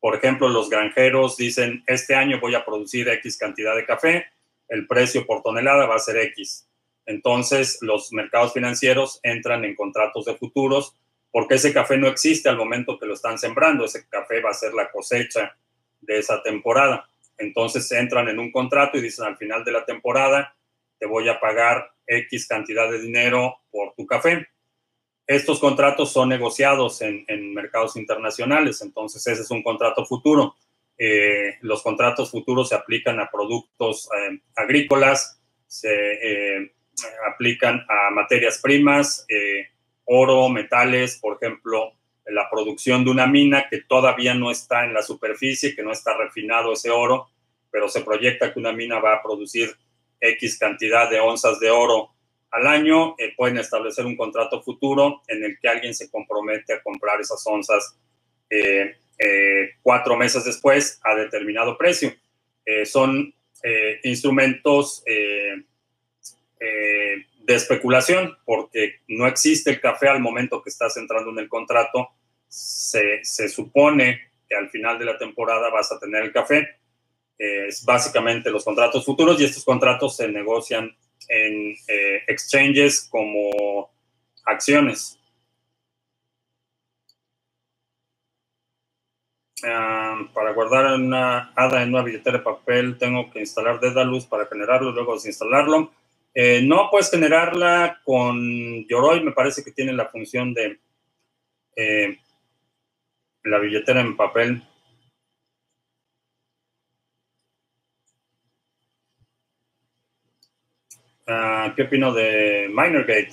por 0.00 0.16
ejemplo, 0.16 0.48
los 0.48 0.70
granjeros 0.70 1.36
dicen, 1.36 1.84
este 1.86 2.14
año 2.14 2.40
voy 2.40 2.54
a 2.54 2.64
producir 2.64 3.08
X 3.08 3.36
cantidad 3.36 3.76
de 3.76 3.84
café, 3.84 4.26
el 4.68 4.86
precio 4.86 5.26
por 5.26 5.42
tonelada 5.42 5.86
va 5.86 5.96
a 5.96 6.00
ser 6.00 6.16
X. 6.18 6.66
Entonces, 7.06 7.78
los 7.80 8.12
mercados 8.12 8.52
financieros 8.52 9.20
entran 9.22 9.64
en 9.64 9.74
contratos 9.74 10.24
de 10.24 10.36
futuros 10.36 10.96
porque 11.32 11.54
ese 11.54 11.72
café 11.72 11.96
no 11.96 12.08
existe 12.08 12.48
al 12.48 12.56
momento 12.56 12.98
que 12.98 13.06
lo 13.06 13.14
están 13.14 13.38
sembrando, 13.38 13.84
ese 13.84 14.08
café 14.08 14.40
va 14.40 14.50
a 14.50 14.54
ser 14.54 14.74
la 14.74 14.90
cosecha 14.90 15.56
de 16.00 16.18
esa 16.18 16.42
temporada. 16.42 17.08
Entonces 17.38 17.90
entran 17.92 18.28
en 18.28 18.38
un 18.38 18.52
contrato 18.52 18.98
y 18.98 19.00
dicen 19.00 19.24
al 19.24 19.36
final 19.36 19.64
de 19.64 19.72
la 19.72 19.84
temporada, 19.84 20.54
te 20.98 21.06
voy 21.06 21.28
a 21.28 21.40
pagar 21.40 21.90
X 22.06 22.46
cantidad 22.46 22.90
de 22.90 23.00
dinero 23.00 23.60
por 23.70 23.94
tu 23.94 24.06
café. 24.06 24.46
Estos 25.26 25.60
contratos 25.60 26.12
son 26.12 26.28
negociados 26.28 27.00
en, 27.02 27.54
mercados 27.54 27.96
internacionales, 27.96 28.82
entonces 28.82 29.24
ese 29.26 29.42
es 29.42 29.50
un 29.50 29.62
contrato 29.62 30.04
futuro. 30.04 30.56
Eh, 30.98 31.56
los 31.60 31.82
contratos 31.82 32.30
futuros 32.30 32.68
se 32.68 32.74
aplican 32.74 33.20
a 33.20 33.30
productos 33.30 34.08
eh, 34.18 34.40
agrícolas, 34.56 35.40
se 35.66 35.88
eh, 35.92 36.74
aplican 37.32 37.86
a 37.88 38.10
materias 38.10 38.58
primas, 38.60 39.24
oro, 40.04 40.48
metales, 40.48 41.18
por 41.20 41.36
ejemplo, 41.36 41.92
la 42.26 42.48
producción 42.50 43.04
de 43.04 43.10
una 43.10 43.26
mina 43.26 43.66
que 43.68 43.82
todavía 43.82 44.34
no 44.34 44.50
está 44.50 44.84
en 44.84 44.94
la 44.94 45.02
superficie, 45.02 45.74
que 45.74 45.82
no 45.82 45.92
está 45.92 46.16
refinado 46.16 46.72
ese 46.72 46.90
oro, 46.90 47.28
pero 47.70 47.88
se 47.88 48.02
proyecta 48.02 48.52
que 48.52 48.58
una 48.58 48.72
mina 48.72 48.98
va 48.98 49.14
a 49.14 49.22
producir 49.22 49.74
X 50.20 50.58
cantidad 50.58 51.08
de 51.08 51.20
onzas 51.20 51.58
de 51.60 51.70
oro 51.70 52.10
al 52.50 52.66
año, 52.66 53.14
eh, 53.18 53.32
pueden 53.36 53.58
establecer 53.58 54.04
un 54.06 54.16
contrato 54.16 54.62
futuro 54.62 55.22
en 55.28 55.44
el 55.44 55.58
que 55.58 55.68
alguien 55.68 55.94
se 55.94 56.10
compromete 56.10 56.72
a 56.74 56.82
comprar 56.82 57.20
esas 57.20 57.42
onzas 57.46 57.96
eh, 58.48 58.96
eh, 59.18 59.70
cuatro 59.82 60.16
meses 60.16 60.44
después 60.44 61.00
a 61.04 61.14
determinado 61.14 61.76
precio. 61.78 62.12
son 62.84 63.34
instrumentos 64.04 65.02
de 67.52 67.58
especulación 67.58 68.36
porque 68.44 69.00
no 69.08 69.26
existe 69.26 69.70
el 69.70 69.80
café 69.80 70.08
al 70.08 70.20
momento 70.20 70.62
que 70.62 70.70
estás 70.70 70.96
entrando 70.96 71.30
en 71.30 71.38
el 71.38 71.48
contrato. 71.48 72.08
Se, 72.48 73.20
se 73.22 73.48
supone 73.48 74.30
que 74.48 74.56
al 74.56 74.70
final 74.70 74.98
de 74.98 75.04
la 75.04 75.18
temporada 75.18 75.70
vas 75.70 75.92
a 75.92 75.98
tener 75.98 76.22
el 76.24 76.32
café 76.32 76.80
es 77.40 77.84
básicamente 77.86 78.50
los 78.50 78.64
contratos 78.64 79.04
futuros 79.04 79.40
y 79.40 79.44
estos 79.44 79.64
contratos 79.64 80.14
se 80.14 80.28
negocian 80.28 80.94
en 81.28 81.74
eh, 81.88 82.22
exchanges 82.26 83.08
como 83.10 83.90
acciones. 84.44 85.18
Ah, 89.64 90.18
para 90.34 90.52
guardar 90.52 90.94
una 90.94 91.52
ADA 91.54 91.82
en 91.82 91.90
una 91.94 92.02
billetera 92.02 92.38
de 92.38 92.44
papel 92.44 92.98
tengo 92.98 93.30
que 93.30 93.40
instalar 93.40 93.80
Dedalus 93.80 94.26
para 94.26 94.46
generarlo, 94.46 94.92
luego 94.92 95.14
desinstalarlo. 95.14 95.92
Eh, 96.34 96.62
no 96.62 96.88
puedes 96.90 97.10
generarla 97.10 98.00
con 98.04 98.86
Yoroi, 98.86 99.22
me 99.22 99.32
parece 99.32 99.64
que 99.64 99.72
tiene 99.72 99.92
la 99.92 100.08
función 100.08 100.54
de 100.54 100.78
eh, 101.76 102.18
la 103.44 103.58
billetera 103.58 104.00
en 104.00 104.16
papel. 104.16 104.62
Ah, 111.26 111.72
¿Qué 111.76 111.82
opino 111.82 112.12
de 112.12 112.68
Minergate? 112.68 113.30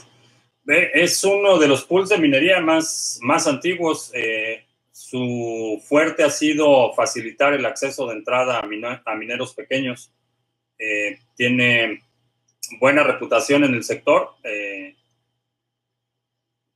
Es 0.68 1.24
uno 1.24 1.58
de 1.58 1.68
los 1.68 1.86
pools 1.86 2.10
de 2.10 2.18
minería 2.18 2.60
más, 2.60 3.20
más 3.22 3.48
antiguos. 3.48 4.12
Eh, 4.14 4.66
su 4.92 5.82
fuerte 5.88 6.24
ha 6.24 6.30
sido 6.30 6.94
facilitar 6.94 7.54
el 7.54 7.66
acceso 7.66 8.08
de 8.08 8.16
entrada 8.16 8.60
a, 8.60 9.16
mineros 9.16 9.54
pequeños. 9.54 10.12
Eh, 10.78 11.20
tiene 11.36 12.04
buena 12.80 13.04
reputación 13.04 13.64
en 13.64 13.74
el 13.74 13.84
sector. 13.84 14.36
Eh, 14.44 14.96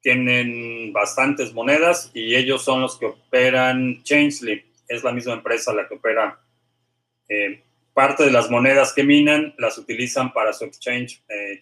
tienen 0.01 0.91
bastantes 0.91 1.53
monedas 1.53 2.11
y 2.13 2.35
ellos 2.35 2.63
son 2.63 2.81
los 2.81 2.97
que 2.97 3.05
operan 3.05 4.03
Changelly. 4.03 4.65
Es 4.87 5.03
la 5.03 5.11
misma 5.11 5.33
empresa 5.33 5.73
la 5.73 5.87
que 5.87 5.95
opera 5.95 6.39
parte 7.93 8.23
de 8.23 8.31
las 8.31 8.49
monedas 8.49 8.93
que 8.93 9.03
minan 9.03 9.53
las 9.57 9.77
utilizan 9.77 10.33
para 10.33 10.53
su 10.53 10.65
exchange, 10.65 11.23
eh. 11.27 11.61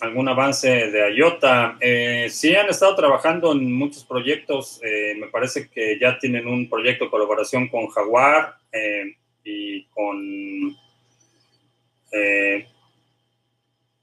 ¿Algún 0.00 0.28
avance 0.28 0.68
de 0.68 1.12
IOTA? 1.14 1.76
Eh, 1.80 2.28
sí, 2.30 2.54
han 2.54 2.68
estado 2.68 2.94
trabajando 2.94 3.50
en 3.52 3.72
muchos 3.72 4.04
proyectos. 4.04 4.80
Eh, 4.84 5.16
me 5.18 5.26
parece 5.26 5.68
que 5.68 5.98
ya 5.98 6.18
tienen 6.18 6.46
un 6.46 6.68
proyecto 6.68 7.06
de 7.06 7.10
colaboración 7.10 7.68
con 7.68 7.88
Jaguar 7.88 8.56
eh, 8.70 9.16
y 9.42 9.84
con... 9.86 10.68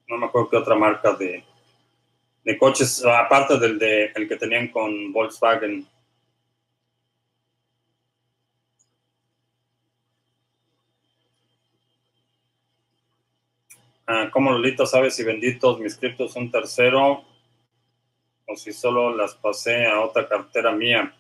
no 0.08 0.18
me 0.18 0.26
acuerdo 0.26 0.50
qué 0.50 0.58
otra 0.58 0.76
marca 0.76 1.14
de, 1.14 1.44
de 2.44 2.58
coches, 2.58 3.04
aparte 3.06 3.58
del 3.58 3.80
de, 3.80 4.12
el 4.16 4.28
que 4.28 4.36
tenían 4.36 4.68
con 4.68 5.14
Volkswagen. 5.14 5.88
Ah, 14.08 14.30
¿Cómo 14.32 14.52
Lolita 14.52 14.86
sabe 14.86 15.10
si 15.10 15.24
benditos 15.24 15.80
mis 15.80 15.98
criptos 15.98 16.36
un 16.36 16.52
tercero 16.52 17.26
o 18.46 18.56
si 18.56 18.72
solo 18.72 19.16
las 19.16 19.34
pasé 19.34 19.88
a 19.88 20.02
otra 20.02 20.28
cartera 20.28 20.72
mía? 20.72 21.12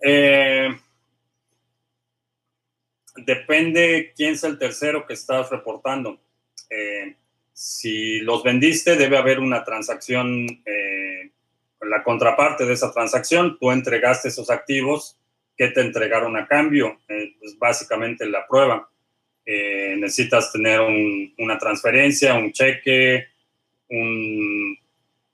Eh, 0.00 0.76
depende 3.14 4.12
quién 4.16 4.32
es 4.32 4.42
el 4.42 4.58
tercero 4.58 5.06
que 5.06 5.14
estás 5.14 5.50
reportando. 5.50 6.18
Eh, 6.68 7.14
si 7.52 8.18
los 8.18 8.42
vendiste, 8.42 8.96
debe 8.96 9.16
haber 9.16 9.38
una 9.38 9.62
transacción, 9.62 10.46
eh, 10.66 11.30
la 11.82 12.02
contraparte 12.02 12.66
de 12.66 12.72
esa 12.72 12.92
transacción, 12.92 13.56
tú 13.60 13.70
entregaste 13.70 14.28
esos 14.28 14.50
activos 14.50 15.16
que 15.56 15.68
te 15.68 15.80
entregaron 15.80 16.36
a 16.36 16.48
cambio, 16.48 16.98
pues 17.06 17.56
básicamente 17.56 18.26
la 18.26 18.44
prueba. 18.48 18.90
Eh, 19.46 19.96
necesitas 19.98 20.52
tener 20.52 20.80
una 21.38 21.58
transferencia, 21.58 22.34
un 22.34 22.52
cheque, 22.52 23.28
un 23.88 24.78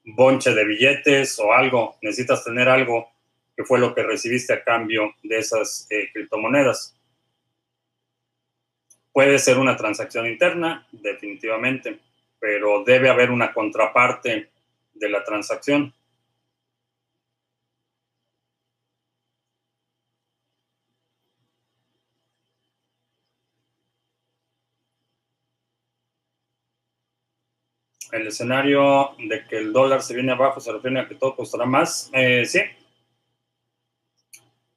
bonche 0.04 0.52
de 0.52 0.64
billetes 0.64 1.38
o 1.38 1.52
algo, 1.52 1.96
necesitas 2.02 2.44
tener 2.44 2.68
algo 2.68 3.08
que 3.56 3.64
fue 3.64 3.78
lo 3.78 3.94
que 3.94 4.02
recibiste 4.02 4.52
a 4.52 4.64
cambio 4.64 5.14
de 5.22 5.38
esas 5.38 5.86
criptomonedas. 6.12 6.96
Puede 9.12 9.38
ser 9.38 9.58
una 9.58 9.76
transacción 9.76 10.26
interna, 10.26 10.86
definitivamente 10.90 11.98
pero 12.40 12.82
debe 12.82 13.10
haber 13.10 13.30
una 13.30 13.52
contraparte 13.52 14.48
de 14.94 15.08
la 15.08 15.22
transacción. 15.22 15.92
El 28.12 28.26
escenario 28.26 29.14
de 29.18 29.46
que 29.46 29.58
el 29.58 29.72
dólar 29.72 30.02
se 30.02 30.14
viene 30.14 30.32
abajo 30.32 30.60
se 30.60 30.72
refiere 30.72 31.00
a 31.00 31.08
que 31.08 31.14
todo 31.14 31.36
costará 31.36 31.64
más. 31.66 32.10
Eh, 32.12 32.44
sí. 32.44 32.60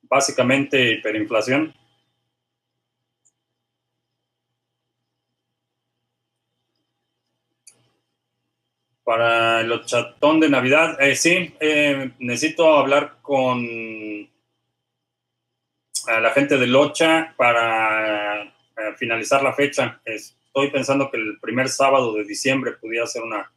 Básicamente 0.03 0.93
hiperinflación. 0.93 1.73
Para 9.03 9.61
el 9.61 9.84
chatón 9.86 10.39
de 10.39 10.49
Navidad, 10.49 11.01
eh, 11.01 11.15
sí, 11.15 11.53
eh, 11.59 12.11
necesito 12.19 12.77
hablar 12.77 13.17
con 13.21 13.61
la 16.07 16.31
gente 16.31 16.57
de 16.57 16.67
Locha 16.67 17.34
para 17.36 18.43
eh, 18.43 18.93
finalizar 18.97 19.43
la 19.43 19.53
fecha. 19.53 20.01
Estoy 20.56 20.70
pensando 20.70 21.10
que 21.10 21.18
el 21.18 21.39
primer 21.39 21.68
sábado 21.68 22.14
de 22.14 22.26
diciembre 22.26 22.74
pudiera 22.74 23.08
ser 23.08 23.24
una 23.24 23.51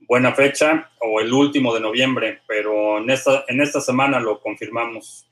buena 0.00 0.34
fecha 0.34 0.90
o 1.00 1.18
el 1.18 1.32
último 1.32 1.72
de 1.72 1.80
noviembre, 1.80 2.42
pero 2.46 2.98
en 2.98 3.08
esta, 3.08 3.46
en 3.48 3.62
esta 3.62 3.80
semana 3.80 4.20
lo 4.20 4.38
confirmamos. 4.38 5.26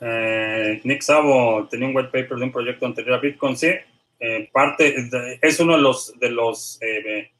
Eh, 0.00 0.80
Nick 0.84 1.02
Savo 1.02 1.66
tenía 1.68 1.88
un 1.88 1.96
white 1.96 2.10
paper 2.10 2.38
de 2.38 2.44
un 2.44 2.52
proyecto 2.52 2.86
anterior 2.86 3.18
a 3.18 3.20
Bitcoin, 3.20 3.56
sí. 3.56 3.72
Eh, 4.20 4.48
parte, 4.52 4.94
es 5.42 5.58
uno 5.58 5.74
de 5.74 5.82
los, 5.82 6.16
de 6.20 6.30
los 6.30 6.78
eh, 6.80 7.32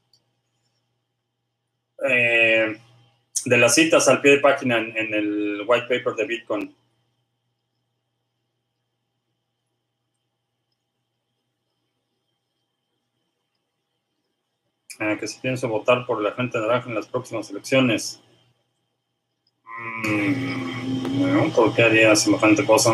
de 3.45 3.57
las 3.57 3.75
citas 3.75 4.07
al 4.07 4.21
pie 4.21 4.31
de 4.31 4.39
página 4.39 4.77
en, 4.79 5.13
el 5.13 5.63
white 5.67 5.87
paper 5.87 6.15
de 6.15 6.25
Bitcoin. 6.25 6.75
que 15.19 15.27
si 15.27 15.39
pienso 15.39 15.67
votar 15.67 16.05
por 16.05 16.21
la 16.21 16.31
gente 16.33 16.59
naranja 16.59 16.87
en 16.89 16.95
las 16.95 17.07
próximas 17.07 17.49
elecciones. 17.49 18.21
Mm. 20.03 21.51
¿por 21.55 21.73
qué 21.73 21.83
haría 21.83 22.15
semejante 22.15 22.65
cosa? 22.65 22.93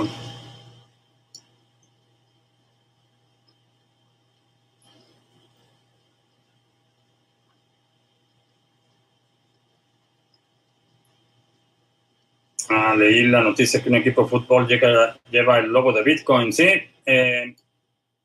Ah, 12.69 12.86
leí 12.97 13.23
la 13.23 13.41
noticia 13.41 13.81
que 13.81 13.89
un 13.89 13.95
equipo 13.95 14.23
de 14.23 14.29
fútbol 14.29 14.67
lleva 14.67 15.59
el 15.59 15.67
logo 15.67 15.93
de 15.93 16.03
Bitcoin. 16.03 16.51
Sí, 16.51 16.69
eh, 17.05 17.55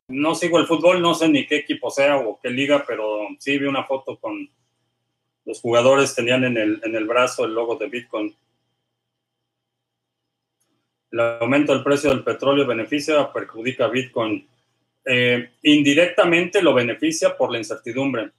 no 0.09 0.35
sigo 0.35 0.59
el 0.59 0.67
fútbol, 0.67 1.01
no 1.01 1.15
sé 1.15 1.29
ni 1.29 1.47
qué 1.47 1.57
equipo 1.57 1.91
sea 1.91 2.17
o 2.17 2.39
qué 2.41 2.51
liga, 2.51 2.85
pero 2.87 3.29
sí 3.39 3.59
vi 3.59 3.67
una 3.67 3.85
foto 3.85 4.19
con 4.19 4.49
los 5.45 5.61
jugadores 5.61 6.15
tenían 6.15 6.45
en 6.45 6.57
el, 6.57 6.81
en 6.85 6.95
el 6.95 7.07
brazo 7.07 7.45
el 7.45 7.55
logo 7.55 7.77
de 7.77 7.89
Bitcoin. 7.89 8.35
El 11.11 11.21
aumento 11.21 11.75
del 11.75 11.83
precio 11.83 12.11
del 12.11 12.25
petróleo 12.25 12.67
beneficia 12.67 13.21
o 13.21 13.33
perjudica 13.33 13.87
a 13.87 13.89
Bitcoin. 13.89 14.47
Eh, 15.05 15.51
indirectamente 15.63 16.63
lo 16.63 16.75
beneficia 16.75 17.37
por 17.37 17.51
la 17.51 17.59
incertidumbre. 17.59 18.31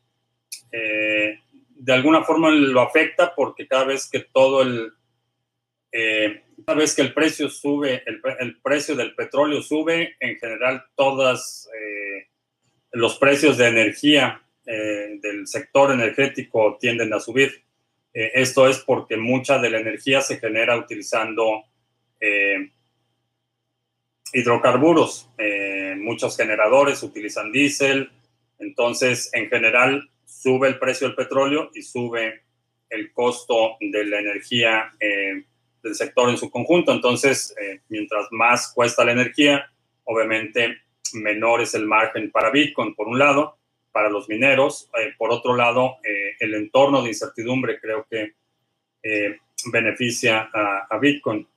Eh, 0.72 1.40
de 1.70 1.94
alguna 1.94 2.24
forma 2.24 2.50
lo 2.50 2.82
afecta 2.82 3.36
porque 3.36 3.68
cada 3.68 3.86
vez 3.86 4.10
que 4.10 4.22
todo 4.22 4.62
el, 4.62 4.94
eh, 5.94 6.42
cada 6.66 6.80
vez 6.80 6.94
que 6.96 7.04
el 7.04 7.14
precio 7.14 7.50
sube, 7.50 8.04
el, 8.06 8.60
precio 8.62 8.96
del 8.96 9.16
petróleo 9.16 9.62
sube, 9.62 10.16
en 10.20 10.38
general 10.38 10.84
todos 10.96 11.70
los 12.92 13.18
precios 13.18 13.58
de 13.58 13.68
energía 13.68 14.42
del 14.66 15.48
sector 15.48 15.92
energético 15.92 16.78
tienden 16.80 17.14
a 17.14 17.20
subir. 17.20 17.64
esto 18.14 18.68
es 18.68 18.80
porque 18.80 19.18
mucha 19.18 19.58
de 19.60 19.70
la 19.70 19.80
energía 19.80 20.22
se 20.22 20.38
genera 20.38 20.78
utilizando 20.78 21.66
eh, 22.24 22.72
hidrocarburos. 24.34 25.30
Eh, 25.38 25.96
muchos 25.98 26.38
generadores 26.38 27.04
utilizan 27.04 27.52
diésel, 27.52 28.12
entonces 28.60 29.30
en 29.34 29.50
general 29.50 30.10
sube 30.26 30.70
el 30.70 30.80
precio 30.80 31.08
del 31.08 31.16
petróleo 31.18 31.70
y 31.74 31.82
sube 31.82 32.44
el 32.90 33.12
costo 33.12 33.76
de 33.80 34.06
la 34.06 34.20
energía 34.20 34.94
eh, 35.00 35.44
del 35.84 35.96
sector 35.96 36.30
en 36.30 36.38
su 36.38 36.50
conjunto. 36.50 36.92
Entonces, 36.92 37.54
mientras 37.90 38.28
más 38.32 38.72
cuesta 38.74 39.06
la 39.06 39.12
energía, 39.12 39.70
obviamente 40.06 40.78
menor 41.14 41.62
es 41.62 41.76
el 41.76 41.86
margen 41.86 42.32
para 42.32 42.50
Bitcoin, 42.50 42.96
por 42.96 43.08
un 43.08 43.20
lado, 43.20 43.58
para 43.92 44.10
los 44.10 44.28
mineros. 44.30 44.90
por 45.18 45.32
otro 45.32 45.56
lado, 45.56 45.98
el 46.40 46.54
entorno 46.56 47.04
de 47.04 47.10
incertidumbre 47.10 47.80
creo 47.80 48.08
que 48.10 48.34
beneficia 49.72 50.50
a 50.54 50.98
Bitcoin. 50.98 51.48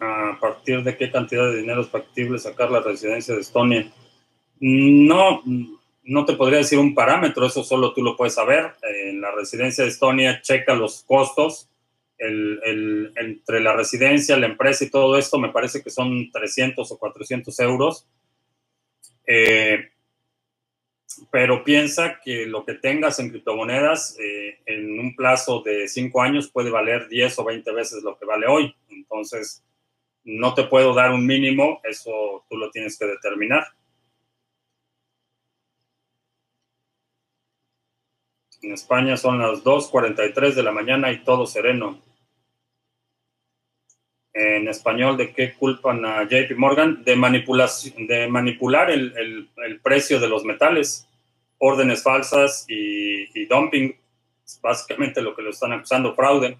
a 0.00 0.38
partir 0.40 0.82
de 0.82 0.96
qué 0.96 1.10
cantidad 1.10 1.44
de 1.50 1.58
dinero 1.58 1.82
es 1.82 1.88
factible 1.88 2.38
sacar 2.38 2.70
la 2.70 2.80
residencia 2.80 3.34
de 3.34 3.42
Estonia. 3.42 3.92
No, 4.60 5.42
no 6.10 6.24
te 6.24 6.34
podría 6.34 6.58
decir 6.58 6.76
un 6.76 6.92
parámetro, 6.92 7.46
eso 7.46 7.62
solo 7.62 7.94
tú 7.94 8.02
lo 8.02 8.16
puedes 8.16 8.34
saber. 8.34 8.72
En 8.82 9.20
la 9.20 9.30
residencia 9.30 9.84
de 9.84 9.90
Estonia 9.90 10.42
checa 10.42 10.74
los 10.74 11.04
costos. 11.04 11.70
Entre 12.18 13.60
la 13.60 13.74
residencia, 13.74 14.36
la 14.36 14.46
empresa 14.46 14.84
y 14.84 14.90
todo 14.90 15.16
esto, 15.16 15.38
me 15.38 15.50
parece 15.50 15.84
que 15.84 15.90
son 15.90 16.32
300 16.32 16.90
o 16.90 16.98
400 16.98 17.60
euros. 17.60 18.08
Eh, 19.24 19.88
pero 21.30 21.62
piensa 21.62 22.18
que 22.24 22.44
lo 22.44 22.64
que 22.64 22.74
tengas 22.74 23.20
en 23.20 23.30
criptomonedas 23.30 24.16
eh, 24.18 24.58
en 24.66 24.98
un 24.98 25.14
plazo 25.14 25.62
de 25.64 25.86
5 25.86 26.22
años 26.22 26.50
puede 26.50 26.70
valer 26.70 27.06
10 27.08 27.38
o 27.38 27.44
20 27.44 27.70
veces 27.70 28.02
lo 28.02 28.18
que 28.18 28.26
vale 28.26 28.48
hoy. 28.48 28.74
Entonces, 28.88 29.62
no 30.24 30.54
te 30.54 30.64
puedo 30.64 30.92
dar 30.92 31.12
un 31.12 31.24
mínimo, 31.24 31.80
eso 31.84 32.44
tú 32.50 32.56
lo 32.56 32.68
tienes 32.72 32.98
que 32.98 33.06
determinar. 33.06 33.64
En 38.62 38.72
España 38.72 39.16
son 39.16 39.38
las 39.38 39.64
2.43 39.64 40.54
de 40.54 40.62
la 40.62 40.72
mañana 40.72 41.10
y 41.12 41.24
todo 41.24 41.46
sereno. 41.46 42.00
En 44.32 44.68
español, 44.68 45.16
¿de 45.16 45.32
qué 45.32 45.54
culpan 45.54 46.04
a 46.04 46.24
JP 46.24 46.56
Morgan? 46.56 47.02
De, 47.04 47.16
manipular 47.16 48.90
el, 48.90 49.48
precio 49.82 50.20
de 50.20 50.28
los 50.28 50.44
metales, 50.44 51.08
órdenes 51.58 52.02
falsas 52.02 52.64
y, 52.68 53.28
y 53.38 53.46
dumping. 53.46 53.94
Es 54.44 54.60
básicamente 54.60 55.22
lo 55.22 55.34
que 55.34 55.42
lo 55.42 55.50
están 55.50 55.72
acusando, 55.72 56.14
fraude 56.14 56.58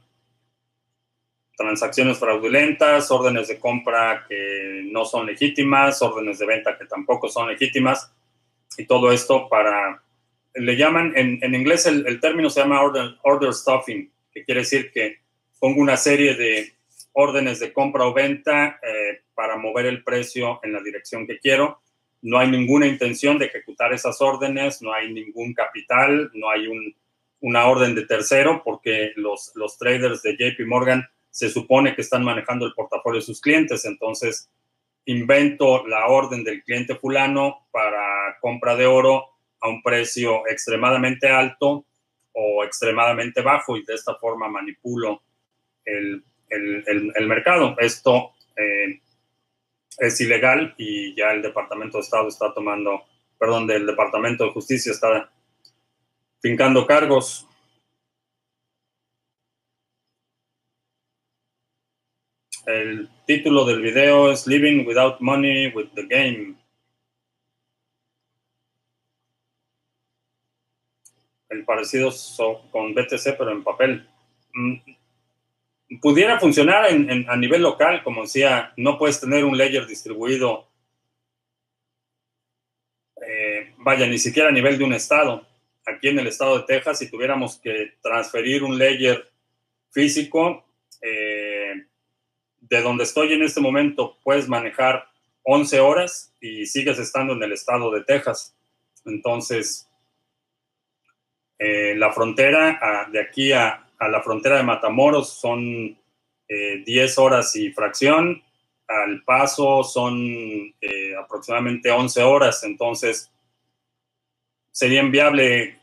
transacciones 1.61 2.19
fraudulentas, 2.19 3.11
órdenes 3.11 3.49
de 3.49 3.59
compra 3.59 4.25
que 4.27 4.83
no 4.91 5.05
son 5.05 5.27
legítimas, 5.27 6.01
órdenes 6.01 6.39
de 6.39 6.47
venta 6.47 6.79
que 6.79 6.87
tampoco 6.87 7.29
son 7.29 7.49
legítimas, 7.49 8.11
y 8.79 8.87
todo 8.87 9.13
esto 9.13 9.47
para 9.47 10.03
le 10.55 10.77
llaman, 10.77 11.13
en, 11.17 11.39
en 11.43 11.55
inglés 11.55 11.87
el, 11.87 12.21
término 12.21 12.51
se 12.51 12.61
llama 12.61 12.83
order, 12.83 13.55
stuffing, 13.55 14.11
que 14.33 14.45
quiere 14.45 14.61
decir 14.61 14.91
que 14.93 15.19
pongo 15.59 15.81
una 15.81 15.97
serie 15.97 16.35
de 16.35 16.73
órdenes 17.13 17.61
de 17.61 17.73
compra 17.73 18.07
o 18.07 18.13
venta 18.13 18.81
eh, 18.83 19.23
para 19.35 19.57
mover 19.57 19.87
el 19.87 20.03
precio 20.03 20.61
en 20.63 20.73
la 20.73 20.83
dirección 20.83 21.27
que 21.27 21.39
quiero. 21.39 21.81
No 22.23 22.39
hay 22.39 22.51
ninguna 22.51 22.87
intención 22.87 23.39
de 23.39 23.47
ejecutar 23.47 23.93
esas 23.93 24.21
órdenes, 24.21 24.83
no 24.83 24.93
hay 24.93 25.13
ningún 25.13 25.55
capital, 25.55 26.31
no 26.35 26.51
hay 26.51 26.67
un, 26.67 26.95
una 27.41 27.67
orden 27.67 27.95
de 27.95 28.07
tercero, 28.07 28.63
porque 28.65 29.13
los, 29.17 29.53
los 29.55 29.79
traders 29.79 30.23
de 30.23 30.37
JP 30.37 30.67
Morgan 30.67 31.09
se 31.31 31.49
supone 31.49 31.95
que 31.95 32.03
están 32.03 32.25
manejando 32.25 32.67
el 32.67 32.75
portafolio 32.75 33.21
de 33.21 33.27
sus 33.27 33.41
clientes. 33.41 33.85
Entonces, 33.85 34.51
invento 35.07 35.87
la 35.87 36.09
orden 36.09 36.45
del 36.45 36.63
cliente 36.63 36.95
fulano 36.97 37.67
para 37.71 38.39
compra 38.41 38.77
de 38.77 38.87
oro 38.87 39.30
a 39.61 39.69
un 39.69 39.83
precio 39.83 40.47
extremadamente 40.49 41.29
alto 41.29 41.85
o 42.33 42.65
extremadamente 42.65 43.43
bajo 43.43 43.77
y 43.77 43.85
de 43.85 43.95
esta 43.95 44.15
forma 44.15 44.49
manipulo 44.49 45.23
el, 45.85 46.23
el, 46.49 47.13
el, 47.15 47.27
mercado. 47.27 47.77
Esto 47.79 48.33
eh, 48.57 49.01
es 49.99 50.21
ilegal 50.21 50.75
y 50.77 51.15
ya 51.15 51.33
el 51.33 51.43
Departamento 51.43 51.99
de 51.99 52.03
Estado 52.03 52.29
está 52.29 52.53
tomando, 52.55 53.03
perdón, 53.39 53.67
del 53.67 53.87
Departamento 53.87 54.45
de 54.45 54.53
Justicia 54.53 54.93
está 54.93 55.31
fincando 56.41 56.87
cargos. 56.87 57.47
El 62.67 63.09
título 63.27 63.65
del 63.65 63.81
video 63.81 64.31
es 64.31 64.47
Living 64.47 64.87
Without 64.87 65.21
Money 65.21 65.69
with 65.75 65.89
the 65.95 66.07
Game. 66.07 66.60
El 71.51 71.65
parecido 71.65 72.11
con 72.71 72.95
BTC, 72.95 73.37
pero 73.37 73.51
en 73.51 73.63
papel. 73.63 74.09
Mm, 74.55 74.77
pudiera 76.01 76.39
funcionar 76.39 76.91
en, 76.91 77.29
a 77.29 77.37
nivel 77.37 77.63
local, 77.63 78.03
como 78.05 78.23
decía, 78.23 78.73
no 78.77 78.97
puedes 78.97 79.21
tener 79.21 79.45
un 79.45 79.59
ledger 79.59 79.87
distribuido, 79.87 80.69
eh, 83.27 83.75
vaya, 83.79 84.07
ni 84.07 84.19
siquiera 84.19 84.49
a 84.49 84.53
nivel 84.53 84.79
de 84.79 84.85
un 84.85 84.93
estado. 84.93 85.47
Aquí 85.85 86.09
en 86.09 86.19
el 86.19 86.29
estado 86.29 86.59
de 86.59 86.65
Texas, 86.65 86.99
si 86.99 87.11
tuviéramos 87.11 87.59
que 87.59 87.95
transferir 88.01 88.63
un 88.63 88.79
ledger 88.79 89.31
físico, 89.91 90.65
eh, 91.03 91.87
de 92.61 92.83
donde 92.83 93.05
estoy 93.05 93.33
en 93.33 93.43
este 93.43 93.61
momento, 93.61 94.19
puedes 94.23 94.49
manejar 94.49 95.09
11 95.43 95.81
horas 95.81 96.33
y 96.41 96.67
sigues 96.67 96.99
estando 96.99 97.33
en 97.33 97.43
el 97.43 97.53
estado 97.53 97.91
de 97.91 98.05
Texas. 98.05 98.55
Entonces, 99.05 99.90
eh, 101.63 101.95
la 101.95 102.11
frontera 102.11 103.07
de 103.13 103.21
aquí 103.21 103.53
a, 103.53 103.87
a 103.99 104.09
la 104.09 104.23
frontera 104.23 104.57
de 104.57 104.63
Matamoros 104.63 105.39
son 105.39 105.95
10 106.49 106.49
eh, 106.49 107.21
horas 107.21 107.55
y 107.55 107.71
fracción, 107.71 108.43
al 108.89 109.23
paso 109.25 109.85
son 109.85 110.17
eh, 110.81 111.15
aproximadamente 111.23 111.91
11 111.91 112.23
horas, 112.23 112.65
entonces 112.65 113.31
sería 114.73 115.03
inviable 115.03 115.79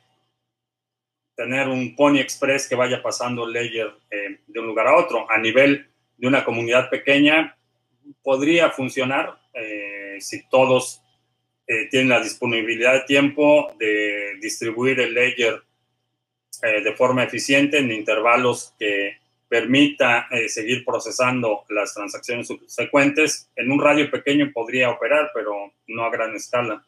tener 1.36 1.68
un 1.68 1.96
Pony 1.96 2.18
Express 2.18 2.68
que 2.68 2.74
vaya 2.74 3.04
pasando 3.04 3.46
layer 3.46 3.94
de 4.48 4.60
un 4.60 4.66
lugar 4.66 4.88
a 4.88 4.98
otro. 4.98 5.30
A 5.30 5.38
nivel 5.38 5.88
de 6.18 6.28
una 6.28 6.44
comunidad 6.44 6.90
pequeña, 6.90 7.56
podría 8.24 8.72
funcionar 8.72 9.38
si 10.18 10.50
todos 10.50 11.04
tienen 11.92 12.10
la 12.10 12.22
disponibilidad 12.22 12.94
de 12.94 13.02
tiempo 13.02 13.72
de 13.78 14.38
distribuir 14.42 15.00
el 15.00 15.14
layer 15.14 15.67
eh, 16.64 16.82
de 16.82 16.94
forma 16.94 17.24
eficiente 17.24 17.78
en 17.78 17.92
intervalos 17.92 18.74
que 18.80 19.18
permita 19.48 20.28
eh, 20.32 20.50
seguir 20.50 20.84
procesando 20.84 21.64
las 21.70 21.94
transacciones 21.94 22.48
subsecuentes. 22.48 23.50
En 23.56 23.72
un 23.72 23.82
radio 23.82 24.10
pequeño 24.12 24.52
podría 24.54 24.90
operar, 24.90 25.32
pero 25.34 25.74
no 25.88 26.04
a 26.04 26.10
gran 26.10 26.36
escala. 26.36 26.84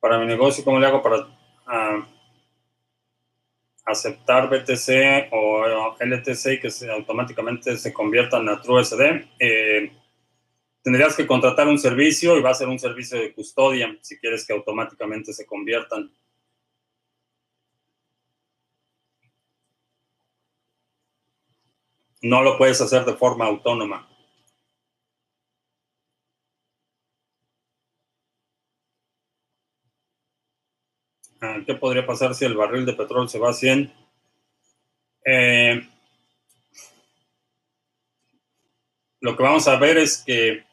Para 0.00 0.18
mi 0.18 0.26
negocio, 0.26 0.64
¿cómo 0.64 0.78
le 0.78 0.86
hago 0.86 1.02
para 1.02 1.26
ah, 1.66 2.06
aceptar 3.88 4.48
BTC 4.50 5.32
o 5.32 5.96
LTC 5.98 6.52
y 6.52 6.60
que 6.60 6.70
automáticamente 6.90 7.76
se 7.76 7.92
conviertan 7.92 8.48
a 8.48 8.60
TrueSD, 8.60 9.26
eh, 9.38 9.92
tendrías 10.82 11.16
que 11.16 11.26
contratar 11.26 11.66
un 11.68 11.78
servicio 11.78 12.36
y 12.36 12.42
va 12.42 12.50
a 12.50 12.54
ser 12.54 12.68
un 12.68 12.78
servicio 12.78 13.18
de 13.18 13.32
custodia 13.32 13.96
si 14.02 14.18
quieres 14.18 14.46
que 14.46 14.52
automáticamente 14.52 15.32
se 15.32 15.46
conviertan. 15.46 16.10
No 22.20 22.42
lo 22.42 22.58
puedes 22.58 22.80
hacer 22.80 23.04
de 23.04 23.14
forma 23.14 23.46
autónoma. 23.46 24.08
¿Qué 31.40 31.74
podría 31.74 32.04
pasar 32.04 32.34
si 32.34 32.44
el 32.44 32.56
barril 32.56 32.84
de 32.84 32.94
petróleo 32.94 33.28
se 33.28 33.38
va 33.38 33.50
a 33.50 33.52
100? 33.52 33.92
Eh, 35.24 35.88
lo 39.20 39.36
que 39.36 39.42
vamos 39.42 39.68
a 39.68 39.76
ver 39.76 39.98
es 39.98 40.18
que 40.24 40.64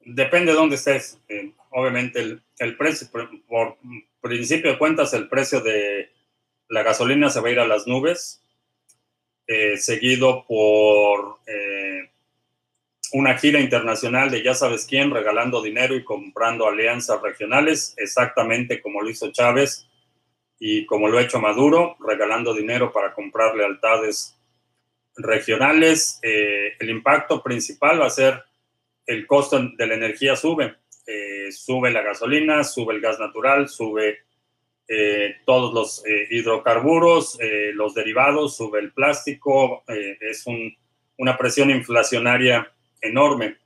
depende 0.00 0.50
de 0.50 0.58
dónde 0.58 0.74
estés. 0.74 1.20
Eh, 1.28 1.52
obviamente 1.70 2.40
el, 2.58 2.76
precio, 2.76 3.08
por, 3.46 3.78
principio 4.20 4.72
de 4.72 4.78
cuentas, 4.78 5.14
el 5.14 5.28
precio 5.28 5.60
de 5.60 6.10
la 6.68 6.82
gasolina 6.82 7.30
se 7.30 7.40
va 7.40 7.48
a 7.48 7.52
ir 7.52 7.60
a 7.60 7.68
las 7.68 7.86
nubes, 7.86 8.42
eh, 9.46 9.76
seguido 9.76 10.44
por 10.46 11.38
una 13.12 13.36
gira 13.38 13.60
internacional 13.60 14.30
de 14.30 14.42
ya 14.42 14.54
sabes 14.54 14.84
quién, 14.84 15.10
regalando 15.10 15.62
dinero 15.62 15.94
y 15.94 16.04
comprando 16.04 16.66
alianzas 16.66 17.20
regionales, 17.22 17.94
exactamente 17.96 18.80
como 18.80 19.02
lo 19.02 19.10
hizo 19.10 19.32
Chávez 19.32 19.88
y 20.58 20.84
como 20.86 21.08
lo 21.08 21.18
ha 21.18 21.22
hecho 21.22 21.40
Maduro, 21.40 21.96
regalando 22.00 22.52
dinero 22.52 22.92
para 22.92 23.14
comprar 23.14 23.54
lealtades 23.54 24.38
regionales. 25.16 26.18
Eh, 26.22 26.74
el 26.78 26.90
impacto 26.90 27.42
principal 27.42 28.00
va 28.00 28.06
a 28.06 28.10
ser 28.10 28.42
el 29.06 29.26
costo 29.26 29.58
de 29.76 29.86
la 29.86 29.94
energía 29.94 30.36
sube. 30.36 30.76
Eh, 31.06 31.50
sube 31.50 31.90
la 31.90 32.02
gasolina, 32.02 32.64
sube 32.64 32.94
el 32.94 33.00
gas 33.00 33.18
natural, 33.18 33.68
sube 33.68 34.18
eh, 34.86 35.36
todos 35.46 35.72
los 35.72 36.02
hidrocarburos, 36.30 37.38
los 37.74 37.94
derivados, 37.94 38.56
sube 38.56 38.80
el 38.80 38.92
plástico. 38.92 39.84
es 39.86 40.44
una 41.16 41.36
presión 41.36 41.70
inflacionaria 41.70 42.72
enorme. 43.00 43.56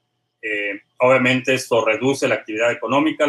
Eh, 0.41 0.80
obviamente 0.99 1.55
esto 1.55 1.85
reduce 1.85 2.26
la 2.26 2.37
actividad 2.37 2.72
económica, 2.72 3.26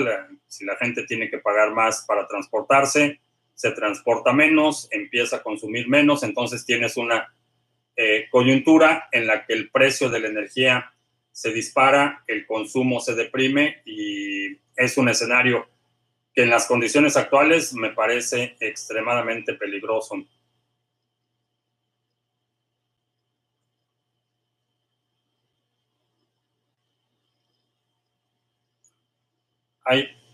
si 0.48 0.66
la 0.66 0.76
gente 0.78 1.04
tiene 1.04 1.30
que 1.30 1.40
pagar 1.40 1.72
más 1.72 2.06
para 2.08 2.28
transportarse, 2.28 3.20
se 3.54 3.72
transporta 3.72 4.34
menos, 4.34 4.88
empieza 4.92 5.38
a 5.38 5.44
consumir 5.44 5.88
menos, 5.88 6.24
entonces 6.24 6.66
tienes 6.66 6.98
una 6.98 7.34
eh, 7.96 8.26
coyuntura 8.32 9.10
en 9.12 9.28
la 9.28 9.46
que 9.46 9.54
el 9.54 9.70
precio 9.70 10.10
de 10.10 10.20
la 10.20 10.28
energía 10.28 10.92
se 11.32 11.52
dispara, 11.52 12.24
el 12.28 12.46
consumo 12.46 13.00
se 13.00 13.14
deprime 13.14 13.82
y 13.86 14.58
es 14.76 14.98
un 14.98 15.10
escenario 15.10 15.68
que 16.34 16.44
en 16.44 16.50
las 16.50 16.66
condiciones 16.66 17.16
actuales 17.16 17.74
me 17.74 17.92
parece 17.92 18.56
extremadamente 18.60 19.54
peligroso. 19.54 20.26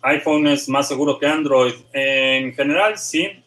iPhone 0.02 0.48
es 0.48 0.70
más 0.70 0.88
seguro 0.88 1.20
que 1.20 1.28
Android. 1.28 1.74
en 1.94 2.54
general, 2.54 2.98
sí. 2.98 3.44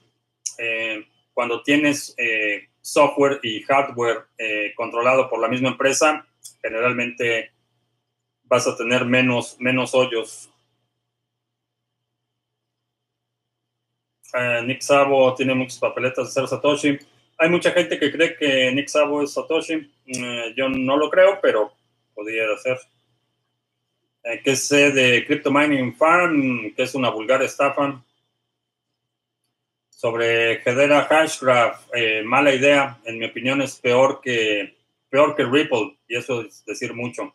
Eh, 0.59 1.07
cuando 1.32 1.62
tienes 1.62 2.14
eh, 2.18 2.68
software 2.80 3.40
y 3.42 3.62
hardware 3.62 4.26
eh, 4.38 4.72
controlado 4.76 5.28
por 5.28 5.40
la 5.40 5.48
misma 5.48 5.70
empresa, 5.70 6.26
generalmente 6.61 7.53
vas 8.44 8.66
a 8.66 8.76
tener 8.76 9.05
menos, 9.05 9.57
menos 9.59 9.94
hoyos. 9.94 10.48
Nick 14.64 14.80
Sabo 14.80 15.34
tiene 15.34 15.55
muchas 15.55 15.78
papeletas 15.78 16.26
de 16.26 16.32
ser 16.32 16.48
Satoshi. 16.48 16.98
Hay 17.36 17.50
mucha 17.50 17.70
gente 17.72 17.98
que 17.98 18.11
cree 18.11 18.34
que 18.34 18.72
Nick 18.72 18.88
Sabo 18.88 19.22
es 19.22 19.32
Satoshi. 19.32 19.92
yo 20.57 20.70
no 20.70 20.96
lo 20.96 21.11
creo, 21.11 21.38
pero 21.42 21.70
podría 22.14 22.44
ser. 22.57 22.78
Eh, 24.25 24.41
¿Qué 24.45 24.55
sé 24.55 24.93
de 24.93 25.25
Crypto 25.27 25.51
Mining 25.51 25.97
Farm? 25.97 26.73
Que 26.75 26.85
es 26.85 26.95
una 26.95 27.11
vulgar 27.11 27.43
estafa. 27.43 28.03
Sobre 29.91 30.62
Hedera 30.62 31.05
Hashgraph, 31.05 31.89
eh, 31.95 32.23
mala 32.25 32.55
idea. 32.55 32.99
En 33.05 33.18
mi 33.18 33.27
opinión 33.27 33.62
es 33.62 33.79
peor 33.79 34.20
que, 34.20 34.77
peor 35.09 35.35
que 35.35 35.45
Ripple, 35.45 35.97
y 36.09 36.16
eso 36.16 36.43
es 36.43 36.64
decir 36.64 36.95
mucho. 36.95 37.35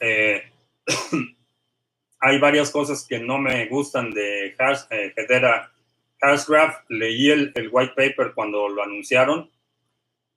Eh, 0.00 0.42
hay 2.20 2.38
varias 2.38 2.70
cosas 2.70 3.06
que 3.06 3.18
no 3.18 3.38
me 3.38 3.66
gustan 3.66 4.10
de 4.10 4.54
Hash, 4.58 4.82
Hedera 4.90 5.72
Hashgraph. 6.20 6.84
Leí 6.88 7.30
el, 7.30 7.52
el 7.54 7.68
white 7.70 7.94
paper 7.94 8.32
cuando 8.34 8.68
lo 8.68 8.82
anunciaron 8.82 9.50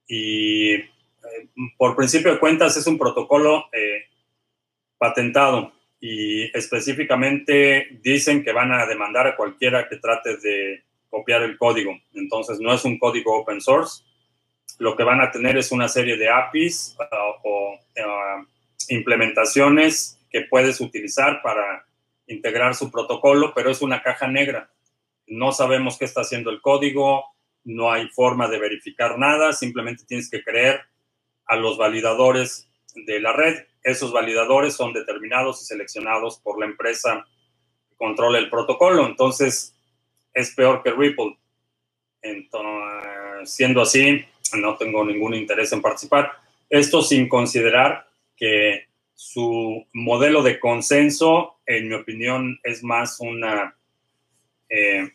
y 0.08 0.78
por 1.78 1.96
principio 1.96 2.34
de 2.34 2.40
cuentas 2.40 2.76
es 2.78 2.86
un 2.88 2.98
protocolo 2.98 3.66
eh, 3.72 4.06
patentado 5.02 5.74
y 6.00 6.56
específicamente 6.56 8.00
dicen 8.04 8.44
que 8.44 8.52
van 8.52 8.72
a 8.72 8.86
demandar 8.86 9.26
a 9.26 9.36
cualquiera 9.36 9.90
que 9.90 9.98
trate 9.98 10.38
de 10.38 10.84
copiar 11.10 11.42
el 11.42 11.58
código. 11.58 11.98
Entonces 12.14 12.60
no 12.60 12.72
es 12.72 12.86
un 12.86 13.00
código 13.00 13.36
open 13.36 13.62
source. 13.62 14.04
Lo 14.78 14.96
que 14.96 15.04
van 15.04 15.20
a 15.20 15.32
tener 15.32 15.58
es 15.58 15.72
una 15.72 15.88
serie 15.88 16.18
de 16.18 16.30
APIs 16.30 16.96
uh, 17.00 17.48
o 17.48 17.74
uh, 17.74 18.46
implementaciones 18.90 20.20
que 20.30 20.42
puedes 20.42 20.80
utilizar 20.80 21.42
para 21.42 21.84
integrar 22.28 22.76
su 22.76 22.92
protocolo, 22.92 23.54
pero 23.56 23.72
es 23.72 23.82
una 23.82 24.04
caja 24.04 24.28
negra. 24.28 24.70
No 25.26 25.52
sabemos 25.52 25.98
qué 25.98 26.06
está 26.06 26.22
haciendo 26.22 26.52
el 26.52 26.62
código, 26.62 27.26
no 27.64 27.92
hay 27.92 28.08
forma 28.10 28.48
de 28.48 28.60
verificar 28.60 29.18
nada, 29.18 29.52
simplemente 29.54 30.06
tienes 30.06 30.30
que 30.30 30.44
creer 30.44 30.82
a 31.48 31.56
los 31.56 31.80
validadores 31.80 32.70
de 32.94 33.20
la 33.20 33.34
red. 33.34 33.66
Esos 33.84 34.12
validadores 34.12 34.76
son 34.76 34.94
determinados 34.94 35.62
y 35.62 35.66
seleccionados 35.66 36.40
por 36.40 36.60
la 36.60 36.66
empresa 36.66 37.26
que 37.90 37.96
controla 37.96 38.40
el 38.40 38.50
protocolo. 38.50 39.06
Entonces, 39.06 39.76
es 40.34 40.54
peor 40.56 40.84
que 40.84 40.92
Ripple. 40.92 41.38
Siendo 43.44 43.82
así, 43.82 44.24
no 44.58 44.78
tengo 44.78 45.04
ningún 45.04 45.34
interés 45.34 45.72
en 45.74 45.82
participar. 45.82 46.32
Esto 46.70 47.02
sin 47.02 47.28
considerar 47.28 48.08
que 48.36 48.88
su 49.14 49.86
modelo 49.94 50.44
de 50.44 50.60
consenso, 50.60 51.60
en 51.66 51.90
mi 51.90 51.96
opinión, 51.96 52.60
es 52.64 52.84
más 52.84 53.20
una... 53.20 53.76
Eh, 54.70 55.12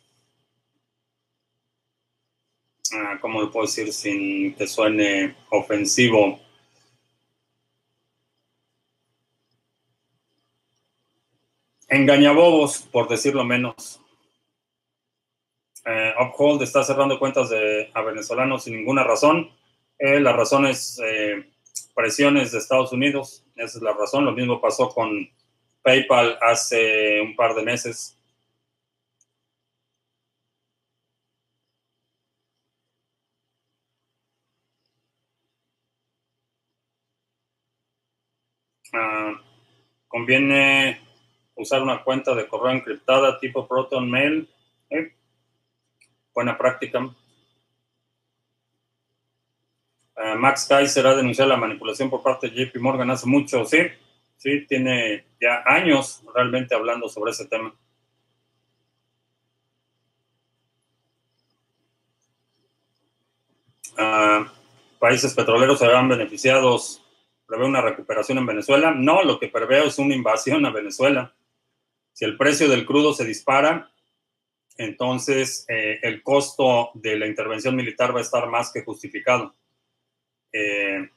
Ah, 2.92 3.18
¿cómo 3.20 3.40
lo 3.40 3.50
puedo 3.50 3.66
decir 3.66 3.92
sin 3.92 4.54
que 4.54 4.66
suene 4.66 5.34
ofensivo? 5.50 6.40
Engañabobos, 11.88 12.82
por 12.90 13.08
decirlo 13.08 13.44
menos. 13.44 14.00
Eh, 15.84 16.14
Uphold 16.20 16.62
está 16.62 16.82
cerrando 16.82 17.18
cuentas 17.18 17.48
de, 17.50 17.90
a 17.94 18.02
venezolanos 18.02 18.64
sin 18.64 18.76
ninguna 18.76 19.04
razón. 19.04 19.50
Eh, 19.98 20.18
la 20.20 20.32
razón 20.32 20.66
es 20.66 21.00
eh, 21.04 21.48
presiones 21.94 22.50
de 22.52 22.58
Estados 22.58 22.92
Unidos. 22.92 23.44
Esa 23.54 23.78
es 23.78 23.82
la 23.82 23.92
razón. 23.92 24.24
Lo 24.24 24.32
mismo 24.32 24.60
pasó 24.60 24.88
con 24.88 25.30
PayPal 25.82 26.38
hace 26.42 27.20
un 27.20 27.36
par 27.36 27.54
de 27.54 27.62
meses. 27.62 28.18
Ah, 38.92 39.34
conviene 40.08 41.05
usar 41.56 41.82
una 41.82 42.02
cuenta 42.04 42.34
de 42.34 42.46
correo 42.46 42.72
encriptada 42.72 43.38
tipo 43.40 43.66
Proton 43.66 44.10
Mail. 44.10 44.48
¿eh? 44.90 45.14
Buena 46.32 46.56
práctica. 46.56 47.14
Ah, 50.14 50.34
Max 50.36 50.66
Kaiser 50.68 51.06
ha 51.06 51.16
denunciado 51.16 51.50
la 51.50 51.56
manipulación 51.56 52.08
por 52.08 52.22
parte 52.22 52.48
de 52.48 52.66
JP 52.66 52.76
Morgan 52.80 53.10
hace 53.10 53.26
mucho. 53.26 53.64
Sí, 53.64 53.78
sí, 54.36 54.66
tiene 54.66 55.26
ya 55.40 55.62
años 55.66 56.22
realmente 56.34 56.74
hablando 56.74 57.08
sobre 57.08 57.32
ese 57.32 57.46
tema. 57.46 57.74
Ah, 63.98 64.52
países 64.98 65.34
petroleros 65.34 65.78
se 65.78 65.86
verán 65.86 66.08
beneficiados 66.08 67.02
prevé 67.46 67.64
una 67.64 67.80
recuperación 67.80 68.38
en 68.38 68.46
Venezuela. 68.46 68.92
No, 68.92 69.22
lo 69.22 69.38
que 69.38 69.48
preveo 69.48 69.84
es 69.84 69.98
una 69.98 70.14
invasión 70.14 70.66
a 70.66 70.70
Venezuela. 70.70 71.32
Si 72.16 72.24
el 72.24 72.38
precio 72.38 72.66
del 72.70 72.86
crudo 72.86 73.12
se 73.12 73.26
dispara, 73.26 73.90
entonces 74.78 75.66
eh, 75.68 75.98
el 76.00 76.22
costo 76.22 76.90
de 76.94 77.18
la 77.18 77.26
intervención 77.26 77.76
militar 77.76 78.14
va 78.14 78.20
a 78.20 78.22
estar 78.22 78.48
más 78.48 78.72
que 78.72 78.82
justificado. 78.82 79.54
Eh, 80.50 81.10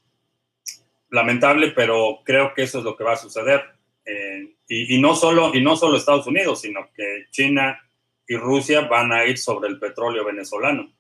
lamentable, 1.10 1.72
pero 1.72 2.20
creo 2.26 2.54
que 2.54 2.64
eso 2.64 2.80
es 2.80 2.84
lo 2.84 2.98
que 2.98 3.06
va 3.06 3.14
a 3.14 3.16
suceder. 3.16 3.64
Eh, 4.06 4.56
y, 4.68 5.00
no 5.00 5.16
solo, 5.16 5.56
y 5.56 5.62
no 5.62 5.78
solo 5.78 5.96
Estados 5.96 6.28
Unidos, 6.28 6.60
sino 6.60 6.90
que 6.94 7.28
China 7.32 7.80
y 8.28 8.36
Rusia 8.36 8.82
van 8.82 9.14
a 9.14 9.24
ir 9.24 9.38
sobre 9.38 9.70
el 9.70 9.80
petróleo 9.80 10.26
venezolano. 10.26 10.92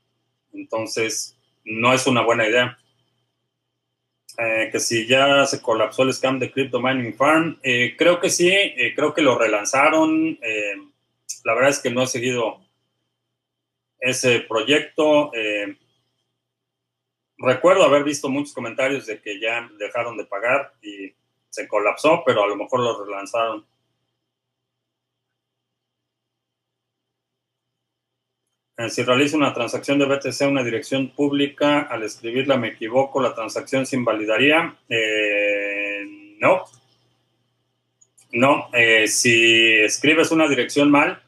Entonces, 0.53 1.37
no 1.65 1.91
es 1.91 2.07
una 2.07 2.21
buena 2.21 2.47
idea. 2.47 2.77
Eh, 4.41 4.69
que 4.71 4.79
si 4.79 5.05
ya 5.05 5.45
se 5.45 5.61
colapsó 5.61 6.03
el 6.03 6.13
scam 6.13 6.39
de 6.39 6.49
Crypto 6.49 6.79
Mining 6.79 7.13
Farm. 7.13 7.59
Eh, 7.61 7.95
creo 7.97 8.21
que 8.21 8.29
sí, 8.29 8.49
eh, 8.49 8.93
creo 8.95 9.13
que 9.13 9.21
lo 9.21 9.37
relanzaron. 9.37 10.39
la 11.43 11.53
verdad 11.53 11.69
es 11.71 11.79
que 11.79 11.89
no 11.89 12.03
he 12.03 12.07
seguido 12.07 12.61
ese 13.99 14.41
proyecto. 14.41 15.31
recuerdo 17.37 17.83
haber 17.83 18.03
visto 18.03 18.29
muchos 18.29 18.53
comentarios 18.53 19.05
de 19.05 19.21
que 19.21 19.39
ya 19.39 19.69
dejaron 19.77 20.17
de 20.17 20.25
pagar 20.25 20.73
y 20.81 21.13
se 21.49 21.67
colapsó, 21.67 22.23
pero 22.25 22.43
a 22.43 22.47
lo 22.47 22.55
mejor 22.55 22.79
lo 22.79 23.03
relanzaron. 23.03 23.65
Si 28.87 29.03
realizo 29.03 29.35
una 29.35 29.53
transacción 29.53 29.99
de 29.99 30.05
BTC 30.05 30.41
a 30.41 30.47
una 30.47 30.63
dirección 30.63 31.09
pública, 31.09 31.81
al 31.81 32.03
escribirla 32.03 32.55
me 32.55 32.69
equivoco, 32.69 33.19
la 33.19 33.35
transacción 33.35 33.85
se 33.85 33.97
invalidaría. 33.97 34.73
Eh, 34.87 36.37
no. 36.39 36.63
No. 38.31 38.69
Eh, 38.71 39.07
si 39.09 39.73
escribes 39.73 40.31
una 40.31 40.47
dirección 40.47 40.89
mal, 40.89 41.21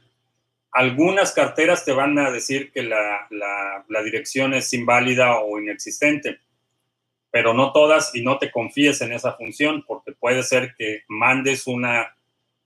algunas 0.71 1.33
carteras 1.33 1.83
te 1.83 1.91
van 1.91 2.17
a 2.19 2.31
decir 2.31 2.71
que 2.71 2.83
la, 2.83 3.27
la, 3.29 4.03
dirección 4.03 4.53
es 4.53 4.73
inválida 4.73 5.39
o 5.41 5.59
inexistente, 5.59 6.39
pero 7.29 7.53
no 7.53 7.73
todas 7.73 8.15
y 8.15 8.21
no 8.21 8.37
te 8.37 8.49
confíes 8.49 9.01
en 9.01 9.11
esa 9.11 9.33
función 9.33 9.83
porque 9.85 10.13
puede 10.13 10.43
ser 10.43 10.73
que 10.77 11.03
mandes 11.09 11.67
una, 11.67 12.15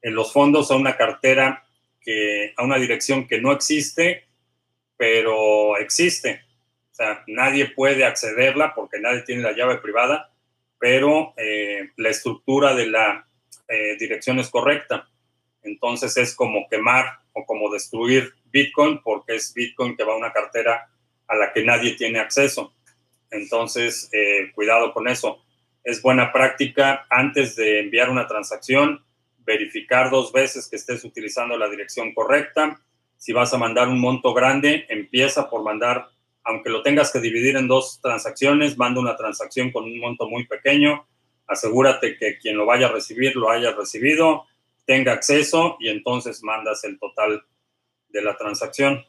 en 0.03 0.13
los 0.13 0.31
fondos 0.31 0.69
a 0.69 0.75
una 0.75 0.95
cartera 0.95 1.65
que, 2.01 2.53
a 2.55 2.63
una 2.63 2.77
dirección 2.77 3.27
que 3.27 3.41
no 3.41 3.51
existe 3.51 4.24
pero 4.97 5.77
existe. 5.77 6.41
O 6.91 6.95
sea, 6.95 7.23
nadie 7.27 7.67
puede 7.67 8.05
accederla 8.05 8.73
porque 8.73 8.99
nadie 8.99 9.21
tiene 9.21 9.41
la 9.41 9.51
llave 9.51 9.79
privada, 9.79 10.31
pero 10.79 11.33
eh, 11.37 11.91
la 11.97 12.09
estructura 12.09 12.73
de 12.73 12.87
la 12.87 13.27
eh, 13.67 13.97
dirección 13.97 14.39
es 14.39 14.49
correcta. 14.49 15.09
Entonces 15.63 16.15
es 16.17 16.35
como 16.35 16.67
quemar 16.69 17.19
o 17.33 17.45
como 17.45 17.71
destruir 17.71 18.33
Bitcoin 18.45 19.01
porque 19.03 19.35
es 19.35 19.53
Bitcoin 19.53 19.97
que 19.97 20.03
va 20.03 20.13
a 20.13 20.17
una 20.17 20.31
cartera 20.31 20.89
a 21.27 21.35
la 21.35 21.51
que 21.51 21.63
nadie 21.63 21.95
tiene 21.95 22.19
acceso. 22.19 22.73
Entonces, 23.31 24.09
eh, 24.13 24.51
cuidado 24.53 24.93
con 24.93 25.07
eso. 25.07 25.43
Es 25.83 26.01
buena 26.01 26.31
práctica 26.31 27.05
antes 27.09 27.55
de 27.55 27.81
enviar 27.81 28.09
una 28.09 28.27
transacción, 28.27 29.03
verificar 29.39 30.09
dos 30.09 30.31
veces 30.31 30.67
que 30.69 30.77
estés 30.77 31.03
utilizando 31.03 31.57
la 31.57 31.69
dirección 31.69 32.13
correcta 32.13 32.79
si 33.25 33.33
vas 33.33 33.51
a 33.55 33.57
mandar 33.57 33.87
un 33.87 33.99
monto 33.99 34.35
grande, 34.35 34.85
empieza 34.87 35.49
por 35.49 35.63
mandar, 35.63 36.11
aunque 36.43 36.69
lo 36.69 36.83
tengas 36.83 37.11
que 37.11 37.19
dividir 37.19 37.57
en 37.57 37.67
dos 37.67 37.99
transacciones, 37.99 38.77
manda 38.77 39.01
una 39.01 39.15
transacción 39.15 39.71
con 39.71 39.85
un 39.85 39.99
monto 39.99 40.29
muy 40.29 40.45
pequeño, 40.45 41.07
asegúrate 41.47 42.19
que 42.19 42.37
quien 42.37 42.55
lo 42.55 42.67
vaya 42.67 42.85
a 42.85 42.91
recibir 42.91 43.35
lo 43.35 43.49
haya 43.49 43.71
recibido, 43.71 44.45
tenga 44.85 45.13
acceso 45.13 45.75
y 45.79 45.89
entonces 45.89 46.43
mandas 46.43 46.83
el 46.83 46.99
total 46.99 47.43
de 48.09 48.21
la 48.21 48.37
transacción. 48.37 49.03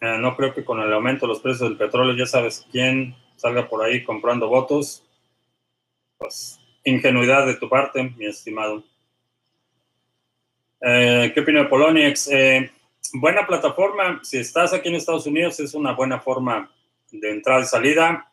Eh, 0.00 0.16
no 0.18 0.34
creo 0.34 0.54
que 0.54 0.64
con 0.64 0.80
el 0.80 0.90
aumento 0.94 1.26
de 1.26 1.32
los 1.34 1.40
precios 1.40 1.68
del 1.68 1.76
petróleo 1.76 2.16
ya 2.16 2.24
sabes 2.24 2.66
quién 2.72 3.14
salga 3.36 3.68
por 3.68 3.84
ahí 3.84 4.02
comprando 4.02 4.48
votos. 4.48 5.06
Pues 6.16 6.58
ingenuidad 6.84 7.44
de 7.44 7.56
tu 7.56 7.68
parte, 7.68 8.14
mi 8.16 8.24
estimado. 8.24 8.82
Eh, 10.84 11.30
¿Qué 11.32 11.40
opina 11.40 11.60
de 11.62 11.68
Poloniex? 11.68 12.28
Eh, 12.32 12.70
buena 13.12 13.46
plataforma. 13.46 14.18
Si 14.24 14.38
estás 14.38 14.72
aquí 14.72 14.88
en 14.88 14.96
Estados 14.96 15.26
Unidos, 15.26 15.60
es 15.60 15.74
una 15.74 15.92
buena 15.92 16.18
forma 16.18 16.72
de 17.10 17.30
entrada 17.30 17.62
y 17.62 17.66
salida. 17.66 18.28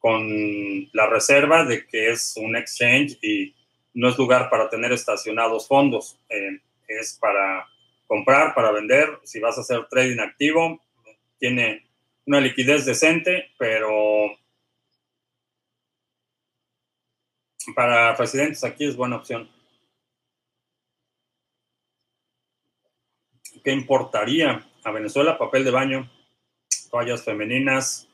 con 0.00 0.88
la 0.92 1.08
reserva 1.08 1.64
de 1.64 1.84
que 1.84 2.10
es 2.10 2.36
un 2.36 2.54
exchange 2.54 3.18
y 3.20 3.52
no 3.94 4.08
es 4.08 4.16
lugar 4.16 4.48
para 4.48 4.70
tener 4.70 4.92
estacionados 4.92 5.66
fondos. 5.66 6.20
Eh, 6.28 6.60
es 6.86 7.18
para 7.20 7.66
comprar, 8.06 8.54
para 8.54 8.70
vender. 8.70 9.18
Si 9.24 9.40
vas 9.40 9.58
a 9.58 9.62
hacer 9.62 9.88
trading 9.90 10.20
activo, 10.20 10.80
tiene 11.36 11.84
una 12.26 12.40
liquidez 12.40 12.86
decente, 12.86 13.50
pero 13.58 14.38
para 17.74 18.14
residentes 18.14 18.62
aquí 18.62 18.86
es 18.86 18.94
buena 18.94 19.16
opción. 19.16 19.50
¿Qué 23.64 23.72
importaría 23.72 24.66
a 24.84 24.90
Venezuela? 24.90 25.38
Papel 25.38 25.64
de 25.64 25.70
baño, 25.70 26.10
toallas 26.90 27.24
femeninas, 27.24 28.08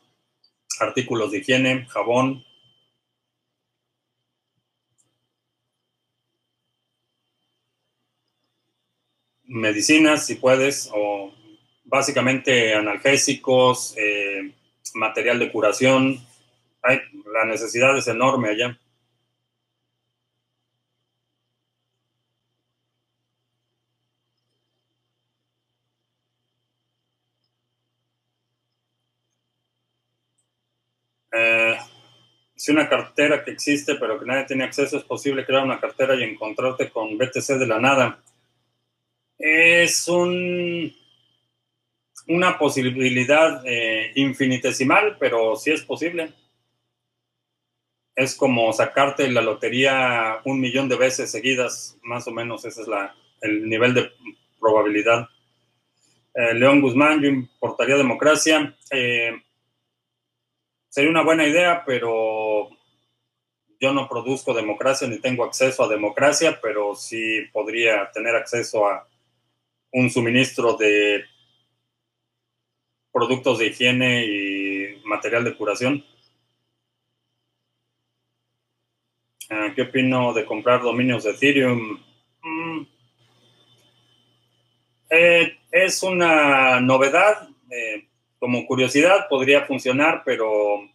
artículos 0.80 1.30
de 1.30 1.38
higiene, 1.38 1.86
jabón. 1.86 2.44
Medicinas, 9.44 10.26
si 10.26 10.36
puedes, 10.36 10.90
o 10.92 11.32
básicamente 11.84 12.74
analgésicos, 12.74 13.94
eh, 13.96 14.52
material 14.94 15.38
de 15.38 15.52
curación. 15.52 16.26
la 16.82 17.44
necesidad 17.46 17.96
es 17.96 18.08
enorme 18.08 18.50
allá. 18.50 18.78
Si 32.64 32.72
una 32.72 32.88
cartera 32.88 33.44
que 33.44 33.50
existe 33.50 33.96
pero 33.96 34.18
que 34.18 34.24
nadie 34.24 34.46
tiene 34.46 34.64
acceso, 34.64 34.96
es 34.96 35.04
posible 35.04 35.44
crear 35.44 35.64
una 35.64 35.78
cartera 35.78 36.14
y 36.14 36.22
encontrarte 36.22 36.88
con 36.88 37.18
BTC 37.18 37.58
de 37.58 37.66
la 37.66 37.78
nada. 37.78 38.22
Es 39.36 40.08
un, 40.08 40.90
una 42.28 42.56
posibilidad 42.56 43.62
eh, 43.66 44.12
infinitesimal, 44.14 45.18
pero 45.20 45.56
sí 45.56 45.72
es 45.72 45.82
posible. 45.82 46.32
Es 48.16 48.34
como 48.34 48.72
sacarte 48.72 49.30
la 49.30 49.42
lotería 49.42 50.40
un 50.46 50.58
millón 50.58 50.88
de 50.88 50.96
veces 50.96 51.30
seguidas, 51.30 51.98
más 52.00 52.26
o 52.28 52.30
menos, 52.30 52.64
ese 52.64 52.80
es 52.80 52.88
el 53.42 53.68
nivel 53.68 53.92
de 53.92 54.10
probabilidad. 54.58 55.28
Eh, 56.32 56.54
León 56.54 56.80
Guzmán, 56.80 57.20
yo 57.20 57.28
importaría 57.28 57.98
democracia. 57.98 58.74
Eh, 58.90 59.32
sería 60.94 61.10
una 61.10 61.24
buena 61.24 61.44
idea, 61.44 61.82
pero 61.84 62.70
yo 63.80 63.92
no 63.92 64.08
produzco 64.08 64.54
democracia 64.54 65.08
ni 65.08 65.18
tengo 65.18 65.42
acceso 65.42 65.82
a 65.82 65.88
democracia, 65.88 66.60
pero 66.62 66.94
sí 66.94 67.40
podría 67.52 68.12
tener 68.12 68.36
acceso 68.36 68.86
a 68.86 69.04
un 69.90 70.08
suministro 70.08 70.74
de 70.74 71.24
productos 73.12 73.58
de 73.58 73.66
higiene 73.66 74.24
y 74.24 75.02
material 75.04 75.42
de 75.42 75.56
curación. 75.56 76.04
Ah, 79.50 79.72
¿Qué 79.74 79.82
opino 79.82 80.32
de 80.32 80.44
comprar 80.44 80.80
dominios 80.80 81.24
de 81.24 81.30
Ethereum? 81.32 81.98
Mm. 82.40 82.86
Eh, 85.10 85.58
es 85.72 86.04
una 86.04 86.80
novedad. 86.80 87.48
Eh, 87.68 88.06
como 88.44 88.66
curiosidad 88.66 89.26
podría 89.30 89.64
funcionar, 89.64 90.20
pero 90.22 90.86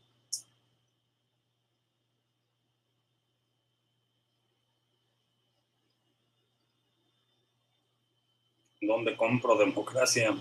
¿dónde 8.79 9.17
compro 9.17 9.57
democracia? 9.57 10.37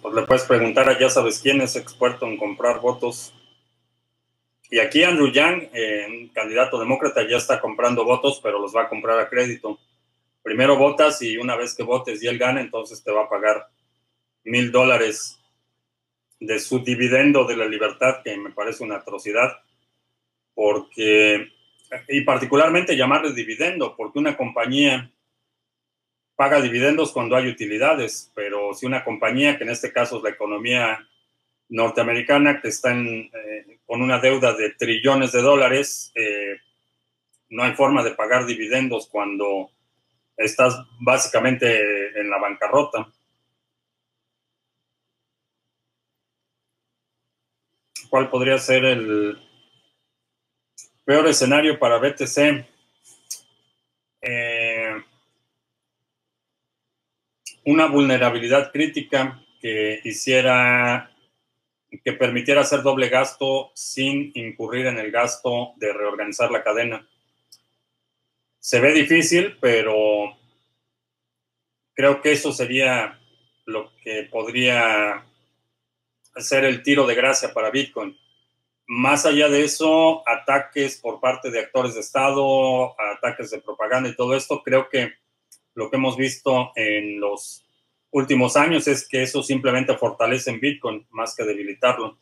Pues 0.00 0.14
le 0.14 0.22
puedes 0.22 0.44
preguntar 0.44 0.88
a 0.88 0.96
ya 0.96 1.10
sabes 1.10 1.40
quién 1.40 1.60
es 1.60 1.74
experto 1.74 2.24
en 2.26 2.36
comprar 2.36 2.80
votos. 2.80 3.35
Y 4.70 4.80
aquí 4.80 5.04
Andrew 5.04 5.30
Yang, 5.30 5.70
eh, 5.72 6.30
candidato 6.34 6.78
demócrata, 6.78 7.26
ya 7.28 7.36
está 7.36 7.60
comprando 7.60 8.04
votos, 8.04 8.40
pero 8.42 8.58
los 8.58 8.74
va 8.74 8.82
a 8.82 8.88
comprar 8.88 9.18
a 9.18 9.28
crédito. 9.28 9.78
Primero 10.42 10.76
votas 10.76 11.22
y 11.22 11.36
una 11.36 11.56
vez 11.56 11.74
que 11.74 11.82
votes 11.82 12.22
y 12.22 12.26
él 12.26 12.38
gana, 12.38 12.60
entonces 12.60 13.02
te 13.02 13.12
va 13.12 13.24
a 13.24 13.28
pagar 13.28 13.68
mil 14.44 14.72
dólares 14.72 15.40
de 16.40 16.58
su 16.58 16.80
dividendo 16.80 17.44
de 17.44 17.56
la 17.56 17.66
libertad, 17.66 18.22
que 18.22 18.36
me 18.36 18.50
parece 18.50 18.84
una 18.84 18.96
atrocidad, 18.96 19.60
porque, 20.54 21.48
y 22.08 22.20
particularmente 22.22 22.96
llamarle 22.96 23.32
dividendo, 23.32 23.96
porque 23.96 24.18
una 24.18 24.36
compañía 24.36 25.10
paga 26.34 26.60
dividendos 26.60 27.12
cuando 27.12 27.36
hay 27.36 27.48
utilidades, 27.48 28.30
pero 28.34 28.74
si 28.74 28.84
una 28.86 29.04
compañía, 29.04 29.56
que 29.56 29.64
en 29.64 29.70
este 29.70 29.92
caso 29.92 30.18
es 30.18 30.22
la 30.22 30.30
economía 30.30 31.08
norteamericana 31.68 32.60
que 32.60 32.68
están 32.68 33.06
eh, 33.06 33.78
con 33.86 34.02
una 34.02 34.18
deuda 34.18 34.52
de 34.54 34.70
trillones 34.70 35.32
de 35.32 35.42
dólares, 35.42 36.12
eh, 36.14 36.56
no 37.48 37.62
hay 37.62 37.72
forma 37.74 38.02
de 38.02 38.12
pagar 38.12 38.46
dividendos 38.46 39.08
cuando 39.08 39.70
estás 40.36 40.76
básicamente 41.00 42.18
en 42.18 42.28
la 42.28 42.38
bancarrota. 42.38 43.08
¿Cuál 48.10 48.30
podría 48.30 48.58
ser 48.58 48.84
el 48.84 49.38
peor 51.04 51.26
escenario 51.26 51.78
para 51.78 51.98
BTC? 51.98 52.66
Eh, 54.20 55.02
una 57.64 57.86
vulnerabilidad 57.86 58.70
crítica 58.72 59.42
que 59.60 60.00
hiciera 60.04 61.10
que 62.04 62.12
permitiera 62.12 62.62
hacer 62.62 62.82
doble 62.82 63.08
gasto 63.08 63.70
sin 63.74 64.32
incurrir 64.34 64.86
en 64.86 64.98
el 64.98 65.10
gasto 65.10 65.72
de 65.76 65.92
reorganizar 65.92 66.50
la 66.50 66.62
cadena. 66.62 67.08
Se 68.58 68.80
ve 68.80 68.92
difícil, 68.92 69.56
pero 69.60 70.36
creo 71.94 72.20
que 72.20 72.32
eso 72.32 72.52
sería 72.52 73.20
lo 73.64 73.92
que 74.02 74.24
podría 74.24 75.24
ser 76.36 76.64
el 76.64 76.82
tiro 76.82 77.06
de 77.06 77.14
gracia 77.14 77.52
para 77.52 77.70
Bitcoin. 77.70 78.16
Más 78.88 79.26
allá 79.26 79.48
de 79.48 79.64
eso, 79.64 80.22
ataques 80.28 80.98
por 80.98 81.20
parte 81.20 81.50
de 81.50 81.60
actores 81.60 81.94
de 81.94 82.00
Estado, 82.00 82.94
ataques 83.00 83.50
de 83.50 83.60
propaganda 83.60 84.08
y 84.08 84.14
todo 84.14 84.36
esto, 84.36 84.62
creo 84.62 84.88
que 84.88 85.14
lo 85.74 85.90
que 85.90 85.96
hemos 85.96 86.16
visto 86.16 86.72
en 86.76 87.18
los 87.18 87.65
últimos 88.16 88.56
años 88.56 88.88
es 88.88 89.06
que 89.06 89.22
eso 89.22 89.42
simplemente 89.42 89.94
fortalece 89.96 90.50
en 90.50 90.58
Bitcoin 90.60 91.06
más 91.10 91.34
que 91.36 91.44
debilitarlo. 91.44 92.18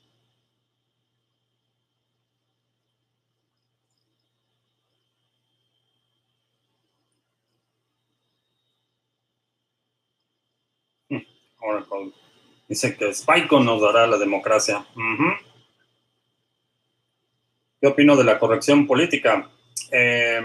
Hmm, 11.09 11.19
Oracle 11.61 12.13
dice 12.69 12.97
que 12.97 13.15
Spycon 13.15 13.65
nos 13.65 13.81
dará 13.81 14.07
la 14.09 14.19
democracia. 14.19 14.85
¿Qué 17.81 17.87
opino 17.87 18.17
de 18.17 18.25
la 18.25 18.39
corrección 18.39 18.87
política? 18.87 19.49
Eh, 19.93 20.41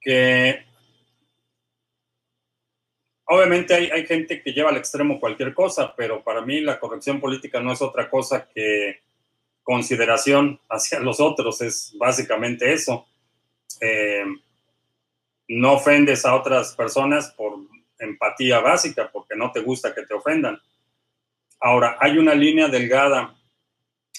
que 0.00 0.71
obviamente 3.32 3.74
hay, 3.74 4.06
gente 4.06 4.42
que 4.42 4.52
lleva 4.52 4.70
al 4.70 4.76
extremo 4.76 5.18
cualquier 5.18 5.54
cosa, 5.54 5.94
pero 5.96 6.22
para 6.22 6.42
mí 6.42 6.60
la 6.60 6.78
corrección 6.78 7.18
política 7.18 7.60
no 7.60 7.72
es 7.72 7.80
otra 7.80 8.10
cosa 8.10 8.46
que 8.54 9.00
consideración 9.62 10.60
hacia 10.68 11.00
los 11.00 11.20
otros, 11.20 11.60
es 11.62 11.94
básicamente 11.98 12.72
eso. 12.72 13.06
Eh, 13.80 14.24
no 15.48 15.72
ofendes 15.72 16.24
a 16.24 16.34
otras 16.34 16.74
personas 16.74 17.30
por 17.32 17.54
empatía 17.98 18.60
básica, 18.60 19.10
porque 19.10 19.34
no 19.34 19.50
te 19.50 19.60
gusta 19.60 19.94
que 19.94 20.02
te 20.02 20.14
ofendan. 20.14 20.60
Ahora, 21.60 21.96
hay 22.00 22.18
una 22.18 22.34
línea 22.34 22.68
delgada 22.68 23.36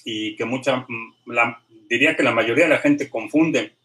y 0.03 0.35
que 0.35 0.45
mucha, 0.45 0.85
diría 1.89 2.15
que 2.15 2.23
la 2.23 2.31
mayoría 2.31 2.65
de 2.65 2.71
la 2.71 2.79
gente 2.79 3.09
confunde 3.09 3.75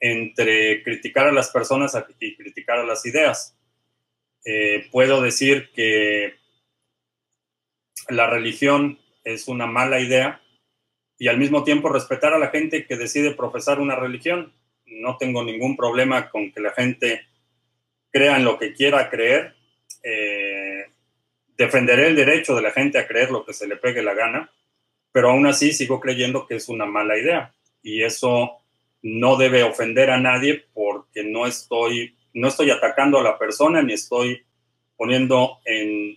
entre 0.00 0.82
criticar 0.82 1.26
a 1.26 1.32
las 1.32 1.50
personas 1.50 1.96
y 2.20 2.36
criticar 2.36 2.78
a 2.78 2.84
las 2.84 3.04
ideas. 3.06 3.57
Eh, 4.44 4.88
puedo 4.90 5.20
decir 5.20 5.70
que 5.74 6.34
la 8.08 8.28
religión 8.28 8.98
es 9.24 9.48
una 9.48 9.66
mala 9.66 10.00
idea 10.00 10.40
y 11.18 11.28
al 11.28 11.38
mismo 11.38 11.64
tiempo 11.64 11.88
respetar 11.88 12.32
a 12.32 12.38
la 12.38 12.48
gente 12.48 12.86
que 12.86 12.96
decide 12.96 13.34
profesar 13.34 13.80
una 13.80 13.96
religión. 13.96 14.52
No 14.86 15.16
tengo 15.16 15.44
ningún 15.44 15.76
problema 15.76 16.30
con 16.30 16.52
que 16.52 16.60
la 16.60 16.72
gente 16.72 17.26
crea 18.10 18.36
en 18.36 18.44
lo 18.44 18.58
que 18.58 18.72
quiera 18.72 19.10
creer, 19.10 19.54
eh, 20.02 20.86
defenderé 21.56 22.06
el 22.06 22.16
derecho 22.16 22.54
de 22.54 22.62
la 22.62 22.70
gente 22.70 22.98
a 22.98 23.06
creer 23.06 23.30
lo 23.30 23.44
que 23.44 23.52
se 23.52 23.66
le 23.66 23.76
pegue 23.76 24.02
la 24.02 24.14
gana, 24.14 24.50
pero 25.12 25.30
aún 25.30 25.46
así 25.46 25.72
sigo 25.72 26.00
creyendo 26.00 26.46
que 26.46 26.56
es 26.56 26.68
una 26.68 26.86
mala 26.86 27.18
idea 27.18 27.52
y 27.82 28.02
eso 28.02 28.58
no 29.02 29.36
debe 29.36 29.62
ofender 29.62 30.10
a 30.10 30.18
nadie 30.18 30.64
porque 30.72 31.24
no 31.24 31.46
estoy, 31.46 32.16
no 32.38 32.48
estoy 32.48 32.70
atacando 32.70 33.18
a 33.18 33.22
la 33.22 33.38
persona 33.38 33.82
ni 33.82 33.92
estoy 33.92 34.44
poniendo 34.96 35.58
en, 35.64 36.16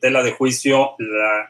tela 0.00 0.22
de 0.22 0.32
juicio 0.32 0.96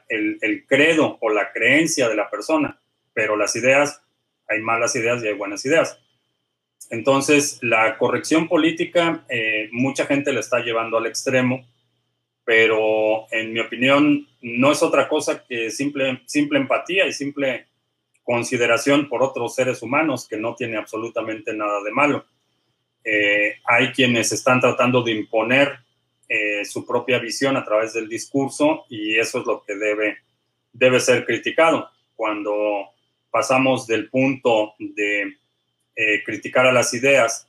el, 0.08 0.66
credo 0.66 1.16
o 1.20 1.30
la 1.30 1.52
creencia 1.52 2.08
de 2.08 2.16
la 2.16 2.28
persona, 2.28 2.78
pero 3.14 3.34
las 3.36 3.56
ideas, 3.56 4.02
hay 4.46 4.60
malas 4.60 4.94
ideas 4.94 5.22
y 5.22 5.28
hay 5.28 5.34
buenas 5.34 5.64
ideas. 5.64 5.98
Entonces, 6.90 7.58
la 7.62 7.96
corrección 7.96 8.46
política, 8.46 9.24
eh, 9.28 9.70
mucha 9.72 10.04
gente 10.04 10.32
la 10.32 10.40
está 10.40 10.60
llevando 10.60 10.98
al 10.98 11.06
extremo, 11.06 11.66
pero 12.44 13.26
en 13.32 13.54
mi 13.54 13.60
opinión 13.60 14.28
no 14.42 14.70
es 14.70 14.82
otra 14.82 15.08
cosa 15.08 15.44
que 15.46 15.70
simple, 15.70 16.20
simple 16.26 16.58
empatía 16.58 17.06
y 17.06 17.12
simple 17.12 17.66
consideración 18.22 19.08
por 19.08 19.22
otros 19.22 19.54
seres 19.54 19.82
humanos, 19.82 20.28
que 20.28 20.36
no 20.36 20.54
tiene 20.54 20.76
absolutamente 20.76 21.54
nada 21.54 21.82
de 21.82 21.90
malo. 21.90 22.26
Eh, 23.04 23.56
hay 23.64 23.92
quienes 23.92 24.32
están 24.32 24.60
tratando 24.60 25.02
de 25.02 25.12
imponer 25.12 25.78
eh, 26.28 26.64
su 26.64 26.86
propia 26.86 27.18
visión 27.18 27.56
a 27.56 27.64
través 27.64 27.92
del 27.92 28.08
discurso 28.08 28.86
y 28.88 29.18
eso 29.18 29.40
es 29.40 29.46
lo 29.46 29.62
que 29.62 29.74
debe, 29.74 30.18
debe 30.72 30.98
ser 31.00 31.26
criticado. 31.26 31.90
Cuando 32.16 32.88
pasamos 33.30 33.86
del 33.86 34.08
punto 34.08 34.74
de 34.78 35.36
eh, 35.96 36.24
criticar 36.24 36.66
a 36.66 36.72
las 36.72 36.94
ideas, 36.94 37.48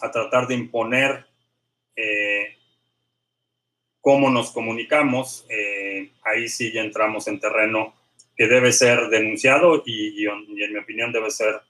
a 0.00 0.10
tratar 0.10 0.46
de 0.46 0.54
imponer 0.54 1.24
eh, 1.96 2.56
cómo 4.00 4.28
nos 4.28 4.50
comunicamos, 4.50 5.46
eh, 5.48 6.10
ahí 6.24 6.48
sí 6.48 6.72
ya 6.72 6.82
entramos 6.82 7.28
en 7.28 7.40
terreno 7.40 7.94
que 8.36 8.46
debe 8.48 8.72
ser 8.72 9.08
denunciado 9.08 9.82
y, 9.86 10.26
en 10.26 10.72
mi 10.72 10.78
opinión 10.78 11.12
debe 11.12 11.30
ser, 11.30 11.60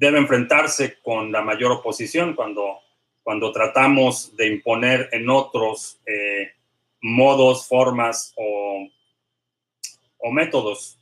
debe 0.00 0.16
enfrentarse 0.16 0.98
con 1.02 1.30
la 1.30 1.42
mayor 1.42 1.72
oposición 1.72 2.34
cuando, 2.34 2.78
cuando 3.22 3.52
tratamos 3.52 4.34
de 4.34 4.48
imponer 4.48 5.10
en 5.12 5.28
otros 5.28 6.00
modos, 7.02 7.68
formas 7.68 8.32
o, 8.36 8.88
o 10.18 10.30
métodos. 10.32 10.98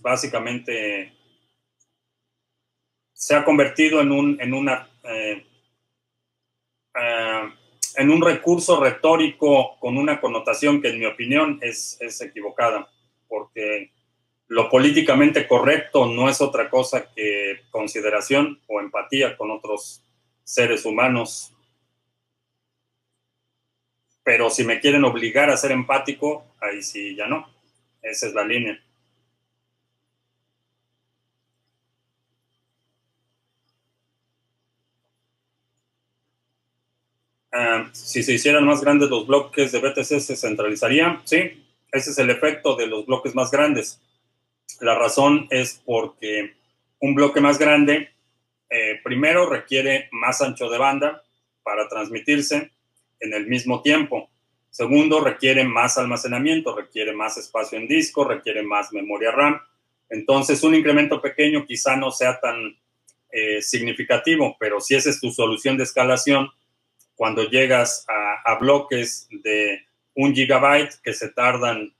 Básicamente 0.00 1.12
se 3.12 3.34
ha 3.34 3.44
convertido 3.44 4.00
en 4.00 4.12
un, 4.12 4.40
en 4.40 4.54
una, 4.54 4.88
eh, 5.02 5.44
eh, 6.94 7.48
en 7.96 8.10
un 8.10 8.22
recurso 8.22 8.80
retórico 8.80 9.76
con 9.80 9.98
una 9.98 10.20
connotación 10.20 10.80
que 10.80 10.90
en 10.90 11.00
mi 11.00 11.06
opinión 11.06 11.58
es, 11.60 11.96
es 12.00 12.20
equivocada, 12.20 12.88
porque 13.26 13.90
lo 14.48 14.70
políticamente 14.70 15.46
correcto 15.46 16.06
no 16.06 16.28
es 16.28 16.40
otra 16.40 16.70
cosa 16.70 17.12
que 17.14 17.60
consideración 17.70 18.60
o 18.66 18.80
empatía 18.80 19.36
con 19.36 19.50
otros 19.50 20.02
seres 20.42 20.86
humanos. 20.86 21.52
Pero 24.24 24.50
si 24.50 24.64
me 24.64 24.80
quieren 24.80 25.04
obligar 25.04 25.50
a 25.50 25.56
ser 25.56 25.72
empático, 25.72 26.44
ahí 26.60 26.82
sí 26.82 27.14
ya 27.14 27.26
no. 27.26 27.48
Esa 28.02 28.26
es 28.26 28.34
la 28.34 28.44
línea. 28.44 28.82
Ah, 37.52 37.88
si 37.92 38.22
se 38.22 38.34
hicieran 38.34 38.64
más 38.64 38.80
grandes 38.82 39.10
los 39.10 39.26
bloques 39.26 39.72
de 39.72 39.80
BTC, 39.80 40.20
se 40.20 40.36
centralizaría. 40.36 41.20
Sí, 41.24 41.66
ese 41.92 42.10
es 42.10 42.18
el 42.18 42.30
efecto 42.30 42.76
de 42.76 42.86
los 42.86 43.04
bloques 43.06 43.34
más 43.34 43.50
grandes. 43.50 44.00
La 44.80 44.94
razón 44.94 45.48
es 45.50 45.82
porque 45.84 46.54
un 47.00 47.14
bloque 47.14 47.40
más 47.40 47.58
grande, 47.58 48.10
eh, 48.70 49.00
primero, 49.02 49.48
requiere 49.48 50.08
más 50.12 50.40
ancho 50.40 50.68
de 50.68 50.78
banda 50.78 51.22
para 51.62 51.88
transmitirse 51.88 52.70
en 53.20 53.34
el 53.34 53.46
mismo 53.46 53.82
tiempo. 53.82 54.30
Segundo, 54.70 55.20
requiere 55.20 55.64
más 55.64 55.98
almacenamiento, 55.98 56.76
requiere 56.76 57.12
más 57.12 57.36
espacio 57.36 57.78
en 57.78 57.88
disco, 57.88 58.24
requiere 58.24 58.62
más 58.62 58.92
memoria 58.92 59.32
RAM. 59.32 59.60
Entonces, 60.08 60.62
un 60.62 60.74
incremento 60.74 61.20
pequeño 61.20 61.66
quizá 61.66 61.96
no 61.96 62.10
sea 62.10 62.38
tan 62.38 62.78
eh, 63.30 63.60
significativo, 63.60 64.56
pero 64.60 64.80
si 64.80 64.94
esa 64.94 65.10
es 65.10 65.20
tu 65.20 65.30
solución 65.30 65.76
de 65.76 65.84
escalación, 65.84 66.50
cuando 67.14 67.42
llegas 67.50 68.06
a, 68.08 68.54
bloques 68.60 69.26
de 69.30 69.84
un 70.14 70.34
gigabyte 70.34 70.94
que 71.02 71.12
se 71.12 71.30
tardan 71.30 71.92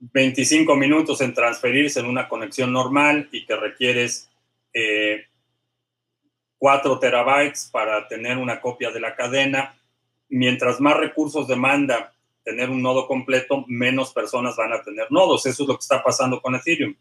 25 0.00 0.72
eh, 0.72 0.76
minutos 0.76 1.20
en 1.20 1.34
transferirse 1.34 2.00
en 2.00 2.06
una 2.06 2.28
conexión 2.28 2.72
normal 2.72 3.28
y 3.32 3.44
que 3.44 3.56
requieres 3.56 4.28
4 6.58 6.92
eh, 6.94 6.98
terabytes 7.00 7.68
para 7.72 8.06
tener 8.08 8.38
una 8.38 8.60
copia 8.60 8.90
de 8.90 9.00
la 9.00 9.14
cadena. 9.14 9.74
Mientras 10.28 10.80
más 10.80 10.96
recursos 10.96 11.46
demanda 11.46 12.12
tener 12.44 12.70
un 12.70 12.82
nodo 12.82 13.06
completo, 13.06 13.64
menos 13.66 14.12
personas 14.12 14.56
van 14.56 14.72
a 14.72 14.82
tener 14.82 15.10
nodos. 15.10 15.46
Eso 15.46 15.62
es 15.62 15.68
lo 15.68 15.76
que 15.76 15.82
está 15.82 16.02
pasando 16.02 16.40
con 16.40 16.54
Ethereum. 16.54 16.94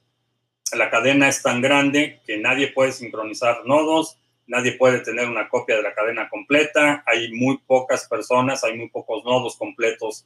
La 0.74 0.90
cadena 0.90 1.28
es 1.28 1.42
tan 1.42 1.62
grande 1.62 2.22
que 2.26 2.38
nadie 2.38 2.70
puede 2.70 2.92
sincronizar 2.92 3.66
nodos 3.66 4.18
nadie 4.48 4.74
puede 4.74 5.00
tener 5.00 5.28
una 5.28 5.50
copia 5.50 5.76
de 5.76 5.84
la 5.84 5.94
cadena 5.94 6.30
completa, 6.30 7.04
hay 7.06 7.32
muy 7.34 7.58
pocas 7.66 8.08
personas, 8.08 8.64
hay 8.64 8.78
muy 8.78 8.90
pocos 8.90 9.24
nodos 9.24 9.58
completos 9.58 10.26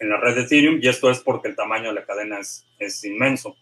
en 0.00 0.08
la 0.08 0.16
red 0.16 0.34
de 0.34 0.42
Ethereum 0.42 0.80
y 0.82 0.88
esto 0.88 1.10
es 1.10 1.20
porque 1.20 1.48
el 1.48 1.56
tamaño 1.56 1.88
de 1.88 1.94
la 1.94 2.04
cadena 2.04 2.38
es, 2.40 3.04
inmenso. 3.04 3.56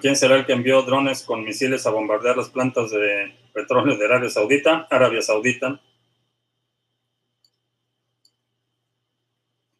¿Quién 0.00 0.16
será 0.16 0.36
el 0.36 0.46
que 0.46 0.52
envió 0.52 0.82
drones 0.82 1.22
con 1.22 1.44
misiles 1.44 1.86
a 1.86 1.90
bombardear 1.90 2.36
las 2.36 2.48
plantas 2.48 2.90
de 2.90 3.34
petróleo 3.52 3.96
de 3.96 4.04
Arabia 4.04 4.30
Saudita? 4.30 4.88
Arabia 4.90 5.22
Saudita. 5.22 5.80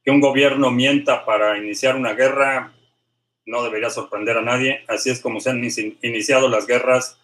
que 0.05 0.12
un 0.12 0.20
gobierno 0.20 0.70
mienta 0.70 1.24
para 1.24 1.59
iniciar 1.59 1.97
una 1.97 2.12
guerra 2.12 2.76
no 3.47 3.62
debería 3.62 3.90
sorprender 3.90 4.36
a 4.36 4.43
nadie. 4.43 4.85
Así 4.89 5.10
es 5.10 5.20
como 5.20 5.40
se 5.40 5.51
han 5.51 5.62
iniciado 6.02 6.48
las 6.48 6.66
guerras 6.66 7.18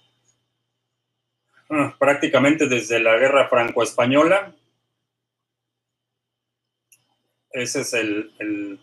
ah, 1.68 1.94
prácticamente 1.98 2.68
desde 2.68 3.00
la 3.00 3.16
guerra 3.16 3.48
franco-española. 3.48 4.54
Ese 7.50 7.82
es 7.82 7.92
el, 7.92 8.80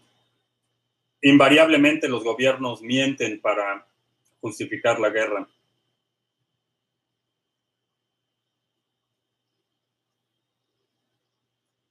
Invariablemente 1.22 2.08
los 2.08 2.24
gobiernos 2.24 2.82
mienten 2.82 3.42
para 3.42 3.86
justificar 4.40 5.00
la 5.00 5.10
guerra. 5.10 5.50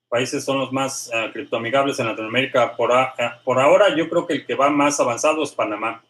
Países 0.08 0.44
son 0.44 0.58
los 0.58 0.72
más 0.72 1.10
uh, 1.12 1.32
criptoamigables 1.32 1.98
en 2.00 2.06
Latinoamérica. 2.06 2.76
Por, 2.76 2.90
eh, 2.92 3.30
por 3.44 3.60
ahora, 3.60 3.94
yo 3.94 4.08
creo 4.08 4.26
que 4.26 4.34
el 4.34 4.46
que 4.46 4.54
va 4.54 4.70
más 4.70 4.98
avanzado 5.00 5.42
es 5.42 5.52
Panamá. 5.52 6.04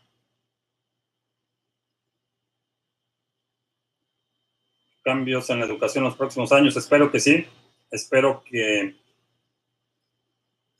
Cambios 5.02 5.50
en 5.50 5.60
la 5.60 5.66
educación 5.66 6.04
en 6.04 6.10
los 6.10 6.18
próximos 6.18 6.52
años. 6.52 6.76
Espero 6.76 7.10
que 7.10 7.20
sí. 7.20 7.46
Espero 7.90 8.42
que 8.44 8.96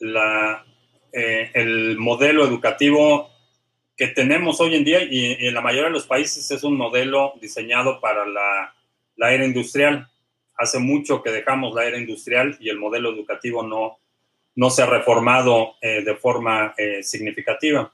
la, 0.01 0.65
eh, 1.13 1.51
el 1.55 1.99
modelo 1.99 2.45
educativo 2.47 3.31
que 3.97 4.09
tenemos 4.09 4.61
hoy 4.61 4.77
en 4.77 4.85
día 4.85 5.03
y, 5.03 5.47
en 5.47 5.55
la 5.55 5.61
mayoría 5.61 5.87
de 5.87 5.93
los 5.95 6.07
países 6.07 6.49
es 6.51 6.63
un 6.63 6.77
modelo 6.77 7.35
diseñado 7.41 8.01
para 8.01 8.25
la, 8.27 8.75
la 9.17 9.33
era 9.33 9.45
industrial 9.45 10.09
hace 10.59 10.79
mucho 10.81 11.23
que 11.23 11.31
dejamos 11.31 11.75
la 11.75 11.87
era 11.87 11.99
industrial 11.99 12.57
y 12.61 12.69
el 12.69 12.79
modelo 12.79 13.11
educativo 13.11 13.63
no, 13.63 13.99
no 14.57 14.71
se 14.71 14.83
ha 14.83 14.87
reformado 14.87 15.77
eh, 15.81 16.03
de 16.03 16.17
forma 16.17 16.75
eh, 16.77 17.03
significativa. 17.03 17.93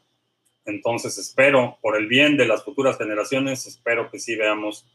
Entonces 0.64 1.18
espero, 1.18 1.78
por 1.82 1.94
el 1.94 2.06
bien 2.06 2.38
de 2.38 2.46
las 2.46 2.64
futuras 2.64 2.96
generaciones, 2.96 3.66
espero 3.66 4.10
que 4.10 4.18
sí 4.18 4.34
veamos 4.34 4.86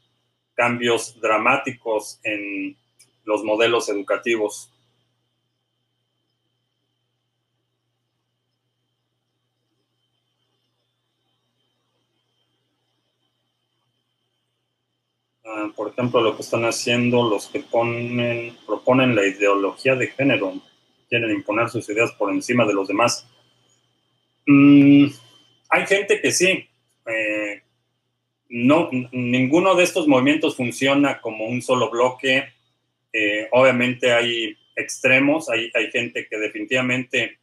cambios 0.55 1.21
dramáticos 1.21 2.19
en 2.23 2.75
los 3.23 3.43
modelos 3.43 3.87
educativos. 3.87 4.73
Por 15.75 15.89
ejemplo, 15.89 16.21
lo 16.21 16.35
que 16.35 16.41
están 16.41 16.65
haciendo 16.65 17.29
los 17.29 17.47
que 17.47 17.59
ponen, 17.59 18.55
proponen 18.65 19.15
la 19.15 19.25
ideología 19.25 19.95
de 19.95 20.07
género. 20.07 20.53
quieren 21.09 21.31
imponer 21.31 21.69
sus 21.69 21.89
ideas 21.89 22.11
por 22.11 22.31
encima 22.31 22.65
de 22.65 22.73
los 22.73 22.87
demás. 22.87 23.27
Mm, 24.45 25.07
hay 25.69 25.85
gente 25.87 26.21
que 26.21 26.31
sí. 26.31 26.67
Eh, 27.05 27.61
no, 28.49 28.89
ninguno 29.11 29.75
de 29.75 29.83
estos 29.83 30.07
movimientos 30.07 30.55
funciona 30.55 31.21
como 31.21 31.45
un 31.45 31.61
solo 31.61 31.89
bloque. 31.89 32.53
Eh, 33.13 33.47
obviamente 33.51 34.11
hay 34.11 34.57
extremos, 34.75 35.49
hay, 35.49 35.71
hay, 35.73 35.91
gente 35.91 36.27
que 36.27 36.37
definitivamente 36.37 37.39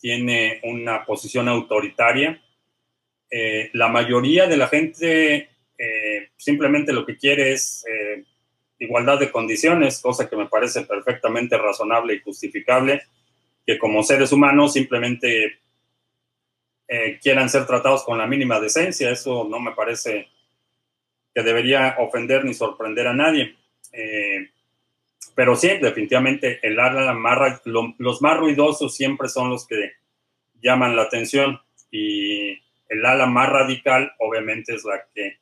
tiene 0.00 0.60
una 0.64 1.04
posición 1.04 1.48
autoritaria. 1.48 2.42
Eh, 3.30 3.70
la 3.72 3.88
mayoría 3.88 4.46
de 4.46 4.56
la 4.56 4.68
gente 4.68 5.48
simplemente 6.36 6.92
lo 6.92 7.04
que 7.04 7.16
quiere 7.16 7.52
es 7.52 7.84
igualdad 8.78 9.18
de 9.18 9.30
condiciones, 9.30 10.00
cosa 10.00 10.28
que 10.28 10.36
me 10.36 10.48
parece 10.48 10.82
perfectamente 10.82 11.56
razonable 11.56 12.14
y 12.14 12.20
justificable, 12.20 13.02
que 13.64 13.78
como 13.78 14.02
seres 14.02 14.32
humanos 14.32 14.72
simplemente 14.72 15.60
eh, 16.88 17.18
quieran 17.22 17.48
ser 17.48 17.66
tratados 17.66 18.04
con 18.04 18.18
la 18.18 18.26
mínima 18.26 18.60
decencia. 18.60 19.10
Eso 19.10 19.46
no 19.48 19.60
me 19.60 19.72
parece 19.72 20.28
que 21.34 21.42
debería 21.42 21.96
ofender 21.98 22.44
ni 22.44 22.54
sorprender 22.54 23.06
a 23.06 23.14
nadie. 23.14 23.56
Eh, 23.92 24.50
pero 25.34 25.56
sí, 25.56 25.68
definitivamente 25.80 26.58
el 26.62 26.78
ala 26.78 27.14
más, 27.14 27.62
los 27.64 28.20
más 28.20 28.36
ruidosos 28.36 28.94
siempre 28.94 29.28
son 29.28 29.48
los 29.48 29.66
que 29.66 29.92
llaman 30.60 30.96
la 30.96 31.02
atención 31.02 31.60
y 31.90 32.50
el 32.88 33.06
ala 33.06 33.26
más 33.26 33.48
radical 33.48 34.12
obviamente 34.18 34.74
es 34.74 34.84
la 34.84 35.06
que 35.14 35.38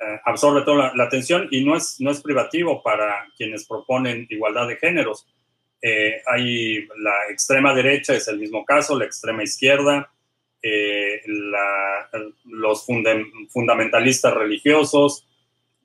eh, 0.00 0.20
absorbe 0.24 0.62
toda 0.62 0.92
la, 0.94 1.04
atención 1.04 1.48
y 1.50 1.64
no 1.64 1.76
es, 1.76 2.00
no 2.00 2.10
es 2.10 2.20
privativo 2.20 2.82
para 2.82 3.26
quienes 3.36 3.66
proponen 3.66 4.26
igualdad 4.30 4.68
de 4.68 4.76
géneros. 4.76 5.26
hay 6.26 6.86
la 6.98 7.30
extrema 7.30 7.74
derecha, 7.74 8.14
es 8.14 8.28
el 8.28 8.38
mismo 8.38 8.64
caso, 8.64 8.98
la 8.98 9.04
extrema 9.04 9.42
izquierda, 9.42 10.10
eh, 10.68 11.22
los 12.44 12.84
fundamentalistas 13.50 14.34
religiosos, 14.34 15.28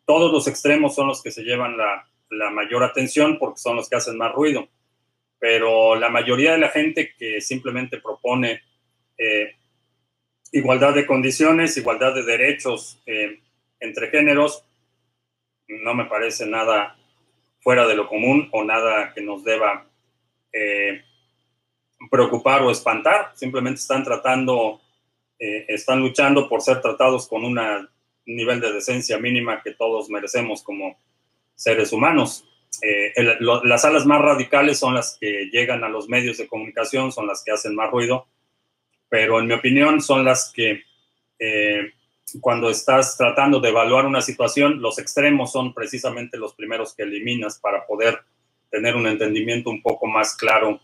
todos 0.06 0.32
los 0.32 0.48
extremos 0.48 0.96
son 0.96 1.08
los 1.08 1.22
que 1.22 1.30
se 1.30 1.44
llevan 1.44 1.78
la, 1.78 2.08
mayor 2.52 2.84
atención 2.84 3.38
porque 3.38 3.60
son 3.60 3.76
los 3.76 3.90
que 3.90 3.98
hacen 3.98 4.18
más 4.18 4.34
ruido. 4.34 4.68
Pero 5.38 5.96
la 5.96 6.10
mayoría 6.10 6.54
de 6.54 6.58
la 6.58 6.70
gente 6.70 7.14
que 7.18 7.42
simplemente 7.42 8.00
propone 8.00 8.62
eh, 9.18 9.56
igualdad 10.52 10.96
de 10.96 11.06
condiciones, 11.06 11.78
igualdad 11.78 12.16
de 12.16 12.24
derechos 12.24 13.00
eh, 13.06 13.41
entre 13.82 14.08
géneros, 14.08 14.64
no 15.68 15.94
me 15.94 16.06
parece 16.06 16.46
nada 16.46 16.96
fuera 17.60 17.86
de 17.88 17.96
lo 17.96 18.08
común 18.08 18.48
o 18.54 18.64
nada 18.64 19.14
que 19.14 19.22
nos 19.22 19.44
deba 19.44 19.86
preocupar 22.10 22.62
o 22.64 22.72
espantar, 22.72 23.32
simplemente 23.36 23.80
están 23.80 24.04
tratando, 24.04 24.82
eh, 25.38 25.66
están 25.68 26.00
luchando 26.00 26.48
por 26.48 26.62
ser 26.62 26.82
tratados 26.82 27.28
con 27.28 27.44
un 27.44 27.60
nivel 28.26 28.60
de 28.60 28.74
decencia 28.74 29.18
mínima 29.18 29.62
que 29.62 29.74
todos 29.74 30.10
merecemos 30.10 30.64
como 30.64 30.98
seres 31.56 31.92
humanos. 31.92 32.48
Eh, 32.82 33.14
las 33.40 33.86
alas 33.86 34.06
más 34.06 34.22
radicales 34.22 34.80
son 34.80 34.96
las 34.96 35.18
que 35.20 35.50
llegan 35.52 35.84
a 35.84 35.90
los 35.90 36.08
medios 36.08 36.38
de 36.38 36.48
comunicación, 36.48 37.12
son 37.12 37.28
las 37.28 37.44
que 37.44 37.52
hacen 37.52 37.76
más 37.76 37.92
ruido, 37.92 38.28
pero 39.10 39.40
en 39.40 39.48
mi 39.48 39.54
opinión 39.54 40.02
son 40.02 40.24
las 40.24 40.52
que 40.54 40.84
eh, 41.38 41.92
cuando 42.40 42.70
estás 42.70 43.18
tratando 43.18 43.60
de 43.60 43.70
evaluar 43.70 44.06
una 44.06 44.22
situación, 44.22 44.82
los 44.82 45.00
extremos 45.00 45.52
son 45.52 45.74
precisamente 45.74 46.38
los 46.38 46.54
primeros 46.54 46.94
que 46.94 47.04
eliminas 47.04 47.60
para 47.60 47.86
poder 47.86 48.22
tener 48.70 48.96
un 48.96 49.08
entendimiento 49.08 49.70
un 49.70 49.82
poco 49.82 50.08
más 50.08 50.36
claro 50.36 50.80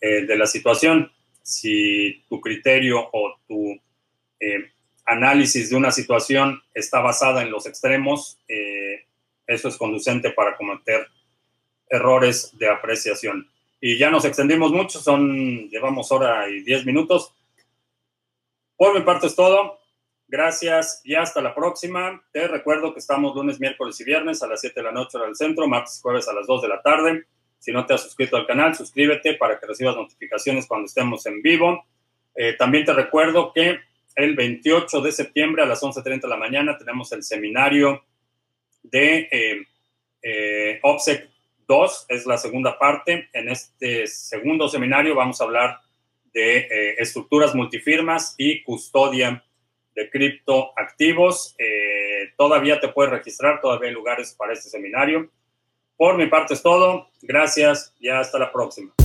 eh, 0.00 0.24
de 0.26 0.36
la 0.36 0.46
situación. 0.46 1.12
Si 1.42 2.24
tu 2.28 2.40
criterio 2.40 3.08
o 3.12 3.36
tu 3.46 3.78
eh, 4.38 4.72
análisis 5.04 5.70
de 5.70 5.76
una 5.76 5.90
situación 5.90 6.62
está 6.72 7.00
basada 7.00 7.42
en 7.42 7.50
los 7.50 7.66
extremos, 7.66 8.38
eh, 8.48 9.06
eso 9.46 9.68
es 9.68 9.76
conducente 9.76 10.30
para 10.30 10.56
cometer 10.56 11.06
errores 11.88 12.56
de 12.56 12.70
apreciación. 12.70 13.50
Y 13.80 13.98
ya 13.98 14.10
nos 14.10 14.24
extendimos 14.24 14.70
mucho, 14.72 15.00
son, 15.00 15.68
llevamos 15.68 16.12
hora 16.12 16.48
y 16.48 16.62
diez 16.62 16.86
minutos. 16.86 17.34
Por 18.76 18.94
mi 18.94 19.04
parte 19.04 19.26
es 19.26 19.34
todo. 19.34 19.79
Gracias 20.30 21.00
y 21.02 21.16
hasta 21.16 21.42
la 21.42 21.56
próxima. 21.56 22.22
Te 22.32 22.46
recuerdo 22.46 22.92
que 22.92 23.00
estamos 23.00 23.34
lunes, 23.34 23.58
miércoles 23.58 24.00
y 24.00 24.04
viernes 24.04 24.40
a 24.44 24.46
las 24.46 24.60
7 24.60 24.78
de 24.78 24.84
la 24.84 24.92
noche 24.92 25.18
hora 25.18 25.26
del 25.26 25.34
centro, 25.34 25.66
martes 25.66 25.98
y 25.98 26.02
jueves 26.02 26.28
a 26.28 26.32
las 26.32 26.46
2 26.46 26.62
de 26.62 26.68
la 26.68 26.80
tarde. 26.82 27.24
Si 27.58 27.72
no 27.72 27.84
te 27.84 27.94
has 27.94 28.04
suscrito 28.04 28.36
al 28.36 28.46
canal, 28.46 28.76
suscríbete 28.76 29.34
para 29.34 29.58
que 29.58 29.66
recibas 29.66 29.96
notificaciones 29.96 30.68
cuando 30.68 30.86
estemos 30.86 31.26
en 31.26 31.42
vivo. 31.42 31.84
Eh, 32.36 32.52
también 32.56 32.84
te 32.84 32.92
recuerdo 32.92 33.52
que 33.52 33.80
el 34.14 34.36
28 34.36 35.00
de 35.00 35.10
septiembre 35.10 35.64
a 35.64 35.66
las 35.66 35.82
11.30 35.82 36.20
de 36.20 36.28
la 36.28 36.36
mañana 36.36 36.78
tenemos 36.78 37.10
el 37.10 37.24
seminario 37.24 38.04
de 38.84 39.28
eh, 39.32 39.66
eh, 40.22 40.78
OPSEC 40.80 41.28
2, 41.66 42.06
es 42.08 42.24
la 42.26 42.38
segunda 42.38 42.78
parte. 42.78 43.28
En 43.32 43.48
este 43.48 44.06
segundo 44.06 44.68
seminario 44.68 45.16
vamos 45.16 45.40
a 45.40 45.44
hablar 45.44 45.80
de 46.32 46.94
estructuras 46.98 47.52
multifirmas 47.52 48.36
y 48.38 48.62
custodia 48.62 49.44
de 50.00 50.10
criptoactivos. 50.10 51.56
todavía 52.36 52.80
te 52.80 52.88
puedes 52.88 53.12
registrar, 53.12 53.60
todavía 53.60 53.88
hay 53.88 53.94
lugares 53.94 54.34
para 54.36 54.52
este 54.52 54.70
seminario. 54.70 55.30
Por 55.96 56.16
mi 56.16 56.26
parte 56.26 56.54
es 56.54 56.62
todo. 56.62 57.08
Gracias 57.20 57.94
y 58.00 58.08
hasta 58.08 58.38
la 58.38 58.50
próxima. 58.50 58.99